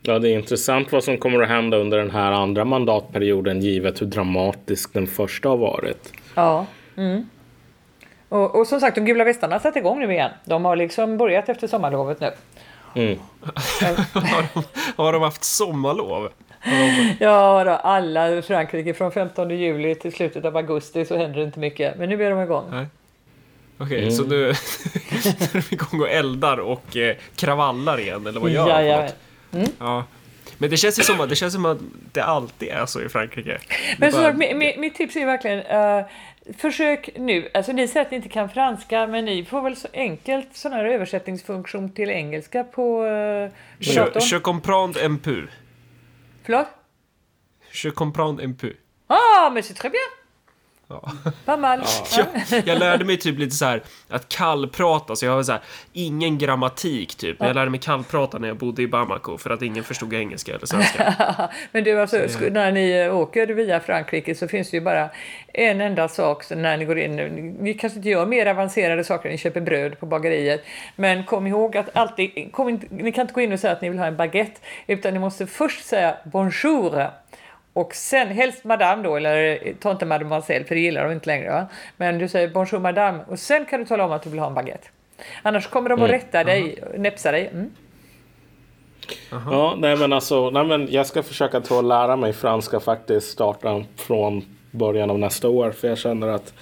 [0.03, 4.03] Ja, det är intressant vad som kommer att hända under den här andra mandatperioden givet
[4.03, 6.13] hur dramatisk den första har varit.
[6.35, 6.67] Ja.
[6.97, 7.27] Mm.
[8.31, 10.31] Och, och som sagt, de gula västarna har satt igång nu igen.
[10.45, 12.33] De har liksom börjat efter sommarlovet nu.
[12.95, 13.19] Mm.
[13.41, 16.29] har, de, har de haft sommarlov?
[17.19, 21.45] Ja, då, alla i Frankrike från 15 juli till slutet av augusti så händer det
[21.45, 21.99] inte mycket.
[21.99, 22.65] Men nu är de igång.
[22.69, 22.87] Okej,
[23.79, 24.11] okay, mm.
[24.11, 24.57] så nu, är
[25.53, 28.87] de igång och eldar och eh, kravallar igen, eller vad gör de?
[28.87, 29.09] Ja,
[29.53, 29.69] mm.
[29.79, 30.05] ja.
[30.59, 31.79] Men det känns ju som att det, känns som att
[32.13, 33.59] det alltid är så i Frankrike.
[33.99, 34.33] Men bara...
[34.33, 36.05] så, mitt, mitt tips är verkligen uh,
[36.59, 39.89] Försök nu, alltså ni säger att ni inte kan franska, men ni får väl så
[39.93, 45.47] enkelt sån här översättningsfunktion till engelska på uh, je, je comprends un peu.
[46.43, 46.67] Förlåt?
[47.73, 48.73] Je comprends un peu.
[49.07, 50.20] Ah, men c'est très bien!
[50.91, 51.13] Ja.
[51.45, 51.83] Mammal.
[52.17, 52.27] Jag,
[52.67, 55.61] jag lärde mig typ lite så här att kallprata, så jag har så här,
[55.93, 57.37] ingen grammatik typ.
[57.41, 60.67] Jag lärde mig kallprata när jag bodde i Bamako för att ingen förstod engelska eller
[60.67, 61.15] svenska.
[61.73, 65.11] Men du, alltså, sk- när ni eh, åker via Frankrike så finns det ju bara
[65.53, 67.17] en enda sak så när ni går in.
[67.61, 70.65] Ni kanske inte gör mer avancerade saker än ni köper bröd på bageriet.
[70.97, 73.83] Men kom ihåg att alltid, kom inte, ni kan inte gå in och säga att
[73.83, 77.11] ni vill ha en baguette, utan ni måste först säga bonjour.
[77.73, 81.51] Och sen helst madame då, eller ta inte mademoiselle för det gillar de inte längre.
[81.51, 81.67] Va?
[81.97, 84.47] Men du säger bonjour madame och sen kan du tala om att du vill ha
[84.47, 84.89] en baguette.
[85.43, 87.47] Annars kommer de att rätta dig, näpsa dig.
[87.53, 87.71] Mm.
[89.31, 93.31] Ja, nej men alltså, nej men jag ska försöka ta och lära mig franska faktiskt
[93.31, 95.71] starta från början av nästa år.
[95.71, 96.55] För jag känner att,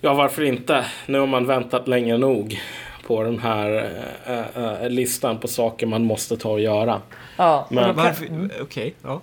[0.00, 0.84] ja varför inte?
[1.06, 2.60] Nu har man väntat länge nog
[3.06, 3.90] på den här
[4.26, 7.00] äh, äh, listan på saker man måste ta och göra.
[7.36, 8.50] Ja, Men Varför?
[8.62, 9.20] Okej, ja.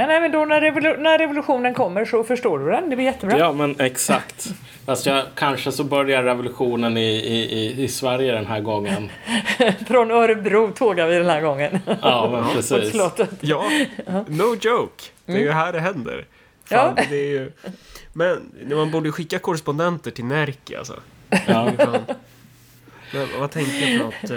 [0.00, 2.90] Nej, nej, men då när, revolu- när revolutionen kommer så förstår du den.
[2.90, 3.38] Det blir jättebra.
[3.38, 4.48] Ja, men exakt.
[4.86, 9.10] Fast jag, kanske så börjar revolutionen i, i, i, Sverige den här gången.
[9.88, 11.78] Från Örebro tågar vi den här gången.
[12.02, 12.94] Ja, men precis.
[13.40, 13.64] Ja,
[14.28, 15.04] no joke.
[15.26, 16.26] Det är ju här det händer.
[16.64, 17.04] Fan, Ja.
[17.10, 17.52] det är ju...
[18.12, 21.00] Men man borde skicka korrespondenter till Närke alltså.
[21.46, 21.70] Ja.
[23.12, 24.30] Men vad tänkte jag för något?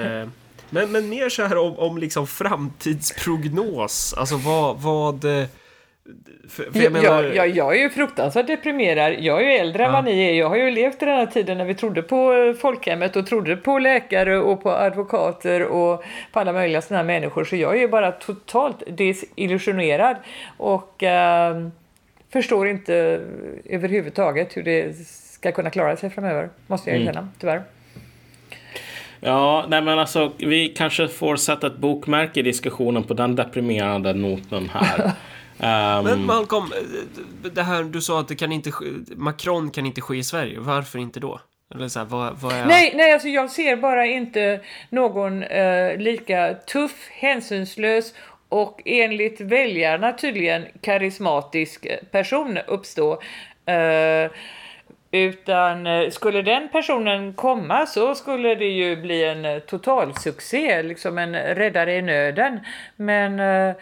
[0.78, 4.14] Eh, Men, men mer så här om, om liksom framtidsprognos.
[4.18, 4.82] Alltså vad...
[4.82, 5.46] vad eh,
[6.50, 7.24] för, för jag menar...
[7.24, 9.14] jag, jag, jag är ju fruktansvärt deprimerad.
[9.20, 10.34] Jag är ju äldre än vad ni är.
[10.34, 13.28] Jag har ju levt i den här tiden när vi trodde på eh, folkhemmet och
[13.28, 17.44] trodde på läkare och på advokater och på alla möjliga sådana här människor.
[17.44, 20.18] Så jag är ju bara totalt desillusionerad
[20.58, 21.68] och eh,
[22.34, 23.22] förstår inte
[23.66, 24.98] överhuvudtaget hur det
[25.44, 26.50] ska kunna klara sig framöver.
[26.68, 27.64] Måste jag erkänna, tyvärr.
[29.24, 34.14] Ja, nej men alltså vi kanske får sätta ett bokmärke i diskussionen på den deprimerande
[34.14, 35.12] noten här.
[35.60, 36.72] Ehm, Men Malcolm,
[37.54, 38.86] det här du sa att det kan inte ske,
[39.16, 40.60] Macron kan inte ske i Sverige.
[40.60, 41.40] Varför inte då?
[41.76, 42.66] Eller så här, vad, vad är...
[42.66, 44.60] Nej, nej alltså jag ser bara inte
[44.90, 48.14] någon eh, lika tuff, hänsynslös
[48.50, 53.12] och enligt väljarna tydligen karismatisk person uppstå.
[53.66, 54.32] Eh,
[55.14, 61.18] utan eh, skulle den personen komma så skulle det ju bli en eh, totalsuccé, liksom
[61.18, 62.60] en räddare i nöden.
[62.96, 63.76] Men eh,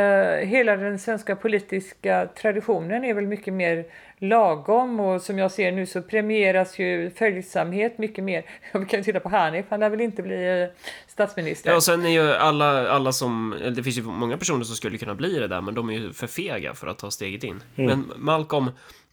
[0.00, 3.84] eh, hela den svenska politiska traditionen är väl mycket mer
[4.18, 8.44] lagom och som jag ser nu så premieras ju följsamhet mycket mer.
[8.72, 10.68] Vi kan ju titta på Hanif, han lär väl inte bli
[11.08, 11.70] statsminister.
[11.70, 13.54] Ja, och sen är ju alla, alla som...
[13.76, 16.12] Det finns ju många personer som skulle kunna bli det där, men de är ju
[16.12, 17.62] för fega för att ta steget in.
[17.74, 18.70] Men Malcolm,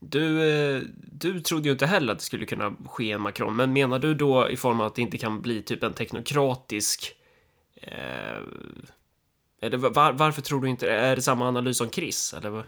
[0.10, 3.74] du, eh, du trodde ju inte heller att det skulle kunna ske en Macron, men
[3.74, 7.16] menar du då i form av att det inte kan bli typ en teknokratisk...
[7.76, 8.38] Eh,
[9.62, 12.34] eller var, varför tror du inte Är det samma analys som Chris?
[12.38, 12.64] Eller?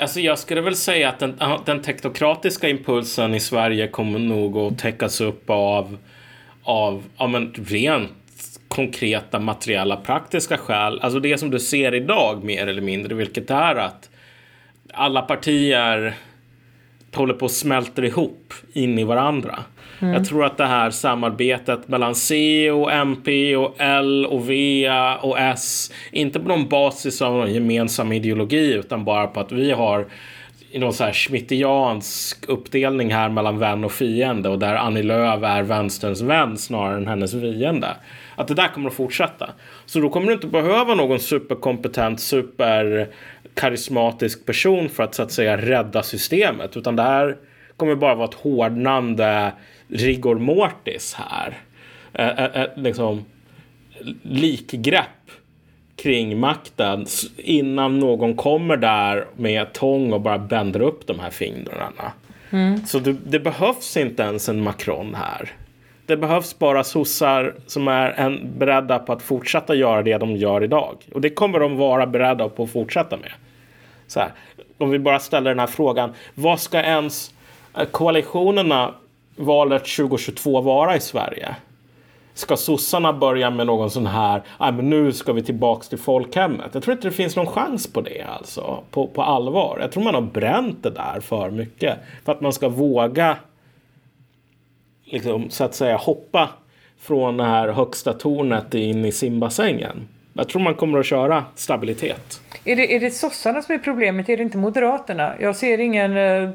[0.00, 4.78] Alltså jag skulle väl säga att den, den teknokratiska impulsen i Sverige kommer nog att
[4.78, 5.98] täckas upp av,
[6.62, 8.12] av ja, men rent
[8.68, 11.00] konkreta materiella praktiska skäl.
[11.00, 14.10] Alltså det som du ser idag mer eller mindre, vilket är att
[14.92, 16.16] alla partier
[17.14, 19.58] håller på att smälter ihop in i varandra.
[20.00, 25.38] Jag tror att det här samarbetet mellan C och MP och L och V och
[25.38, 30.06] S, inte på någon basis av någon gemensam ideologi utan bara på att vi har
[30.74, 35.62] någon så här schmittiansk uppdelning här mellan vän och fiende och där Annie Lööf är
[35.62, 37.88] vänsterns vän snarare än hennes fiende.
[38.36, 39.50] Att det där kommer att fortsätta.
[39.86, 42.20] Så då kommer du inte behöva någon superkompetent,
[43.50, 46.76] superkarismatisk person för att så att säga rädda systemet.
[46.76, 47.36] Utan det här
[47.76, 49.52] kommer bara vara ett hårdnande
[49.88, 51.58] rigor mortis här.
[52.12, 53.24] Eh, eh, liksom
[54.22, 55.06] likgrepp
[55.96, 57.06] kring makten
[57.36, 62.12] innan någon kommer där med tång och bara bänder upp de här fingrarna.
[62.86, 65.50] Så det, det behövs inte ens en Macron här.
[66.10, 70.64] Det behövs bara sossar som är en, beredda på att fortsätta göra det de gör
[70.64, 70.96] idag.
[71.12, 73.32] Och det kommer de vara beredda på att fortsätta med.
[74.06, 74.32] Så här,
[74.78, 76.14] om vi bara ställer den här frågan.
[76.34, 77.34] Vad ska ens
[77.76, 78.94] eh, koalitionerna
[79.36, 81.54] valet 2022 vara i Sverige?
[82.34, 86.70] Ska sossarna börja med någon sån här, ah, men nu ska vi tillbaks till folkhemmet.
[86.72, 89.78] Jag tror inte det finns någon chans på det alltså, på, på allvar.
[89.80, 91.98] Jag tror man har bränt det där för mycket.
[92.24, 93.36] För att man ska våga,
[95.10, 96.48] liksom, så att säga, hoppa
[97.00, 100.08] från det här högsta tornet in i simbassängen.
[100.32, 102.40] Jag tror man kommer att köra stabilitet.
[102.64, 104.28] Är det, är det sossarna som är problemet?
[104.28, 105.32] Är det inte moderaterna?
[105.40, 106.48] Jag ser ingen uh,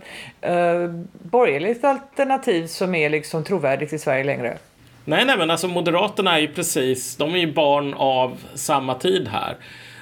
[0.49, 4.57] uh, borgerligt alternativ som är liksom trovärdigt i Sverige längre.
[5.06, 9.27] Nej, nej, men alltså Moderaterna är ju precis, de är ju barn av samma tid
[9.27, 9.56] här.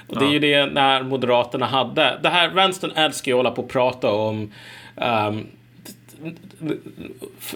[0.08, 3.50] Och det är ju det när Moderaterna hade, det här, vänstern älskar ju att hålla
[3.50, 4.52] på och prata om
[4.96, 5.46] Um,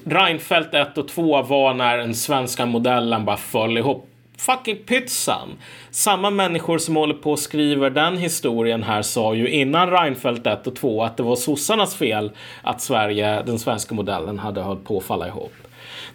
[0.05, 4.09] Reinfeldt 1 och 2 var när den svenska modellen bara föll ihop.
[4.37, 5.49] Fucking pytsan!
[5.91, 10.67] Samma människor som håller på och skriver den historien här sa ju innan Reinfeldt 1
[10.67, 12.31] och 2 att det var sossarnas fel
[12.63, 15.55] att Sverige, den svenska modellen, hade hållit på att falla ihop.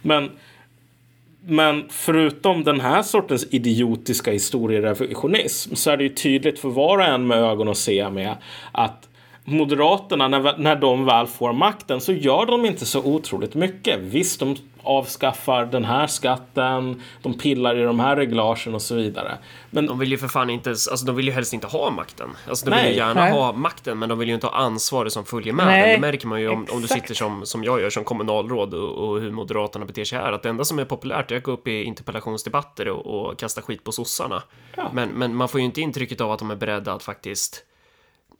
[0.02, 0.30] Men
[1.46, 7.04] men förutom den här sortens idiotiska historierevisionism så är det ju tydligt för var och
[7.04, 8.36] en med ögon att se med
[8.72, 9.08] att
[9.44, 14.00] Moderaterna, när, när de väl får makten så gör de inte så otroligt mycket.
[14.00, 19.38] Visst, de avskaffar den här skatten, de pillar i de här reglagen och så vidare.
[19.70, 22.30] Men de vill ju för fan inte, alltså de vill ju helst inte ha makten.
[22.48, 22.82] Alltså de Nej.
[22.82, 23.32] vill ju gärna Nej.
[23.32, 25.94] ha makten, men de vill ju inte ha ansvaret som följer med Nej.
[25.94, 29.08] Det märker man ju om, om, du sitter som, som jag gör som kommunalråd och,
[29.08, 30.32] och, hur Moderaterna beter sig här.
[30.32, 33.62] Att det enda som är populärt är att gå upp i interpellationsdebatter och, och kasta
[33.62, 34.42] skit på sossarna.
[34.76, 34.90] Ja.
[34.92, 37.64] Men, men man får ju inte intrycket av att de är beredda att faktiskt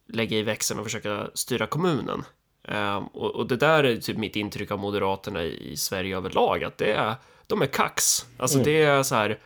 [0.09, 2.25] lägga i växeln och försöka styra kommunen.
[2.69, 6.79] Um, och, det där är typ mitt intryck av Moderaterna i, i Sverige överlag, att
[6.79, 7.15] det är,
[7.47, 8.27] de är kax.
[8.37, 8.65] Alltså mm.
[8.65, 9.39] det är så här,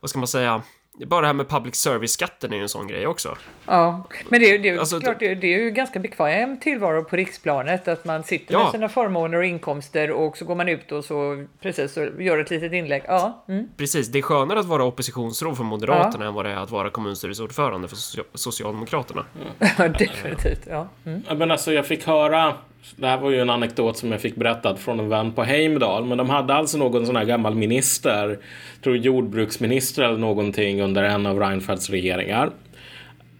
[0.00, 0.62] vad ska man säga,
[1.04, 3.36] bara det här med public service-skatten är ju en sån grej också.
[3.66, 7.88] Ja, men det, det, alltså, klart, det, det är ju ganska bekväm tillvaro på riksplanet
[7.88, 8.62] att man sitter ja.
[8.62, 12.38] med sina förmåner och inkomster och så går man ut och så precis och gör
[12.38, 13.02] ett litet inlägg.
[13.06, 13.44] Ja.
[13.48, 13.68] Mm.
[13.76, 16.28] Precis, det är skönare att vara oppositionsråd för Moderaterna ja.
[16.28, 17.96] än vad det är att vara kommunstyrelseordförande för
[18.38, 19.24] Socialdemokraterna.
[19.34, 19.72] Mm.
[19.78, 20.66] Ja, definitivt.
[20.70, 20.88] Ja.
[21.04, 21.22] Mm.
[21.38, 22.54] Men alltså, jag fick höra
[22.96, 26.04] det här var ju en anekdot som jag fick berättad från en vän på Heimdal.
[26.04, 28.38] Men de hade alltså någon sån här gammal minister,
[28.82, 32.50] tror jordbruksminister eller någonting under en av Reinfeldts regeringar.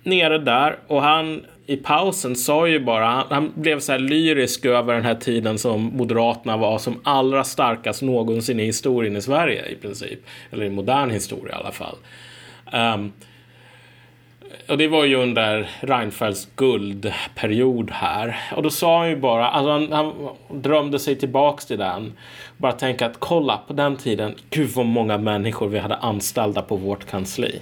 [0.03, 4.65] Nere där och han i pausen sa ju bara, han, han, blev så här lyrisk
[4.65, 9.67] över den här tiden som Moderaterna var som allra starkast någonsin i historien i Sverige
[9.67, 10.19] i princip.
[10.51, 11.97] Eller i modern historia i alla fall.
[12.73, 13.13] Um,
[14.69, 18.37] och det var ju under Reinfeldts guldperiod här.
[18.57, 20.13] Och då sa han ju bara, alltså han, han
[20.63, 22.13] drömde sig tillbaks till den.
[22.57, 26.77] Bara tänka att kolla på den tiden, gud vad många människor vi hade anställda på
[26.77, 27.61] vårt kansli.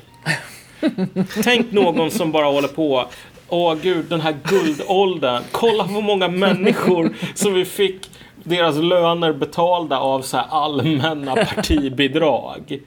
[1.42, 3.06] Tänk någon som bara håller på,
[3.48, 8.10] åh gud den här guldåldern, kolla vad många människor som vi fick
[8.44, 12.80] deras löner betalda av så allmänna partibidrag.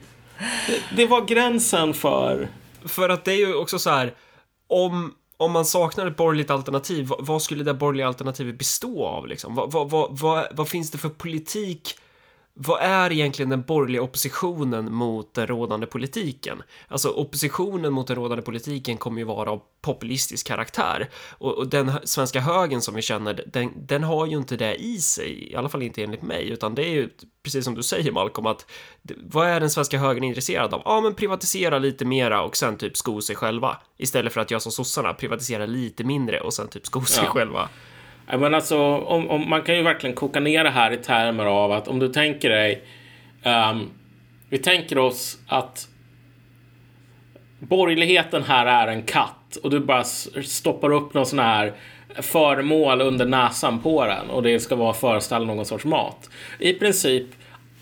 [0.66, 2.48] Det, det var gränsen för
[2.88, 4.14] för att det är ju också så här,
[4.66, 9.26] om, om man saknar ett borgerligt alternativ, vad, vad skulle det borgerliga alternativet bestå av
[9.26, 9.54] liksom?
[9.54, 11.98] Vad, vad, vad, vad, vad finns det för politik
[12.60, 16.62] vad är egentligen den borgerliga oppositionen mot den rådande politiken?
[16.88, 21.92] Alltså oppositionen mot den rådande politiken kommer ju vara av populistisk karaktär och, och den
[22.04, 25.68] svenska högen som vi känner, den, den, har ju inte det i sig, i alla
[25.68, 27.08] fall inte enligt mig, utan det är ju
[27.42, 28.66] precis som du säger Malcolm, att
[29.16, 30.82] vad är den svenska högern intresserad av?
[30.84, 34.60] Ja, men privatisera lite mera och sen typ sko sig själva istället för att göra
[34.60, 37.30] som sossarna, privatisera lite mindre och sen typ sko sig ja.
[37.30, 37.68] själva.
[38.36, 41.72] Men alltså, om, om, man kan ju verkligen koka ner det här i termer av
[41.72, 42.82] att om du tänker dig.
[43.44, 43.90] Um,
[44.48, 45.88] vi tänker oss att
[47.58, 50.04] borgerligheten här är en katt och du bara
[50.44, 51.72] stoppar upp någon sån här
[52.14, 56.30] föremål under näsan på den och det ska vara föreställa någon sorts mat.
[56.58, 57.26] I princip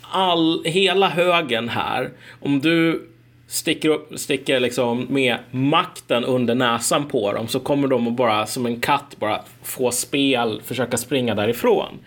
[0.02, 2.10] all, hela högen här,
[2.40, 3.09] om du
[3.47, 8.47] sticker, upp, sticker liksom med makten under näsan på dem så kommer de att bara
[8.47, 11.98] som en katt bara få spel, försöka springa därifrån.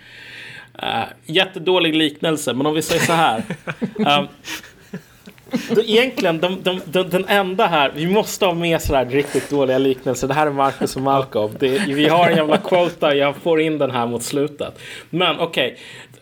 [0.84, 3.44] Uh, jättedålig liknelse, men om vi säger så här.
[4.00, 4.28] Um,
[5.86, 10.28] egentligen, de, de, de, den enda här, vi måste ha med sådär riktigt dåliga liknelser.
[10.28, 11.54] Det här är Marcus och Malcolm.
[11.60, 14.80] Det, vi har en jävla quota, jag får in den här mot slutet.
[15.10, 15.78] Men okej,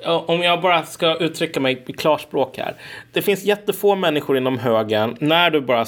[0.05, 2.75] om jag bara ska uttrycka mig i klarspråk här.
[3.13, 5.17] Det finns jättefå människor inom högern.
[5.19, 5.85] När du bara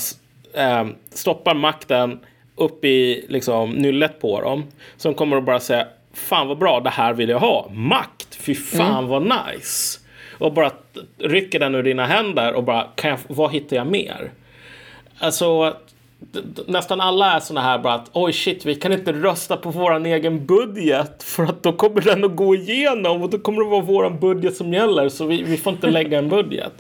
[0.54, 2.20] äh, stoppar makten
[2.56, 4.64] upp i liksom, nyllet på dem.
[4.98, 7.70] Som kommer att bara säga Fan vad bra, det här vill jag ha.
[7.74, 9.08] Makt, fy fan mm.
[9.08, 10.00] vad nice.
[10.38, 10.72] Och bara
[11.18, 14.32] rycker den ur dina händer och bara, kan jag, vad hittar jag mer?
[15.20, 15.78] Alltså,
[16.68, 20.06] nästan alla är såna här bara att oj shit, vi kan inte rösta på våran
[20.06, 23.82] egen budget för att då kommer den att gå igenom och då kommer det vara
[23.82, 26.74] våran budget som gäller så vi, vi får inte lägga en budget.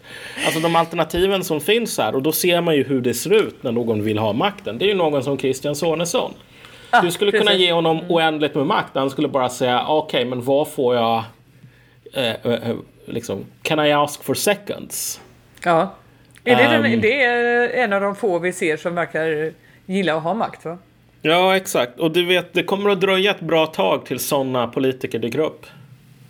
[0.45, 3.63] Alltså de alternativen som finns här och då ser man ju hur det ser ut
[3.63, 4.77] när någon vill ha makten.
[4.77, 6.33] Det är ju någon som Christian Sonesson.
[6.91, 7.47] Ah, du skulle precis.
[7.47, 8.11] kunna ge honom mm.
[8.11, 8.95] oändligt med makt.
[8.95, 11.23] Han skulle bara säga okej, okay, men vad får jag?
[12.13, 12.75] Eh, eh, eh,
[13.05, 15.21] liksom, can I ask for seconds?
[15.63, 15.93] Ja.
[16.43, 19.53] Är det, den, um, det är en av de få vi ser som verkar
[19.85, 20.77] gilla att ha makt va?
[21.21, 21.99] Ja, exakt.
[21.99, 25.65] Och du vet, det kommer att dröja ett bra tag till sådana politiker dyker upp.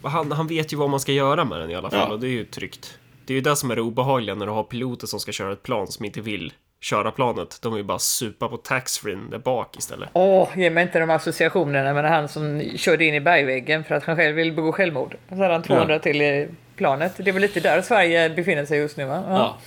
[0.03, 2.13] Han, han vet ju vad man ska göra med den i alla fall ja.
[2.13, 2.99] och det är ju tryggt.
[3.25, 5.53] Det är ju det som är det obehagliga när du har piloter som ska köra
[5.53, 7.59] ett plan som inte vill köra planet.
[7.61, 10.09] De vill bara supa på taxfree där bak istället.
[10.13, 14.03] Åh, ge mig inte de associationerna med han som körde in i bergväggen för att
[14.03, 15.15] han själv vill begå självmord.
[15.29, 15.99] Så hade han 200 ja.
[15.99, 17.13] till i planet.
[17.17, 19.23] Det är väl lite där Sverige befinner sig just nu va?
[19.27, 19.57] Ja, ja.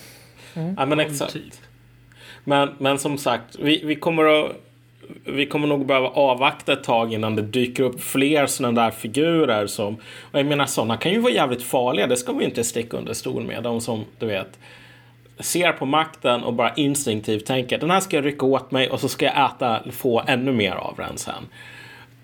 [0.54, 0.74] Mm.
[0.78, 1.62] ja men exakt.
[2.44, 4.52] Men, men som sagt, vi, vi kommer att
[5.24, 9.66] vi kommer nog behöva avvakta ett tag innan det dyker upp fler sådana där figurer
[9.66, 9.94] som...
[10.32, 13.12] Och jag menar sådana kan ju vara jävligt farliga, det ska vi inte sticka under
[13.12, 13.62] stol med.
[13.62, 14.58] De som, du vet,
[15.38, 19.00] ser på makten och bara instinktivt tänker den här ska jag rycka åt mig och
[19.00, 21.48] så ska jag äta, få ännu mer av den sen.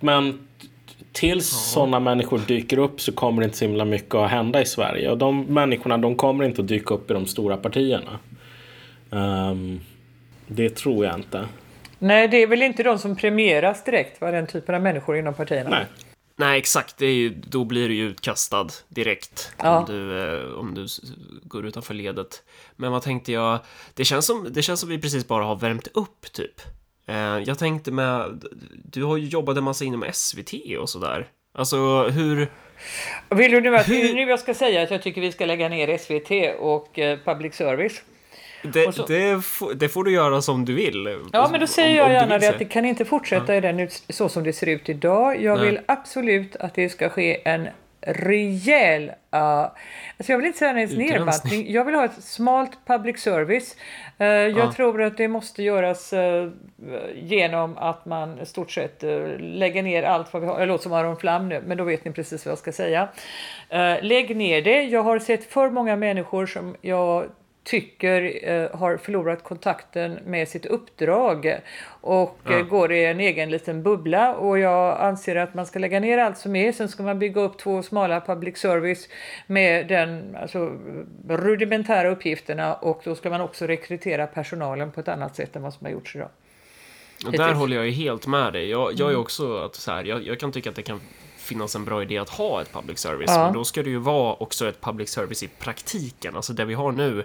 [0.01, 0.48] Men
[1.13, 1.59] tills ja.
[1.59, 5.11] sådana människor dyker upp så kommer det inte så himla mycket att hända i Sverige.
[5.11, 8.19] Och de människorna de kommer inte att dyka upp i de stora partierna.
[9.11, 9.81] Um,
[10.47, 11.49] det tror jag inte.
[11.99, 14.31] Nej, det är väl inte de som premieras direkt, va?
[14.31, 15.71] den typen av människor inom partierna?
[15.71, 15.87] Nej.
[16.37, 16.99] Nej, exakt.
[16.99, 19.79] Det är ju, då blir du ju utkastad direkt ja.
[19.79, 20.87] om, du, eh, om du
[21.43, 22.43] går utanför ledet.
[22.77, 23.59] Men vad tänkte jag?
[23.95, 26.61] Det känns som, det känns som vi precis bara har värmt upp, typ.
[27.09, 28.45] Eh, jag tänkte med...
[28.85, 31.27] Du har ju jobbat en massa inom SVT och sådär.
[31.55, 32.49] Alltså, hur...
[33.29, 34.15] Vill du nu att hur...
[34.15, 37.55] nu jag ska säga att jag tycker vi ska lägga ner SVT och eh, public
[37.55, 38.03] service?
[38.63, 39.43] Det, det,
[39.75, 41.19] det, får du göra som du vill.
[41.33, 43.59] Ja, men då säger om, jag gärna det att det kan inte fortsätta ja.
[43.59, 45.43] i den så som det ser ut idag.
[45.43, 45.67] Jag Nej.
[45.67, 47.69] vill absolut att det ska ske en
[48.09, 49.05] rejäl,
[49.35, 53.77] uh, alltså jag vill inte säga ens nedbantning, jag vill ha ett smalt public service.
[54.21, 54.73] Uh, jag ja.
[54.73, 56.51] tror att det måste göras uh,
[57.15, 60.83] genom att man i stort sett uh, lägger ner allt vad vi har, jag låter
[60.83, 63.09] som Aron Flam nu, men då vet ni precis vad jag ska säga.
[64.01, 67.25] lägg ner det, jag har sett för många människor som jag
[67.69, 71.61] tycker eh, har förlorat kontakten med sitt uppdrag
[72.01, 72.53] och ja.
[72.53, 76.19] eh, går i en egen liten bubbla och jag anser att man ska lägga ner
[76.19, 76.73] allt som är.
[76.73, 79.09] Sen ska man bygga upp två smala public service
[79.47, 80.73] med den alltså,
[81.29, 85.75] rudimentära uppgifterna och då ska man också rekrytera personalen på ett annat sätt än vad
[85.75, 86.29] som har gjorts idag.
[87.27, 88.71] Och där håller jag ju helt med dig.
[88.71, 89.21] Jag, jag är mm.
[89.21, 91.01] också att så här, jag, jag kan tycka att det kan
[91.37, 93.45] finnas en bra idé att ha ett public service, ja.
[93.45, 96.75] men då ska det ju vara också ett public service i praktiken, alltså det vi
[96.75, 97.25] har nu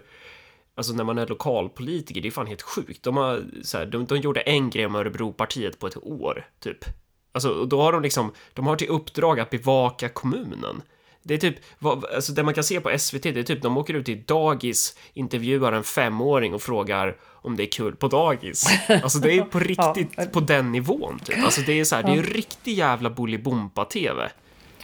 [0.75, 3.03] Alltså när man är lokalpolitiker, det är fan helt sjukt.
[3.03, 6.85] De, har, så här, de, de gjorde en grej med Örebropartiet på ett år, typ.
[7.31, 10.81] Alltså, då har de liksom, de har till uppdrag att bevaka kommunen.
[11.23, 13.77] Det är typ, vad, alltså det man kan se på SVT, det är typ de
[13.77, 18.65] åker ut till dagis, intervjuar en femåring och frågar om det är kul på dagis.
[18.89, 20.25] Alltså det är på riktigt ja.
[20.31, 21.43] på den nivån, typ.
[21.43, 24.29] Alltså det är så här, det är ju riktig jävla Bolibompa-TV.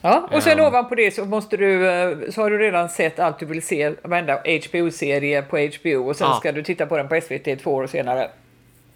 [0.01, 3.19] Ja, och sen um, ovanpå det så måste du, eh, så har du redan sett
[3.19, 6.35] allt du vill se, varenda HBO-serie på HBO och sen ja.
[6.39, 8.31] ska du titta på den på SVT två år senare.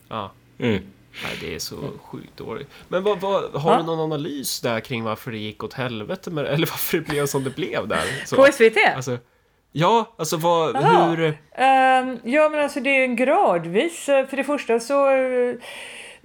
[0.09, 0.31] Ja.
[0.59, 0.83] Mm.
[1.23, 2.67] Nej, det är så sjukt dåligt.
[2.87, 3.77] Men vad, vad, har ja.
[3.77, 7.25] du någon analys där kring varför det gick åt helvete med, eller varför det blev
[7.25, 8.25] som det blev där?
[8.25, 8.77] Så, på SVT?
[8.95, 9.17] Alltså,
[9.71, 11.25] ja, alltså vad, hur?
[11.25, 14.05] Um, ja, men alltså det är gradvis.
[14.05, 15.09] För det första så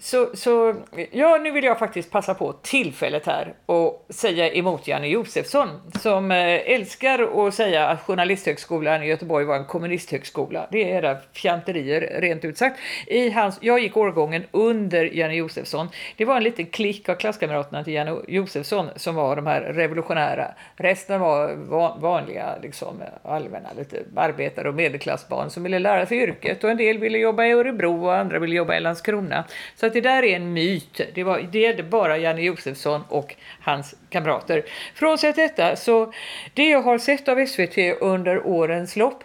[0.01, 0.75] så, så
[1.11, 5.69] ja, nu vill jag faktiskt passa på tillfället här och säga emot Janne Josefsson
[6.01, 10.67] som eh, älskar att säga att Journalisthögskolan i Göteborg var en kommunisthögskola.
[10.71, 12.79] Det är era fjanterier rent ut sagt.
[13.07, 15.89] I hans, jag gick årgången under Janne Josefsson.
[16.17, 20.55] Det var en liten klick av klasskamraterna till Janne Josefsson som var de här revolutionära.
[20.77, 21.55] Resten var
[22.01, 26.99] vanliga, liksom allmänna, lite arbetare och medelklassbarn som ville lära sig yrket och en del
[26.99, 29.45] ville jobba i Örebro och andra ville jobba i Landskrona.
[29.77, 31.01] Så att det där är en myt.
[31.15, 34.65] Det, var, det gällde bara Janne Josefsson och hans kamrater.
[34.95, 36.13] Frånsett detta, så
[36.55, 39.25] det jag har sett av SVT under årens lopp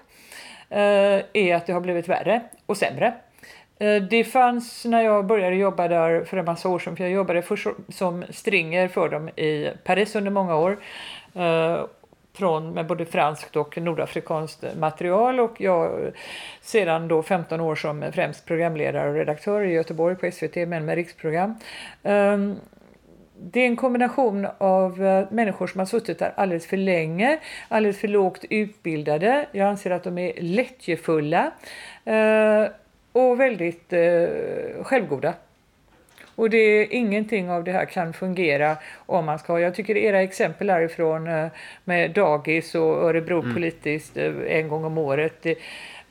[0.70, 0.80] eh,
[1.34, 3.14] är att det har blivit värre och sämre.
[3.80, 7.14] Eh, det fanns när jag började jobba där för en massa år sedan, för jag
[7.14, 10.80] jobbade först som stringer för dem i Paris under många år.
[11.36, 11.86] Eh,
[12.36, 16.12] från med både franskt och nordafrikanskt material och jag
[16.62, 20.96] sedan då 15 år som främst programledare och redaktör i Göteborg på SVT men med
[20.96, 21.56] riksprogram.
[22.04, 22.56] Ehm,
[23.38, 28.00] det är en kombination av eh, människor som har suttit där alldeles för länge, alldeles
[28.00, 29.46] för lågt utbildade.
[29.52, 31.52] Jag anser att de är lättjefulla
[32.06, 32.68] eh,
[33.12, 34.28] och väldigt eh,
[34.84, 35.34] självgoda.
[36.36, 40.22] Och det är ingenting av det här kan fungera om man ska Jag tycker era
[40.22, 41.48] exempel härifrån eh,
[41.84, 43.54] med dagis och Örebro mm.
[43.54, 45.34] politiskt eh, en gång om året.
[45.42, 45.58] Det,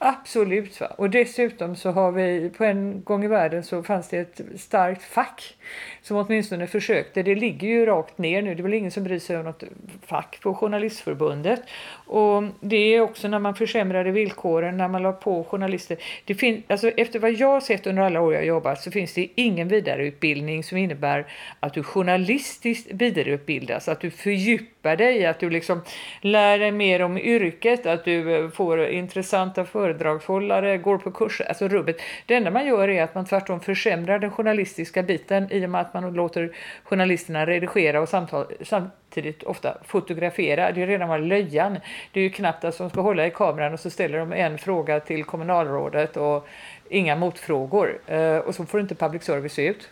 [0.04, 0.80] Absolut.
[0.80, 0.86] Va?
[0.86, 5.02] Och dessutom så har vi, på en gång i världen så fanns det ett starkt
[5.02, 5.56] fack
[6.02, 7.22] som åtminstone försökte.
[7.22, 8.54] Det ligger ju rakt ner nu.
[8.54, 9.64] Det är väl ingen som bryr sig om något
[10.06, 11.62] fack på Journalistförbundet.
[12.06, 15.96] Och det är också när man försämrade villkoren, när man la på journalister.
[16.24, 19.14] Det fin- alltså efter vad jag har sett under alla år jag jobbat så finns
[19.14, 21.26] det ingen vidareutbildning som innebär
[21.60, 25.80] att du journalistiskt vidareutbildas, att du fördjupar dig, att du liksom
[26.20, 31.44] lär dig mer om yrket, att du eh, får intressanta föreläsningar föredragshållare, går på kurser,
[31.48, 31.96] alltså rubbet.
[32.26, 35.80] Det enda man gör är att man tvärtom försämrar den journalistiska biten i och med
[35.80, 36.52] att man låter
[36.84, 40.72] journalisterna redigera och samtal, samtidigt ofta fotografera.
[40.72, 41.78] Det är redan var löjan.
[42.12, 44.58] Det är ju knappt att de ska hålla i kameran och så ställer de en
[44.58, 46.46] fråga till kommunalrådet och
[46.90, 47.98] inga motfrågor.
[48.06, 49.88] Eh, och så får inte public service se ut.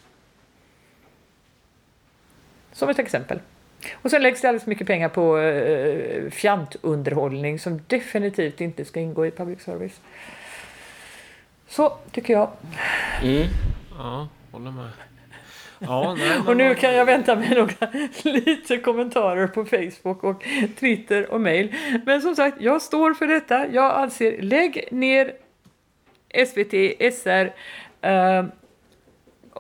[2.73, 3.41] Som ett exempel.
[3.93, 9.27] Och sen läggs det alldeles mycket pengar på eh, fjantunderhållning som definitivt inte ska ingå
[9.27, 10.01] i public service.
[11.69, 12.51] Så tycker jag.
[13.23, 13.47] Mm.
[13.99, 14.91] Ja, håller med.
[15.79, 17.91] Ja, nej, och nu kan jag vänta mig några
[18.23, 20.45] lite kommentarer på Facebook och
[20.79, 21.75] Twitter och mail.
[22.07, 23.67] Men som sagt, jag står för detta.
[23.69, 25.33] Jag anser lägg ner
[26.47, 26.73] SVT,
[27.15, 27.53] SR,
[28.01, 28.45] eh,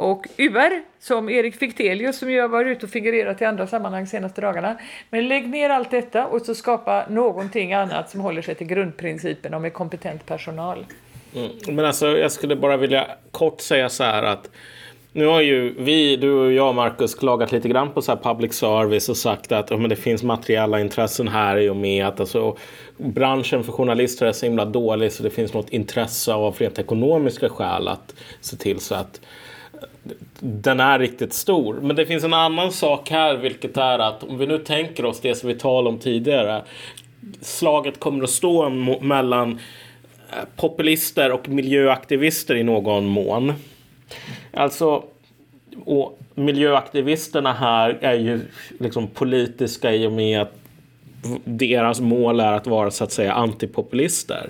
[0.00, 4.06] och UR som Erik Fichtelius som ju har varit ute och figurerat i andra sammanhang
[4.06, 4.76] senaste dagarna.
[5.10, 9.54] Men lägg ner allt detta och så skapa någonting annat som håller sig till grundprincipen
[9.54, 10.86] om kompetent personal.
[11.34, 11.50] Mm.
[11.76, 14.50] Men alltså jag skulle bara vilja kort säga så här att
[15.12, 19.08] nu har ju vi, du och jag Marcus, klagat lite grann på så public service
[19.08, 22.56] och sagt att oh, men det finns materiella intressen här i och med att alltså,
[22.96, 27.48] branschen för journalister är så himla dålig så det finns något intresse av rent ekonomiska
[27.48, 29.20] skäl att se till så att
[30.40, 31.74] den är riktigt stor.
[31.82, 35.20] Men det finns en annan sak här, vilket är att om vi nu tänker oss
[35.20, 36.62] det som vi talade om tidigare.
[37.40, 38.68] Slaget kommer att stå
[39.00, 39.58] mellan
[40.30, 43.52] eh, populister och miljöaktivister i någon mån.
[44.52, 45.04] Alltså,
[45.84, 48.40] och miljöaktivisterna här är ju
[48.80, 50.54] liksom politiska i och med att
[51.44, 54.48] deras mål är att vara så att säga antipopulister.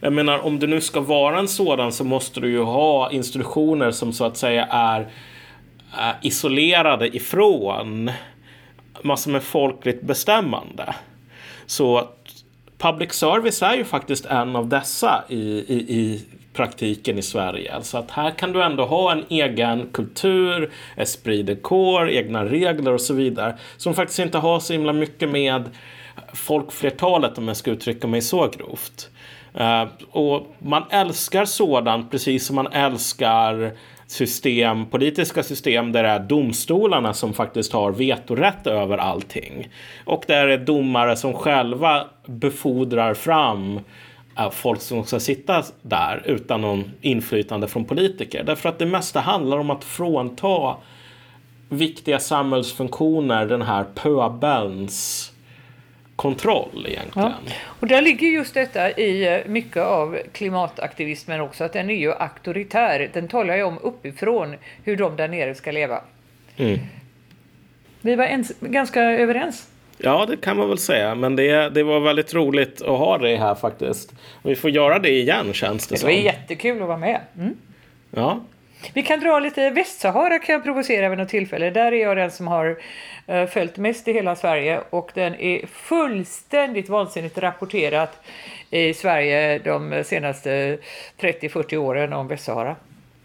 [0.00, 3.90] Jag menar om du nu ska vara en sådan så måste du ju ha institutioner
[3.90, 5.06] som så att säga är
[5.98, 8.10] Eh, isolerade ifrån
[9.02, 10.94] massor med folkligt bestämmande.
[11.66, 12.08] Så
[12.78, 17.74] public service är ju faktiskt en av dessa i, i, i praktiken i Sverige.
[17.74, 22.92] Alltså att här kan du ändå ha en egen kultur, esprit de corps, egna regler
[22.92, 23.58] och så vidare.
[23.76, 25.70] Som faktiskt inte har så himla mycket med
[26.32, 29.10] folkflertalet om jag ska uttrycka mig så grovt.
[29.60, 33.72] Uh, och man älskar sådant precis som man älskar
[34.12, 39.68] system, politiska system där det är domstolarna som faktiskt har vetorätt över allting.
[40.04, 43.80] Och där det är domare som själva befordrar fram
[44.38, 48.44] eh, folk som ska sitta där utan någon inflytande från politiker.
[48.44, 50.76] Därför att det mesta handlar om att frånta
[51.68, 55.31] viktiga samhällsfunktioner den här pöbelns
[56.22, 57.32] kontroll egentligen.
[57.46, 57.52] Ja.
[57.64, 62.12] Och där ligger just detta i eh, mycket av klimataktivismen också, att den är ju
[62.12, 63.10] auktoritär.
[63.12, 64.54] Den talar ju om uppifrån
[64.84, 66.00] hur de där nere ska leva.
[66.56, 66.78] Mm.
[68.00, 69.68] Vi var ens, ganska överens.
[69.98, 71.14] Ja, det kan man väl säga.
[71.14, 74.12] Men det, det var väldigt roligt att ha det här faktiskt.
[74.42, 76.08] Vi får göra det igen känns det, det som.
[76.08, 77.20] Det var jättekul att vara med.
[77.38, 77.56] Mm.
[78.10, 78.40] Ja.
[78.94, 81.70] Vi kan dra lite Västsahara kan jag provocera vid något tillfälle.
[81.70, 82.78] Där är jag den som har
[83.30, 88.20] uh, följt mest i hela Sverige och den är fullständigt vansinnigt rapporterat
[88.70, 90.78] i Sverige de senaste
[91.20, 92.76] 30-40 åren om Västsahara.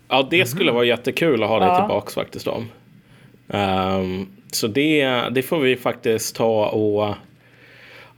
[0.10, 1.80] Ja, det skulle vara jättekul att ha det ja.
[1.80, 2.72] tillbaks faktiskt om.
[3.48, 7.16] Um, så det, det får vi faktiskt ta och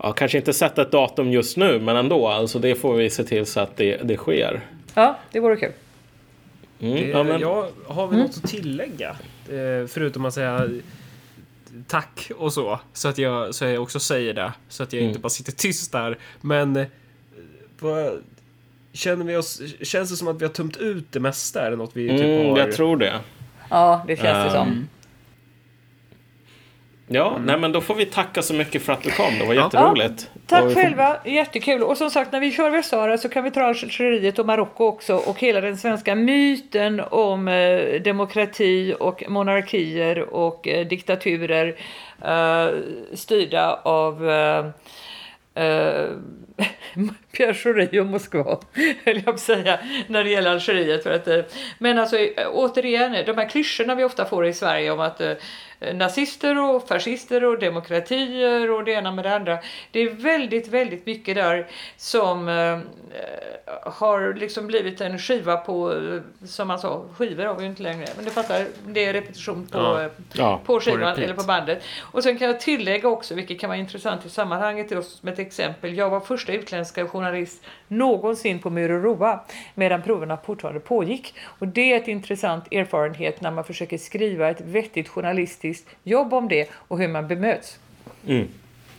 [0.03, 2.27] ja, kanske inte sätta ett datum just nu, men ändå.
[2.27, 4.61] Alltså det får vi se till så att det, det sker.
[4.93, 5.71] Ja, det vore kul.
[6.79, 7.41] Mm, det, ja, men...
[7.41, 8.27] Jag har vi mm.
[8.27, 9.09] något att tillägga?
[9.49, 10.69] Eh, förutom att säga
[11.87, 12.79] tack och så.
[12.93, 14.53] Så att jag, så jag också säger det.
[14.69, 15.09] Så att jag mm.
[15.09, 16.17] inte bara sitter tyst där.
[16.41, 16.87] Men eh,
[17.79, 18.23] vad,
[18.93, 21.61] känner vi oss, känns det som att vi har tömt ut det mesta?
[21.61, 22.57] Är det något vi typ mm, har...
[22.59, 23.19] Jag tror det.
[23.69, 24.87] Ja, det känns det som.
[27.11, 27.45] Ja, mm.
[27.45, 29.39] nej men då får vi tacka så mycket för att du kom.
[29.39, 30.29] Det var jätteroligt.
[30.33, 31.83] Ja, tack själva, jättekul.
[31.83, 35.15] Och som sagt, när vi kör Västsahara så kan vi ta Algeriet och Marocko också
[35.15, 41.75] och hela den svenska myten om eh, demokrati och monarkier och eh, diktaturer
[42.25, 42.67] eh,
[43.13, 44.65] styrda av eh,
[45.63, 46.09] eh
[47.31, 48.57] Pierre Schori och Moskva,
[49.05, 51.03] höll jag på säga, när det gäller Algeriet.
[51.03, 51.39] För att, eh,
[51.77, 52.17] men alltså
[52.53, 55.35] återigen, de här klyschorna vi ofta får i Sverige om att Eh,
[55.93, 59.57] nazister och fascister och demokratier och det ena med det andra.
[59.91, 62.79] Det är väldigt, väldigt mycket där som eh,
[63.83, 67.83] har liksom blivit en skiva på, eh, som man sa, skivor har vi ju inte
[67.83, 70.03] längre, men det fattar, det är repetition på, ja.
[70.03, 71.83] Eh, ja, på skivan på eller på bandet.
[71.99, 75.97] Och sen kan jag tillägga också, vilket kan vara intressant i sammanhanget, som ett exempel,
[75.97, 79.39] jag var första utländska journalist någonsin på Mururoa
[79.75, 81.33] medan proverna fortfarande pågick.
[81.43, 85.68] Och det är ett intressant erfarenhet när man försöker skriva ett vettigt journalistiskt
[86.03, 87.79] jobb om det och hur man bemöts.
[88.27, 88.47] Mm.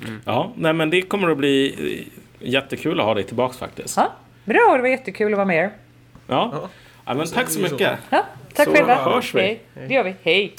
[0.06, 0.20] Mm.
[0.24, 2.06] Ja, nej men det kommer att bli
[2.38, 3.97] jättekul att ha dig tillbaks faktiskt.
[3.97, 4.12] Ja,
[4.44, 5.70] Bra, det var jättekul att vara med er.
[6.26, 6.68] Ja, ja.
[7.06, 7.98] ja men tack så mycket.
[8.10, 8.24] Ja,
[8.55, 8.94] tack så själva.
[8.94, 9.40] hörs vi.
[9.40, 9.60] Hej.
[9.88, 10.14] Det gör vi.
[10.22, 10.55] Hej.